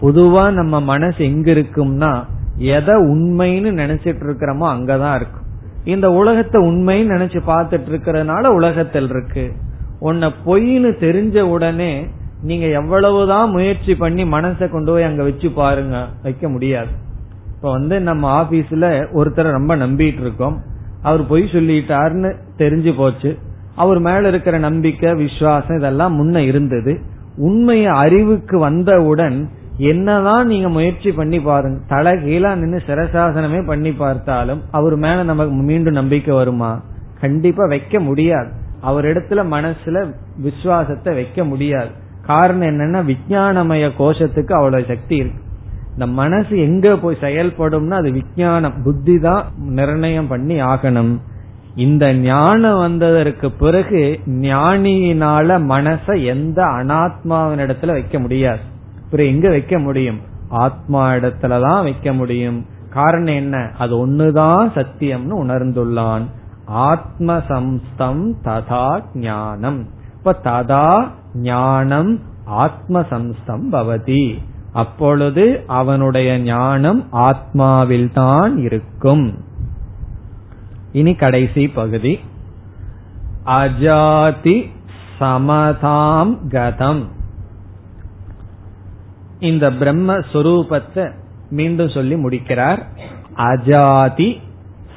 பொதுவா 0.00 0.50
நம்ம 0.50 0.80
மனசு 0.80 1.24
எங்க 1.24 1.52
இருக்கும்னா 1.52 2.24
எதை 2.56 2.94
உண்மைன்னு 2.94 3.70
நினைச்சிட்டு 3.82 4.22
இருக்கிறோமோ 4.26 4.66
அங்கதான் 4.74 5.14
இருக்கும். 5.14 5.44
இந்த 5.84 6.10
உலகத்தை 6.10 6.62
உண்மைன்னு 6.62 7.14
நினைச்சு 7.14 7.40
பார்த்துட்டு 7.46 7.88
இருக்கிறதுனால 7.90 8.46
உலகத்தில் 8.46 9.08
இருக்கு. 9.08 9.52
உன்னை 9.98 10.34
பொய்னு 10.46 10.90
தெரிஞ்ச 11.00 11.40
உடனே 11.40 12.06
நீங்க 12.40 12.66
எவ்வளவுதான் 12.66 13.50
முயற்சி 13.50 13.96
பண்ணி 13.96 14.24
மனசை 14.24 14.68
கொண்டு 14.68 14.92
போய் 14.92 15.02
அங்க 15.02 15.22
வச்சு 15.22 15.50
பாருங்க 15.50 16.06
வைக்க 16.22 16.48
முடியாது. 16.48 16.88
இப்ப 17.56 17.70
வந்து 17.70 18.00
நம்ம 18.00 18.42
ஆபீஸ்ல 18.42 19.06
ஒருத்தரை 19.14 19.50
ரொம்ப 19.50 19.76
நம்பிட்டு 19.76 20.20
இருக்கோம். 20.20 20.62
அவர் 21.02 21.26
பொய் 21.26 21.42
சொல்லிட்டாருன்னு 21.42 22.36
தெரிஞ்சு 22.58 22.96
போச்சு. 22.96 23.38
அவர் 23.74 23.98
மேல 23.98 24.28
இருக்கிற 24.28 24.58
நம்பிக்கை 24.58 25.14
விசுவாசம் 25.14 25.78
இதெல்லாம் 25.78 26.14
முன்ன 26.14 26.36
இருந்தது. 26.36 27.00
உண்மைய 27.36 27.84
அறிவுக்கு 27.84 28.58
வந்தவுடன் 28.58 29.50
என்னதான் 29.76 30.46
நீங்க 30.46 30.68
முயற்சி 30.68 31.12
பண்ணி 31.12 31.40
பாருங்க 31.40 31.96
தலைகீழா 31.96 32.54
நின்று 32.54 32.82
சிரசாசனமே 32.86 33.66
பண்ணி 33.66 33.92
பார்த்தாலும் 33.92 34.62
அவர் 34.70 34.96
மேல 34.96 35.22
நமக்கு 35.22 35.52
மீண்டும் 35.52 35.92
நம்பிக்கை 35.92 36.34
வருமா? 36.34 36.82
கண்டிப்பா 37.20 37.66
வைக்க 37.66 38.00
முடியாது. 38.00 38.48
அவர் 38.80 39.04
இடத்துல 39.04 39.46
மனசுல 39.50 40.14
விசுவாசத்தை 40.36 41.14
வைக்க 41.14 41.44
முடியாது. 41.44 42.04
காரணம் 42.26 42.68
என்னன்னா 42.68 43.14
விஜயானமய 43.14 43.90
கோஷத்துக்கு 43.98 44.52
அவ்வளவு 44.52 44.84
சக்தி 44.88 45.16
இருக்கு. 45.16 45.42
இந்த 45.92 46.06
மனசு 46.06 46.58
எங்க 46.58 46.96
போய் 46.96 47.16
செயல்படும்னா 47.20 47.90
அது 47.90 48.10
விஜயானம் 48.10 48.82
புத்தி 48.82 49.18
தான் 49.18 49.44
நிர்ணயம் 49.68 50.26
பண்ணி 50.26 50.60
ஆகணும். 50.62 51.20
இந்த 51.76 52.14
ஞானம் 52.14 52.78
வந்ததற்கு 52.78 53.50
பிறகு 53.50 54.20
ஞானியினால 54.26 55.58
மனச 55.62 56.24
எந்த 56.24 56.64
அனாத்மாவின் 56.64 57.60
இடத்துல 57.60 57.86
வைக்க 57.86 58.18
முடியாது. 58.18 58.60
பிறகு 59.10 59.28
எங்க 59.28 59.48
வைக்க 59.48 59.78
முடியும்? 59.78 60.20
ஆத்மா 60.48 61.12
இடத்துலதான் 61.12 61.82
வைக்க 61.82 62.12
முடியும். 62.12 62.66
காரணம் 62.90 63.34
என்ன? 63.34 63.70
அது 63.78 64.06
ஒண்ணுதான் 64.06 64.68
சத்தியம்னு 64.74 65.36
உணர்ந்துள்ளான். 65.42 66.22
ஆத்ம 66.64 67.36
சம்ஸ்தம் 67.36 68.32
ததா 68.44 69.04
ஞானம். 69.14 69.88
இப்ப 70.16 70.38
ததா 70.44 71.08
ஞானம் 71.36 72.20
ஆத்ம 72.44 73.00
சம்ஸ்தம் 73.00 73.64
பவதி. 73.72 74.38
அப்பொழுது 74.72 75.64
அவனுடைய 75.66 76.38
ஞானம் 76.38 77.08
ஆத்மாவில் 77.12 78.12
தான் 78.12 78.56
இருக்கும். 78.56 79.44
இனி 80.92 81.14
கடைசி 81.14 81.68
பகுதி. 81.68 82.20
அஜாதி 83.44 84.70
சமதாம் 85.20 86.36
கதம். 86.48 87.02
இந்த 89.38 89.70
பிரம்மஸ்வரூபத்தை 89.70 91.12
மீண்டும் 91.50 91.88
சொல்லி 91.88 92.16
முடிக்கிறார். 92.16 92.86
அஜாதி 93.36 94.40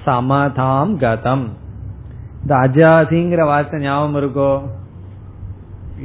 சமதாம் 0.06 0.96
கதம். 0.98 1.46
இந்த 2.42 2.56
அஜாதிங்கிற 2.56 3.44
வார்த்தை 3.44 3.82
ஞாபகம் 3.82 4.22
இருக்கோ? 4.22 4.62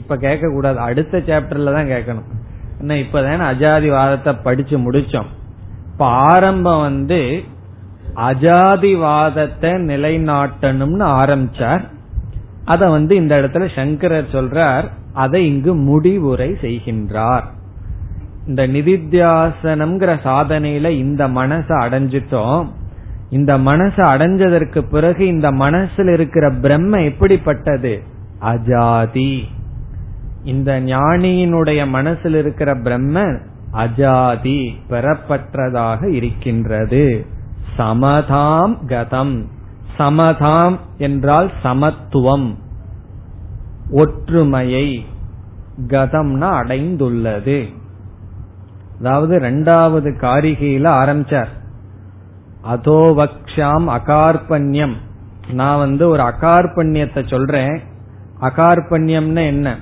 இப்ப 0.05 0.17
கேட்க 0.17 0.51
கூடாது 0.51 0.79
அடுத்த 0.79 1.19
சாப்டர்ல 1.19 1.73
தான் 1.73 1.87
கேட்கணும். 1.87 2.31
என்ன 2.79 2.95
இப்பதான் 2.95 3.55
அஜாதிவாதத்தை 3.55 4.43
படிச்சு 4.43 4.79
முடிச்சோம். 4.79 5.31
இப்ப 5.93 6.07
ஆரம்பம் 6.07 6.81
வந்து 6.81 7.43
அஜாதிவாதத்தை 8.15 9.71
நிலைநாட்டணும்னு 9.91 11.07
ஆரம்பிச்சார். 11.07 11.81
அத 12.65 12.91
வந்து 12.91 13.17
இந்த 13.17 13.41
இடத்துல 13.41 13.75
சங்கரர் 13.75 14.33
சொல்றார். 14.33 14.85
அதை 15.13 15.47
இங்கு 15.47 15.75
முடிவுரை 15.75 16.51
செய்கின்றார். 16.51 17.45
இந்த 18.47 18.67
நிதித்தியாசனம்ங்கிற 18.67 20.17
சாதனையில 20.25 20.89
இந்த 20.89 21.29
மனசை 21.29 21.75
அடைஞ்சிட்டோம். 21.87 22.67
இந்த 23.31 23.59
மனசை 23.59 24.03
அடைஞ்சதற்கு 24.15 24.81
பிறகு 24.91 25.27
இந்த 25.27 25.51
மனசுல 25.51 26.13
இருக்கிற 26.13 26.51
பிரம்ம 26.51 27.03
எப்படிப்பட்டது? 27.03 28.03
அஜாதி. 28.41 29.45
இந்த 30.45 30.80
ஞானியினுடைய 30.80 31.88
மனசில் 31.88 32.34
இருக்கிற 32.34 32.74
பிரம்ம 32.74 33.22
அஜாதி 33.72 34.74
பெறப்பற்றதாக 34.88 36.09
இருக்கின்றது. 36.09 37.26
சமதாம் 37.78 38.76
கதம். 38.86 39.45
சமதாம் 39.99 40.78
என்றால் 40.99 41.53
சமத்துவம். 41.62 42.59
ஒற்றுமையை 43.90 45.07
கதம்னா 45.86 46.51
அடைந்துள்ளது. 46.62 47.74
அதாவது 48.99 49.38
ரெண்டாவது 49.38 50.11
காரிகையில 50.18 50.88
ஆரம்பிச்சார். 50.90 51.49
அதோவக்ஷாம் 52.72 53.84
அகார்பண்யம். 53.86 54.95
நான் 55.53 55.78
வந்து 55.78 56.09
ஒரு 56.09 56.22
அகார்பண்யத்தை 56.22 57.28
சொல்றேன். 57.28 57.80
அகார்பண்யம்னா 58.40 59.47
என்ன? 59.47 59.78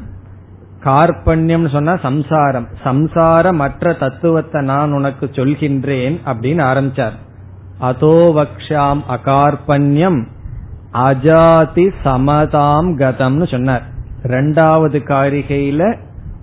கார்பண்யம் 0.85 1.71
சொன்னா 1.71 1.97
சம்சாரம். 1.97 2.69
சம்சாரமற்ற 2.85 3.99
தத்துவத்தை 3.99 4.63
நான் 4.63 4.93
உனக்கு 4.93 5.31
சொல்கின்றேன் 5.33 6.21
அப்படின்னு 6.27 6.63
ஆரம்பிச்சார். 6.63 7.13
அதோவக்ஷாம் 7.81 9.03
அகார்பண்யம் 9.09 10.27
அஜாதி 10.93 11.93
சமதாம் 12.05 12.91
கதம்னு 12.99 13.51
சொன்னார். 13.51 13.83
ரெண்டாவது 14.23 14.99
காரிகையில 15.05 15.97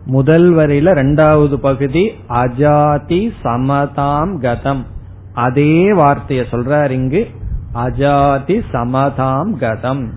முதல் 0.06 0.54
வரையில 0.54 0.94
ரெண்டாவது 0.94 1.56
பகுதி 1.56 2.12
அஜாதி 2.30 3.32
சமதாம் 3.44 4.40
கதம். 4.42 4.86
அதே 5.34 5.94
வார்த்தைய 5.94 6.44
சொல்றார் 6.52 6.90
இங்கு. 6.90 7.28
அஜாதி 7.74 8.62
சமதாம் 8.74 9.52
கதம். 9.60 10.08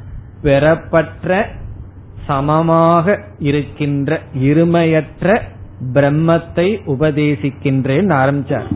பெறப்பற்ற 0.43 1.49
சமமாக 2.27 3.21
இருக்கின்ற 3.39 4.21
இருமையற்ற 4.43 5.41
பிரம்மத்தை 5.93 6.69
உபதேசிக்கின்றேன் 6.87 8.11
ஆரம்பிச்சார். 8.17 8.71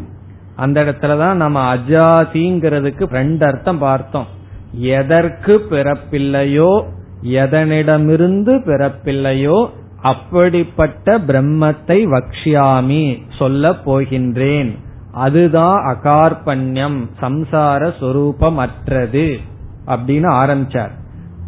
அந்த 0.56 0.84
இடத்துலதான் 0.84 1.34
நம்ம 1.34 1.74
அஜாதிங்கிறதுக்கு 1.74 3.04
ரெண்டு 3.04 3.46
அர்த்தம் 3.46 3.78
பார்த்தோம். 3.78 4.26
எதற்கு 4.72 5.66
பிறப்பில்லையோ 5.70 6.82
எதனிடமிருந்து 7.22 8.54
பிறப்பில்லையோ 8.66 9.68
அப்படிப்பட்ட 10.02 11.18
பிரம்மத்தை 11.18 11.98
வக்ஷியாமி 12.14 13.22
சொல்ல 13.38 13.70
போகின்றேன். 13.70 14.70
அதுதான் 15.12 15.78
அகார்பண்யம் 15.86 16.98
சம்சார 17.20 17.92
சொரூபம் 18.00 18.58
அற்றது 18.58 19.38
அப்படின்னு 19.86 20.28
ஆரம்பிச்சார். 20.42 20.90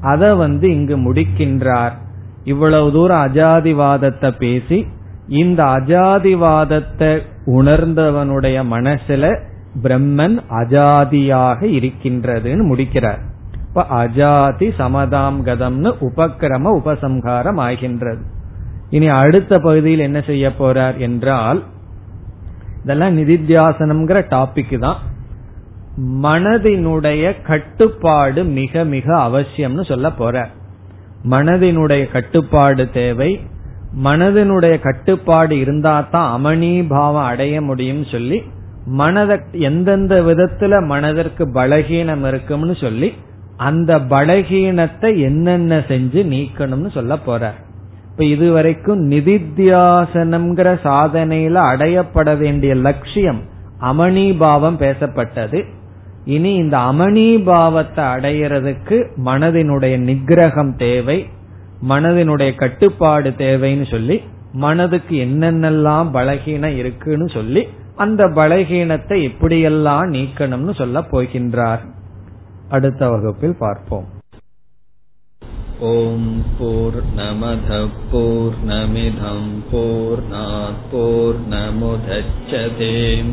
அதை 0.01 0.35
வந்து 0.35 0.71
இங்கு 0.71 0.97
முடிக்கின்றார். 0.97 1.93
இவ்வளவு 2.45 2.93
தூரம் 2.93 3.23
அஜாதிவாதத்தை 3.27 4.31
பேசி 4.39 4.87
இந்த 5.27 5.65
அஜாதிவாதத்தை 5.65 7.23
உணர்ந்தவனுடைய 7.47 8.59
மனசுல 8.71 9.41
பிரம்மன் 9.83 10.37
அஜாதியாக 10.51 11.61
இருக்கின்றதுன்னு 11.63 12.63
முடிக்கிறார். 12.67 13.19
இப்ப 13.53 13.87
அஜாதி 13.91 14.69
சமதாம் 14.79 15.39
கதம்னு 15.45 15.91
உபக்கிரம 16.01 16.73
உபசம்ஹாரம் 16.81 17.57
ஆகின்றது. 17.57 18.23
இனி 18.91 19.09
அடுத்த 19.09 19.59
பகுதியில் 19.59 19.99
என்ன 19.99 20.21
செய்ய 20.21 20.53
போறார் 20.59 20.97
என்றால் 20.97 21.63
இதெல்லாம் 22.83 23.17
நிதித்தியாசனம்ங்கிற 23.19 24.19
டாபிக் 24.31 24.79
தான். 24.79 24.99
மனதினுடைய 26.01 27.43
கட்டுப்பாடு 27.47 28.45
மிக 28.45 28.85
மிக 28.85 29.17
அவசியம்னு 29.19 29.85
சொல்ல 29.85 30.13
போற. 30.13 30.49
மனதினுடைய 31.31 32.11
கட்டுப்பாடு 32.13 32.91
தேவை. 32.91 33.41
மனதினுடைய 34.05 34.81
கட்டுப்பாடு 34.81 35.59
இருந்தா 35.59 36.01
தான் 36.01 36.45
அமனீபாவம் 36.45 37.25
அடைய 37.25 37.63
முடியும் 37.63 38.05
சொல்லி 38.05 38.43
மனத 38.99 39.41
எந்தெந்த 39.53 40.21
விதத்துல 40.21 40.87
மனதிற்கு 40.87 41.47
பலகீனம் 41.47 42.29
இருக்கும்னு 42.29 42.75
சொல்லி 42.75 43.15
அந்த 43.57 43.99
பலகீனத்தை 43.99 45.19
என்னென்ன 45.19 45.79
செஞ்சு 45.79 46.23
நீக்கணும்னு 46.35 46.91
சொல்ல 46.91 47.19
போற. 47.19 47.55
இப்ப 48.11 48.25
இதுவரைக்கும் 48.25 49.11
நிதித்தியாசனம்ங்கிற 49.11 50.79
சாதனையில 50.85 51.53
அடையப்பட 51.53 52.39
வேண்டிய 52.39 52.75
லட்சியம் 52.75 53.41
அமணிபாவம் 53.81 54.79
பேசப்பட்டது. 54.79 55.65
இனி 56.35 56.53
இந்த 56.55 56.77
அமணிபாவத்தை 56.91 58.05
அடையிறதுக்கு 58.15 58.97
மனதினுடைய 59.25 59.95
நிகிரகம் 60.09 60.73
தேவை 60.77 61.19
மனதினுடைய 61.89 62.51
கட்டுப்பாடு 62.55 63.31
தேவைன்னு 63.39 63.87
சொல்லி 63.91 64.17
மனதுக்கு 64.65 65.15
என்னென்னலாம் 65.27 66.09
பலகீனம் 66.17 66.77
இருக்குன்னு 66.77 67.27
சொல்லி 67.31 67.63
அந்த 68.05 68.23
பலகீனத்தை 68.39 69.17
எப்படியெல்லாம் 69.29 70.09
நீக்கணும்னு 70.15 70.75
சொல்ல 70.77 71.01
போகின்றார். 71.13 71.83
அடுத்த 72.69 73.03
வகுப்பில் 73.09 73.57
பார்ப்போம். 73.59 74.07
ஓம் 75.91 76.31
போர் 76.59 76.99
நமத 77.17 77.81
போர் 78.13 78.59
நமிதம் 78.67 79.51
போர் 79.71 80.23
போர் 80.93 81.41
நமுதச்சதேம் 81.51 83.33